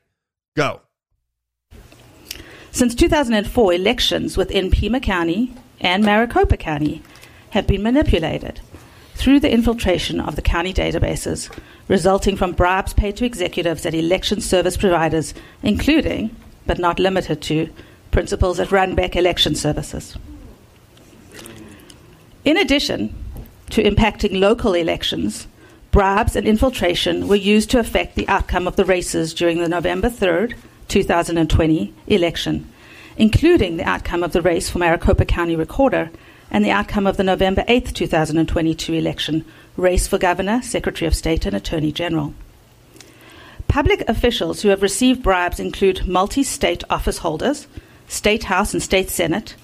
[0.56, 0.82] go.
[2.72, 7.02] Since 2004, elections within Pima County and Maricopa County
[7.52, 8.60] have been manipulated
[9.14, 11.50] through the infiltration of the county databases,
[11.88, 16.36] resulting from bribes paid to executives at election service providers, including,
[16.66, 17.70] but not limited to,
[18.12, 20.18] principals at Runbeck Election Services.
[22.44, 23.16] In addition
[23.70, 25.48] to impacting local elections,
[25.96, 30.10] bribes and infiltration were used to affect the outcome of the races during the November
[30.10, 30.54] 3rd,
[30.90, 32.70] 2020 election,
[33.16, 36.12] including the outcome of the race for Maricopa County Recorder
[36.52, 39.46] and the outcome of the November 8th, 2022 election,
[39.78, 42.34] race for Governor, Secretary of State, and Attorney General.
[43.70, 47.68] Public officials who have received bribes include multi state office holders,
[48.10, 49.56] State House and State Senate,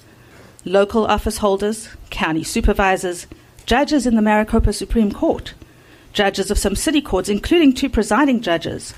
[0.64, 3.26] local office holders, county supervisors,
[3.66, 5.52] judges in the Maricopa Supreme Court,
[6.12, 8.94] judges of some city courts, including two presiding judges,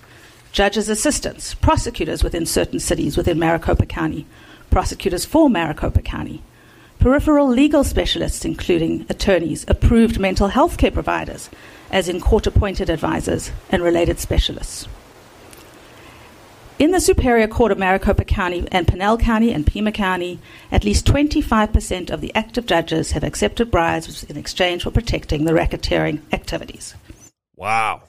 [0.52, 4.26] judges' assistants, prosecutors within certain cities within Maricopa County,
[4.70, 6.42] prosecutors for Maricopa County,
[6.98, 11.50] peripheral legal specialists, including attorneys, approved mental health care providers,
[11.90, 14.88] as in court appointed advisors and related specialists.
[16.76, 20.40] In the Superior Court of Maricopa County and Pinal County and Pima County,
[20.72, 25.52] at least 25% of the active judges have accepted bribes in exchange for protecting the
[25.52, 26.96] racketeering activities.
[27.56, 28.02] Wow.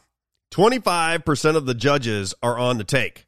[0.52, 3.26] 25% of the judges are on the take.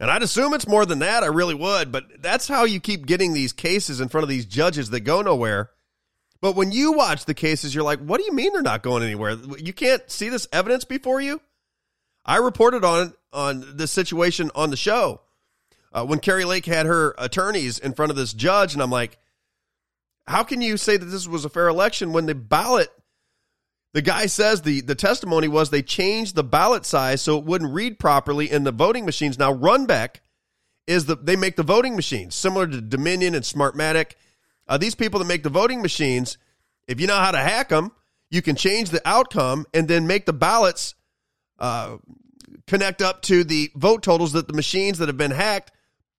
[0.00, 1.24] And I'd assume it's more than that.
[1.24, 1.90] I really would.
[1.90, 5.22] But that's how you keep getting these cases in front of these judges that go
[5.22, 5.70] nowhere.
[6.40, 9.02] But when you watch the cases, you're like, what do you mean they're not going
[9.02, 9.36] anywhere?
[9.58, 11.40] You can't see this evidence before you?
[12.24, 15.20] I reported on on this situation on the show
[15.92, 19.18] uh, when Kari Lake had her attorneys in front of this judge, and I'm like,
[20.26, 22.90] how can you say that this was a fair election when the ballot
[23.94, 27.72] the guy says the, the testimony was they changed the ballot size so it wouldn't
[27.72, 29.38] read properly in the voting machines.
[29.38, 30.16] Now, Runbeck
[30.86, 34.12] is the they make the voting machines similar to Dominion and Smartmatic.
[34.66, 36.36] Uh, these people that make the voting machines,
[36.86, 37.92] if you know how to hack them,
[38.30, 40.94] you can change the outcome and then make the ballots
[41.58, 41.96] uh,
[42.66, 45.72] connect up to the vote totals that the machines that have been hacked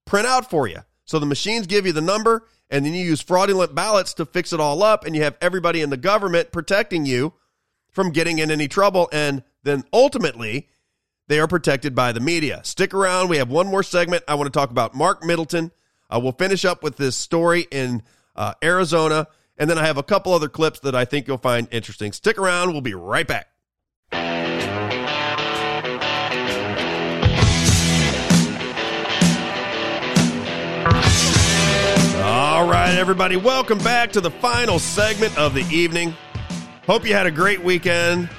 [0.05, 0.79] print out for you.
[1.05, 4.53] So the machines give you the number, and then you use fraudulent ballots to fix
[4.53, 7.33] it all up, and you have everybody in the government protecting you
[7.99, 9.09] from getting in any trouble.
[9.11, 10.69] And then ultimately,
[11.27, 12.61] they are protected by the media.
[12.63, 13.27] Stick around.
[13.27, 14.23] We have one more segment.
[14.25, 15.73] I want to talk about Mark Middleton.
[16.09, 18.01] Uh, we'll finish up with this story in
[18.37, 19.27] uh, Arizona.
[19.57, 22.13] And then I have a couple other clips that I think you'll find interesting.
[22.13, 22.71] Stick around.
[22.71, 23.49] We'll be right back.
[32.23, 36.15] All right, everybody, welcome back to the final segment of the evening.
[36.89, 38.31] Hope you had a great weekend.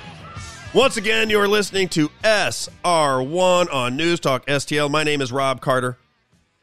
[0.75, 4.91] Once again, you are listening to SR1 on News Talk STL.
[4.91, 5.99] My name is Robb Carter,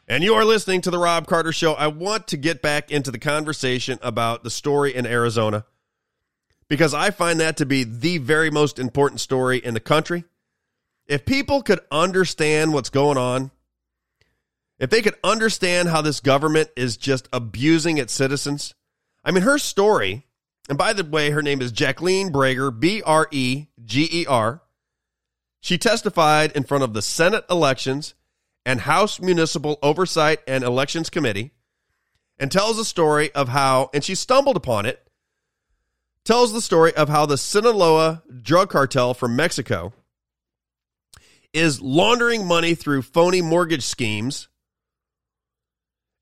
[0.06, 1.72] and you are listening to The Robb Carter Show.
[1.72, 5.64] I want to get back into the conversation about the story in Arizona
[6.68, 10.24] because I find that to be the very most important story in the country.
[11.06, 13.50] If people could understand what's going on,
[14.78, 18.74] if they could understand how this government is just abusing its citizens.
[19.24, 20.26] I mean, her story,
[20.68, 24.62] and by the way, her name is Jacqueline Breger, B R E G E R.
[25.60, 28.14] She testified in front of the Senate Elections
[28.64, 31.52] and House Municipal Oversight and Elections Committee
[32.38, 35.08] and tells a story of how, and she stumbled upon it,
[36.24, 39.92] tells the story of how the Sinaloa drug cartel from Mexico
[41.52, 44.48] is laundering money through phony mortgage schemes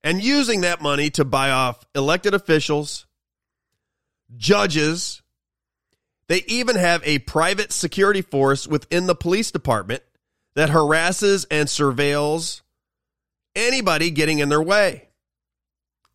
[0.04, 3.05] and using that money to buy off elected officials,
[4.34, 5.22] judges.
[6.28, 10.02] They even have a private security force within the police department
[10.54, 12.62] that harasses and surveils
[13.54, 15.08] anybody getting in their way.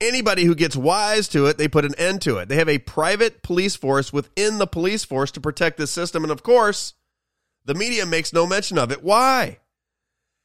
[0.02, 2.50] Anybody who gets wise to it, they put an end to it.
[2.50, 6.24] They have a private police force within the police force to protect the system.
[6.24, 6.96] And of course,
[7.66, 9.04] the media makes no mention of it.
[9.04, 9.60] Why?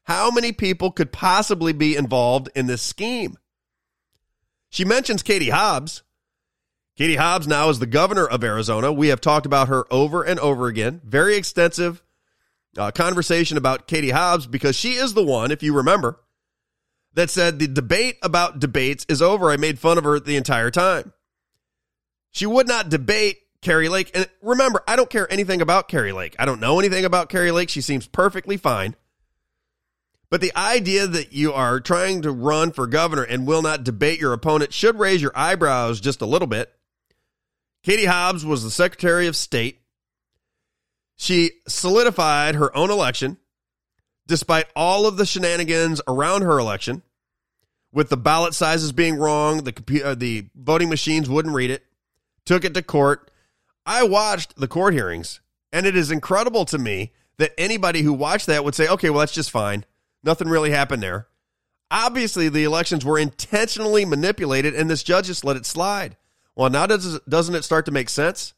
[0.04, 3.38] How many people could possibly be involved in this scheme?
[4.68, 6.02] She mentions Katie Hobbs.
[6.96, 8.90] Katie Hobbs now is the governor of Arizona.
[8.90, 11.02] We have talked about her over and over again.
[11.04, 12.02] Very extensive
[12.78, 16.18] uh, conversation about Katie Hobbs because she is the one, if you remember,
[17.12, 19.50] that said the debate about debates is over.
[19.50, 21.12] I made fun of her the entire time.
[22.30, 24.10] She would not debate Kari Lake.
[24.14, 26.34] And remember, I don't care anything about Kari Lake.
[26.38, 27.68] I don't know anything about Kari Lake.
[27.68, 28.96] She seems perfectly fine.
[30.30, 34.18] But the idea that you are trying to run for governor and will not debate
[34.18, 36.72] your opponent should raise your eyebrows just a little bit.
[37.86, 39.80] Katie Hobbs was the Secretary of State.
[41.14, 43.36] She solidified her own election
[44.26, 47.02] despite all of the shenanigans around her election,
[47.92, 51.86] with the ballot sizes being wrong, the uh, the voting machines wouldn't read it,
[52.44, 53.30] took it to court.
[53.86, 55.40] I watched the court hearings,
[55.72, 59.20] and it is incredible to me that anybody who watched that would say, "Okay, well
[59.20, 59.84] that's just fine.
[60.24, 61.28] Nothing really happened there."
[61.88, 66.16] Obviously, the elections were intentionally manipulated, and this judge just let it slide.
[66.56, 68.54] Well, now does doesn't it start to make sense?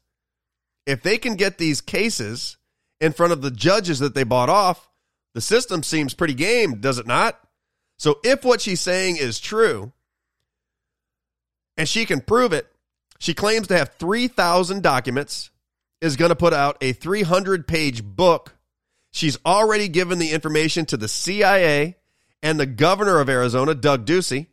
[0.85, 2.57] If they can get these cases
[2.99, 4.89] in front of the judges that they bought off,
[5.33, 7.39] the system seems pretty game, does it not?
[7.97, 9.91] So if what she's saying is true,
[11.77, 12.67] and she can prove it,
[13.19, 15.51] she claims to have 3,000 documents,
[16.01, 18.55] is going to put out a 300 page book.
[19.11, 21.97] She's already given the information to the CIA
[22.41, 24.47] and the governor of Arizona, Doug Ducey.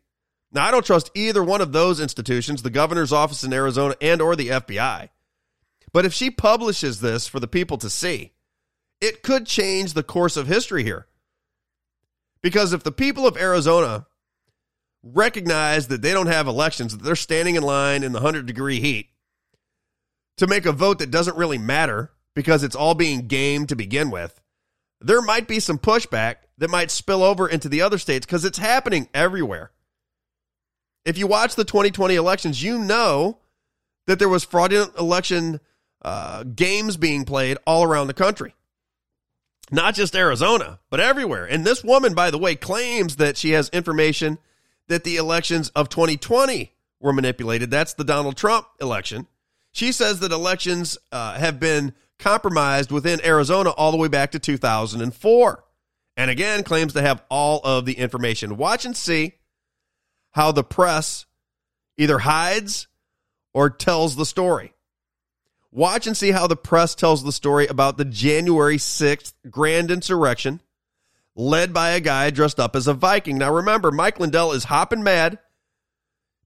[0.52, 4.22] Now, I don't trust either one of those institutions, the governor's office in Arizona and
[4.22, 5.10] or the FBI.
[5.92, 8.32] But if she publishes this for the people to see,
[9.00, 11.06] it could change the course of history here.
[12.42, 14.06] Because if the people of Arizona
[15.02, 18.80] recognize that they don't have elections, that they're standing in line in the 100 degree
[18.80, 19.10] heat
[20.36, 24.10] to make a vote that doesn't really matter because it's all being gamed to begin
[24.10, 24.40] with,
[25.00, 28.58] there might be some pushback that might spill over into the other states because it's
[28.58, 29.70] happening everywhere.
[31.06, 33.38] If you watch the 2020 elections, you know
[34.06, 35.60] that there was fraudulent election
[36.02, 38.54] uh, games being played all around the country
[39.70, 41.44] not just Arizona, but everywhere.
[41.44, 44.38] And this woman, by the way, claims that she has information
[44.88, 47.70] that the elections of 2020 were manipulated.
[47.70, 49.26] That's the Donald Trump election.
[49.72, 54.38] She says that elections uh, have been compromised within Arizona all the way back to
[54.38, 55.64] 2004.
[56.16, 58.56] And again, claims to have all of the information.
[58.56, 59.34] Watch and see
[60.36, 61.24] how the press
[61.96, 62.88] either hides
[63.54, 64.74] or tells the story.
[65.72, 70.60] Watch and see how the press tells the story about the January 6th grand insurrection
[71.34, 73.38] led by a guy dressed up as a Viking.
[73.38, 75.38] Now remember, Mike Lindell is hopping mad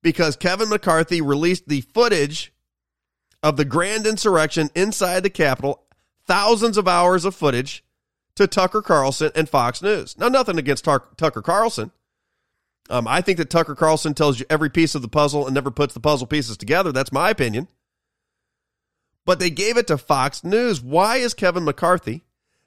[0.02, 2.52] because Kevin McCarthy released the footage
[3.42, 5.82] of the grand insurrection inside the Capitol,
[6.28, 7.82] thousands of hours of footage
[8.36, 10.16] to Tucker Carlson and Fox News.
[10.16, 11.90] Now, nothing against Tucker Carlson.
[12.90, 15.70] Um, I think that Tucker Carlson tells you every piece of the puzzle and never
[15.70, 16.92] puts the puzzle pieces together.
[16.92, 17.68] That's my opinion
[19.30, 20.80] but they gave it to Fox News.
[20.80, 22.24] Why is Kevin McCarthy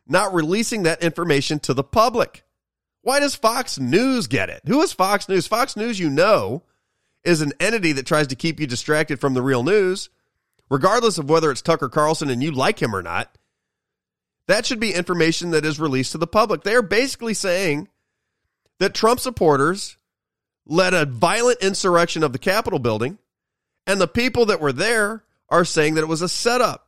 [0.08, 2.44] not releasing that information to the public?
[3.02, 4.62] Why does Fox News get it?
[4.66, 5.48] Who is Fox News?
[5.48, 6.64] Fox News, you know,
[7.24, 10.10] is an entity that tries to keep you distracted from the real news,
[10.70, 13.38] regardless of whether it's Tucker Carlson and you like him or not.
[14.48, 16.64] That should be information that is released to the public.
[16.64, 17.90] They are basically saying
[18.80, 19.98] that Trump supporters
[20.66, 23.18] led a violent insurrection of the Capitol building,
[23.86, 26.88] and the people that were there are saying that it was a setup.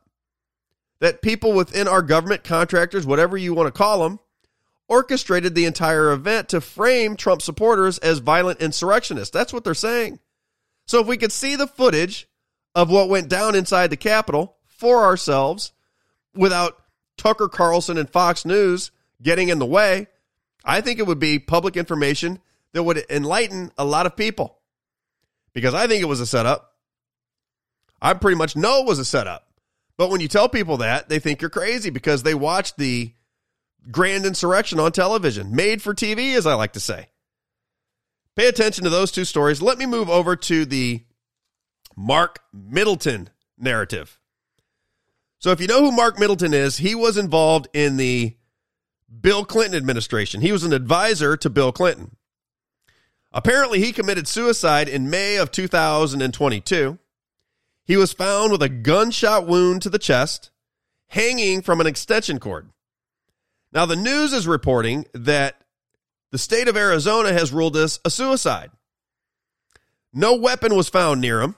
[1.00, 4.18] That people within our government, contractors, whatever you want to call them,
[4.88, 9.32] orchestrated the entire event to frame Trump supporters as violent insurrectionists.
[9.32, 10.20] That's what they're saying.
[10.86, 12.28] So if we could see the footage
[12.74, 15.72] of what went down inside the Capitol for ourselves
[16.34, 16.78] without
[17.16, 18.90] Tucker Carlson and Fox News
[19.20, 20.06] getting in the way,
[20.64, 22.40] I think it would be public information
[22.76, 24.58] that would enlighten a lot of people
[25.54, 26.74] because I think it was a setup.
[28.02, 29.48] I pretty much know it was a setup.
[29.96, 33.14] But when you tell people that, they think you're crazy because they watched the
[33.90, 37.08] grand insurrection on television, made for TV, as I like to say.
[38.34, 39.62] Pay attention to those two stories.
[39.62, 41.02] Let me move over to the
[41.96, 44.20] Mark Middleton narrative.
[45.38, 48.36] So, if you know who Mark Middleton is, he was involved in the
[49.18, 50.42] Bill Clinton administration.
[50.42, 52.16] He was an advisor to Bill Clinton.
[53.36, 56.98] Apparently, he committed suicide in May of 2022.
[57.84, 60.50] He was found with a gunshot wound to the chest,
[61.08, 62.70] hanging from an extension cord.
[63.74, 65.60] Now, the news is reporting that
[66.32, 68.70] the state of Arizona has ruled this a suicide.
[70.14, 71.56] No weapon was found near him.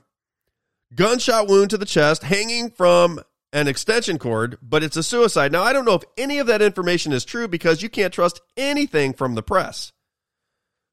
[0.96, 3.20] Gunshot wound to the chest, hanging from
[3.52, 5.52] an extension cord, but it's a suicide.
[5.52, 8.40] Now, I don't know if any of that information is true because you can't trust
[8.56, 9.92] anything from the press.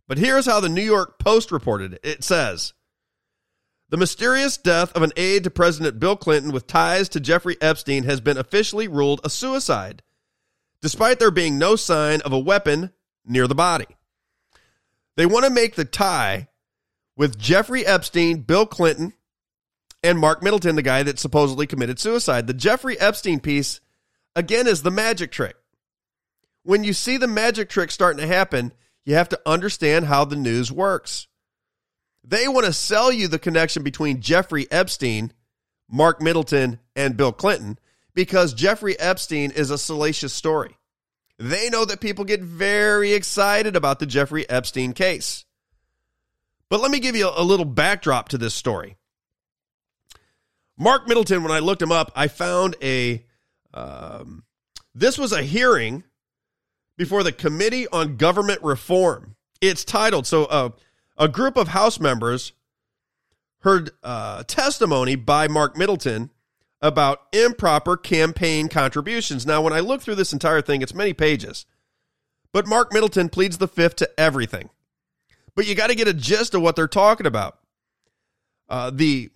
[0.08, 2.00] But here's how the New York Post reported it.
[2.04, 2.74] It says
[3.90, 8.04] The mysterious death of an aide to President Bill Clinton with ties to Jeffrey Epstein
[8.04, 10.04] has been officially ruled a suicide,
[10.82, 12.92] despite there being no sign of a weapon
[13.26, 13.88] near the body.
[15.18, 16.50] They want to make the tie
[17.16, 19.14] with Jeffrey Epstein, Bill Clinton,
[20.04, 22.46] and Mark Middleton, the guy that supposedly committed suicide.
[22.46, 23.80] The Jeffrey Epstein piece,
[24.36, 25.56] again, is the magic trick.
[26.64, 28.74] When you see the magic trick starting to happen,
[29.06, 31.28] you have to understand how the news works.
[32.24, 35.32] They want to sell you the connection between Jeffrey Epstein,
[35.90, 37.78] Mark Middleton, and Bill Clinton
[38.16, 40.78] because Jeffrey Epstein is a salacious story.
[41.38, 45.46] They know that people get very excited about the Jeffrey Epstein case.
[46.70, 48.98] But let me give you a little backdrop to this story.
[50.78, 53.24] Mark Middleton, when I looked him up, I found a.
[53.74, 54.44] Um,
[54.94, 56.04] this was a hearing
[56.98, 59.36] before the Committee on Government Reform.
[59.62, 60.70] It's titled so uh,
[61.18, 62.54] a group of House members
[63.60, 66.30] heard uh, testimony by Mark Middleton
[66.82, 69.46] about improper campaign contributions.
[69.46, 71.66] Now, when I look through this entire thing, it's many pages,
[72.52, 74.70] but Mark Middleton pleads the fifth to everything.
[75.56, 77.58] But you got to get a gist of what they're talking about.
[78.70, 79.32] Uh, the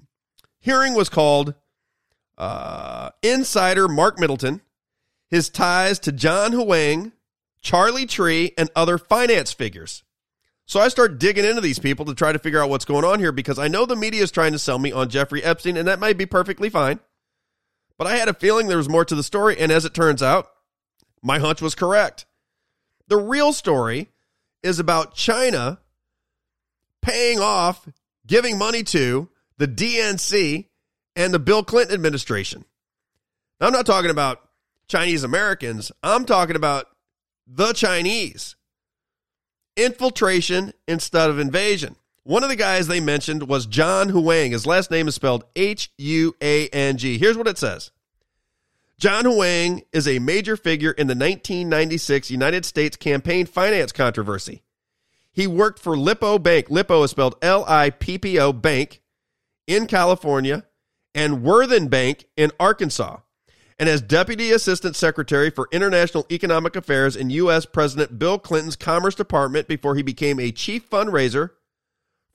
[0.59, 1.55] hearing was called
[2.37, 4.61] uh, Insider Mark Middleton,
[5.29, 7.13] his ties to John Huang,
[7.61, 10.03] Charlie Trie, and other finance figures.
[10.65, 13.19] So I start digging into these people to try to figure out what's going on
[13.19, 15.87] here because I know the media is trying to sell me on Jeffrey Epstein, and
[15.87, 16.99] that might be perfectly fine.
[17.97, 20.21] But I had a feeling there was more to the story, and as it turns
[20.21, 20.47] out,
[21.21, 22.25] my hunch was correct.
[23.07, 24.09] The real story
[24.61, 25.79] is about China
[27.01, 27.87] paying off,
[28.27, 30.67] giving money to the DNC
[31.15, 32.63] and the Bill Clinton administration.
[33.59, 34.39] Now, I'm not talking about
[34.87, 36.85] Chinese Americans, I'm talking about
[37.49, 38.55] the Chinese.
[39.75, 41.95] Infiltration instead of invasion.
[42.23, 44.51] One of the guys they mentioned was John Huang.
[44.51, 47.17] His last name is spelled H U A N G.
[47.17, 47.91] Here's what it says
[48.99, 54.61] John Huang is a major figure in the 1996 United States campaign finance controversy.
[55.31, 56.69] He worked for Lippo Bank.
[56.69, 59.01] Lippo is spelled L I P P O Bank
[59.65, 60.65] in California
[61.15, 63.17] and Worthen Bank in Arkansas.
[63.79, 67.65] And as Deputy Assistant Secretary for International Economic Affairs in U.S.
[67.65, 71.51] President Bill Clinton's Commerce Department before he became a chief fundraiser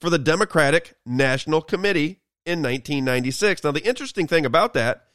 [0.01, 3.63] for the Democratic National Committee in 1996.
[3.63, 5.05] Now, the interesting thing about that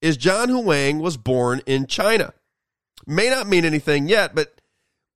[0.00, 2.32] is John Huang was born in China.
[3.06, 4.62] May not mean anything yet, but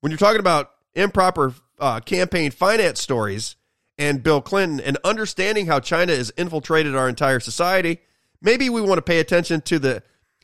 [0.01, 3.57] when you're talking about improper uh, campaign finance stories
[3.97, 8.01] and Bill Clinton and understanding how China has infiltrated our entire society,
[8.43, 10.03] maybe we want to pay attention to the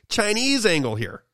[0.08, 1.24] Chinese angle here.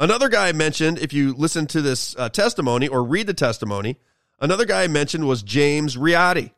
[0.00, 3.98] Another guy mentioned, if you listen to this uh, testimony or read the testimony,
[4.42, 6.50] Another guy I mentioned was James Riady.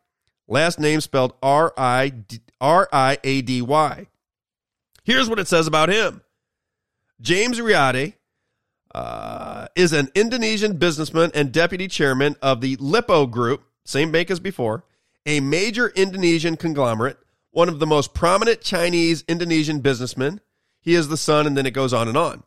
[0.49, 2.15] Last name spelled R I
[2.59, 4.07] R I A D Y.
[5.05, 6.23] Here's what it says about him
[7.21, 8.15] James Riady
[8.95, 14.41] uh, is an Indonesian businessman and deputy chairman of the Lippo Group, same bank as
[14.41, 14.85] before,
[15.27, 17.19] a major Indonesian conglomerate,
[17.51, 20.41] one of the most prominent Chinese Indonesian businessmen.
[20.85, 22.43] He is the son, and then it goes on and on.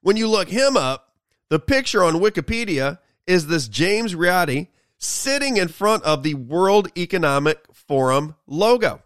[0.00, 1.14] When you look him up,
[1.48, 4.66] the picture on Wikipedia is this James Riady
[4.98, 9.00] sitting in front of the World Economic Forum logo.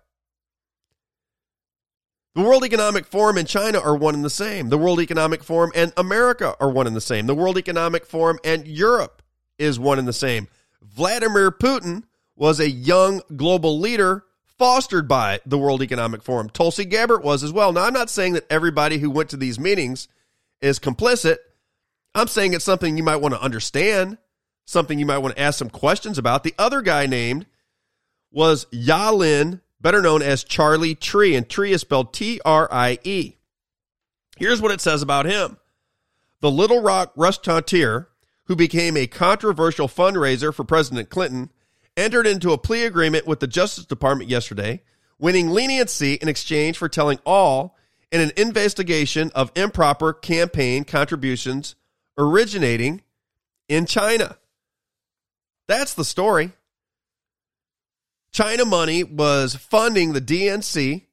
[2.35, 4.71] The World Economic Forum and China are one and the same.
[4.71, 7.27] The World Economic Forum and America are one and the same.
[7.27, 9.23] The World Economic Forum and Europe
[9.59, 10.49] is one and the same.
[10.81, 12.05] Vladimir Putin
[12.35, 14.25] was a young global leader
[14.63, 16.49] fostered by the World Economic Forum.
[16.49, 17.73] Tulsi Gabbard was as well.
[17.73, 20.07] Now, I'm not saying that everybody who went to these meetings
[20.61, 21.39] is complicit.
[22.15, 24.19] I'm saying it's something you might want to understand
[24.65, 26.45] something you might want to ask some questions about.
[26.45, 27.47] The other guy named
[28.31, 33.39] was Yalin, better known as Charlie Trie, and Trie is spelled T R I E.
[34.37, 35.57] Here's what it says about him
[36.41, 38.11] the Little Rock restaurateur,
[38.45, 41.51] who became a controversial fundraiser for President Clinton,
[41.97, 44.83] entered into a plea agreement with the Justice Department yesterday,
[45.19, 47.77] winning leniency in exchange for telling all
[48.11, 51.75] in an investigation of improper campaign contributions
[52.19, 53.03] originating
[53.69, 54.37] in China.
[55.69, 56.53] That's the story.
[58.33, 61.05] China money was funding the DNC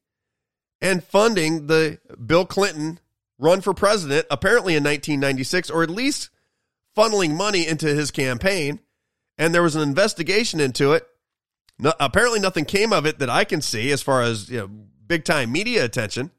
[0.82, 3.00] and funding the Bill Clinton
[3.38, 6.30] run for president, apparently in 1996, or at least
[6.96, 8.80] funneling money into his campaign.
[9.40, 11.08] And there was an investigation into it.
[11.80, 14.68] No, apparently, nothing came of it that I can see as far as you know,
[14.68, 16.32] big time media attention.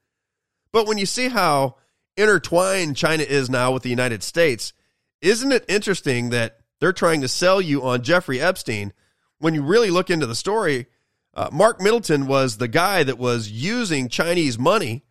[0.71, 1.77] But when you see how
[2.17, 4.75] intertwined China is now with the United States,
[5.23, 8.93] isn't it interesting that they're trying to sell you on Jeffrey Epstein?
[9.39, 10.87] When you really look into the story,
[11.33, 15.07] uh, Mark Middleton was the guy that was using Chinese money,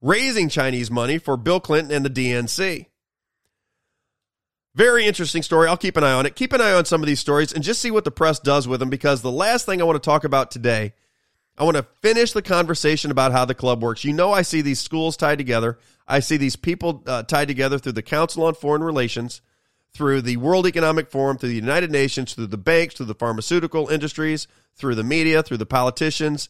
[0.00, 2.86] raising Chinese money for Bill Clinton and the DNC.
[4.74, 5.68] Very interesting story.
[5.68, 6.36] I'll keep an eye on it.
[6.36, 8.68] Keep an eye on some of these stories and just see what the press does
[8.68, 10.94] with them because the last thing I want to talk about today,
[11.58, 14.04] I want to finish the conversation about how the club works.
[14.04, 15.78] You know, I see these schools tied together.
[16.06, 19.42] I see these people uh, tied together through the Council on Foreign Relations,
[19.92, 23.88] through the World Economic Forum, through the United Nations, through the banks, through the pharmaceutical
[23.88, 26.48] industries, through the media, through the politicians,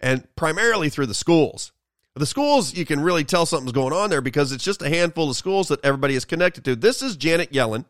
[0.00, 1.72] and primarily through the schools.
[2.14, 5.30] The schools, you can really tell something's going on there because it's just a handful
[5.30, 6.76] of schools that everybody is connected to.
[6.76, 7.86] This is Janet Yellen.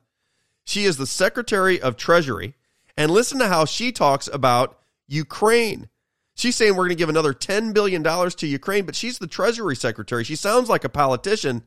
[0.65, 2.55] She is the Secretary of Treasury.
[2.97, 4.79] And listen to how she talks about
[5.09, 5.89] Ukraine.
[6.37, 9.75] She's saying we're going to give another $10 billion to Ukraine, but she's the Treasury
[9.75, 10.23] Secretary.
[10.23, 11.65] She sounds like a politician.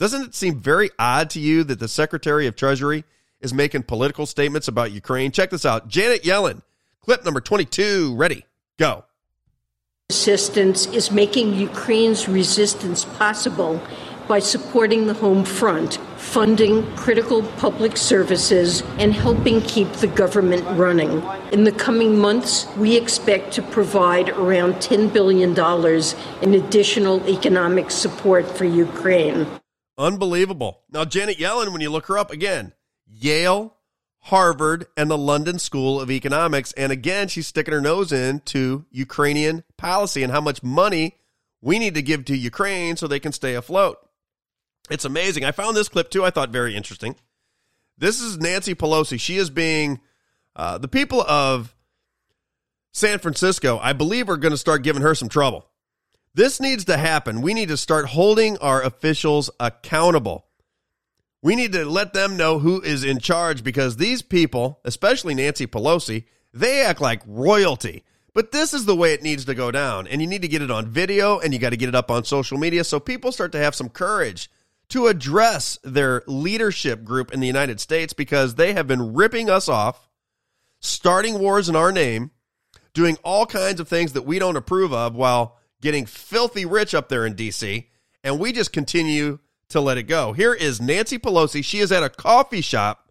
[0.00, 3.04] Doesn't it seem very odd to you that the Secretary of Treasury
[3.40, 5.30] is making political statements about Ukraine?
[5.30, 6.62] Check this out Janet Yellen,
[7.00, 8.16] clip number 22.
[8.16, 8.44] Ready,
[8.78, 9.04] go
[10.12, 13.80] assistance is making Ukraine's resistance possible
[14.28, 21.12] by supporting the home front, funding critical public services, and helping keep the government running.
[21.50, 25.50] In the coming months, we expect to provide around $10 billion
[26.44, 29.46] in additional economic support for Ukraine.
[29.96, 30.72] Unbelievable.
[30.90, 32.72] Now, Janet Yellen, when you look her up again,
[33.06, 33.74] Yale
[34.26, 36.72] Harvard, and the London School of Economics.
[36.72, 41.16] And again, she's sticking her nose into Ukrainian policy and how much money
[41.60, 43.98] we need to give to Ukraine so they can stay afloat.
[44.90, 45.44] It's amazing.
[45.44, 47.16] I found this clip too, I thought very interesting.
[47.98, 49.18] This is Nancy Pelosi.
[49.18, 50.00] She is being,
[50.54, 51.74] uh, the people of
[52.92, 55.66] San Francisco, I believe, are going to start giving her some trouble.
[56.34, 57.42] This needs to happen.
[57.42, 60.46] We need to start holding our officials accountable.
[61.42, 65.66] We need to let them know who is in charge because these people, especially Nancy
[65.66, 66.24] Pelosi,
[66.54, 68.04] they act like royalty.
[68.32, 70.06] But this is the way it needs to go down.
[70.06, 72.10] And you need to get it on video and you got to get it up
[72.10, 74.50] on social media so people start to have some courage
[74.88, 79.68] to address their leadership group in the United States because they have been ripping us
[79.68, 80.08] off,
[80.80, 82.30] starting wars in our name,
[82.94, 87.08] doing all kinds of things that we don't approve of while getting filthy rich up
[87.08, 87.86] there in DC.
[88.22, 89.40] And we just continue
[89.72, 90.32] to let it go.
[90.32, 91.64] Here is Nancy Pelosi.
[91.64, 93.02] She is at a coffee shop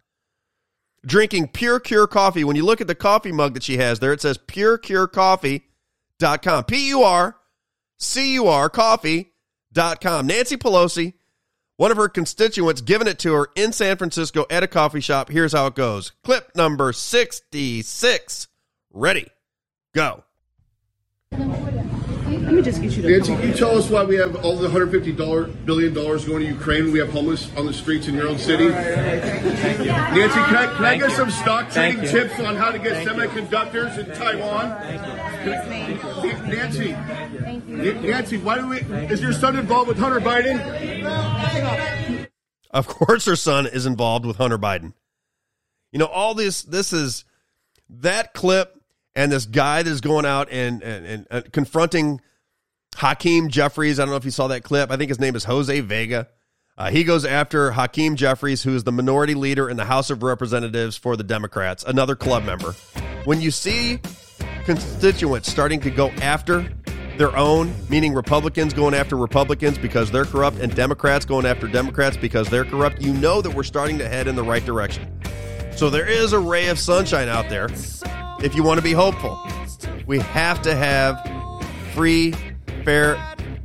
[1.04, 2.44] drinking Pure Cure coffee.
[2.44, 6.64] When you look at the coffee mug that she has there, it says purecurecoffee.com.
[6.64, 7.36] P U R
[7.98, 10.26] C U R coffee.com.
[10.26, 11.14] Nancy Pelosi,
[11.76, 15.28] one of her constituents, giving it to her in San Francisco at a coffee shop.
[15.28, 16.12] Here's how it goes.
[16.24, 18.48] Clip number 66.
[18.92, 19.28] Ready.
[19.94, 20.24] Go.
[22.52, 24.56] Let me just get you the Nancy, can you tell us why we have all
[24.56, 26.92] the $150 billion going to Ukraine?
[26.92, 28.68] We have homeless on the streets in your own city.
[28.68, 33.96] Nancy, can I, can I get some stock trading tips on how to get semiconductors
[33.96, 34.68] in Taiwan?
[36.46, 36.92] Nancy,
[38.06, 38.80] Nancy, why do we?
[39.06, 42.28] Is your son involved with Hunter Biden?
[42.70, 44.92] Of course, her son is involved with Hunter Biden.
[45.90, 46.64] You know, all this.
[46.64, 47.24] This is
[47.88, 48.78] that clip
[49.14, 52.20] and this guy that's going out and, and, and, and confronting
[52.96, 53.98] Hakeem Jeffries.
[53.98, 54.90] I don't know if you saw that clip.
[54.90, 56.28] I think his name is Jose Vega.
[56.76, 60.22] Uh, he goes after Hakeem Jeffries, who is the minority leader in the House of
[60.22, 62.72] Representatives for the Democrats, another club member.
[63.24, 64.00] When you see
[64.64, 66.72] constituents starting to go after
[67.18, 72.16] their own, meaning Republicans going after Republicans because they're corrupt and Democrats going after Democrats
[72.16, 75.20] because they're corrupt, you know that we're starting to head in the right direction.
[75.76, 77.68] So there is a ray of sunshine out there
[78.42, 79.38] if you want to be hopeful.
[80.06, 81.20] We have to have
[81.94, 82.34] free
[82.84, 83.16] fair,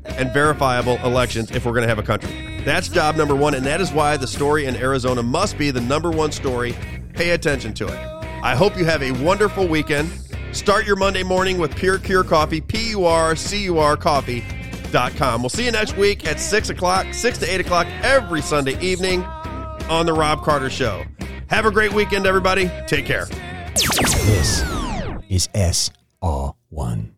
[0.06, 2.62] and verifiable elections if we're going to have a country.
[2.64, 5.82] That's job number one, and that is why the story in Arizona must be the
[5.82, 6.76] number one story.
[7.14, 8.18] Pay attention to it.
[8.44, 10.12] I hope you have a wonderful weekend.
[10.52, 15.42] Start your Monday morning with Pure Cure Coffee, P U R C U R Coffee.com.
[15.42, 19.24] We'll see you next week at 6 o'clock, 6 to 8 o'clock every Sunday evening
[19.90, 21.04] on The Robb Carter Show.
[21.48, 22.72] Have a great weekend, everybody.
[22.88, 23.26] Take care.
[23.76, 24.62] This
[25.30, 27.17] is SR1.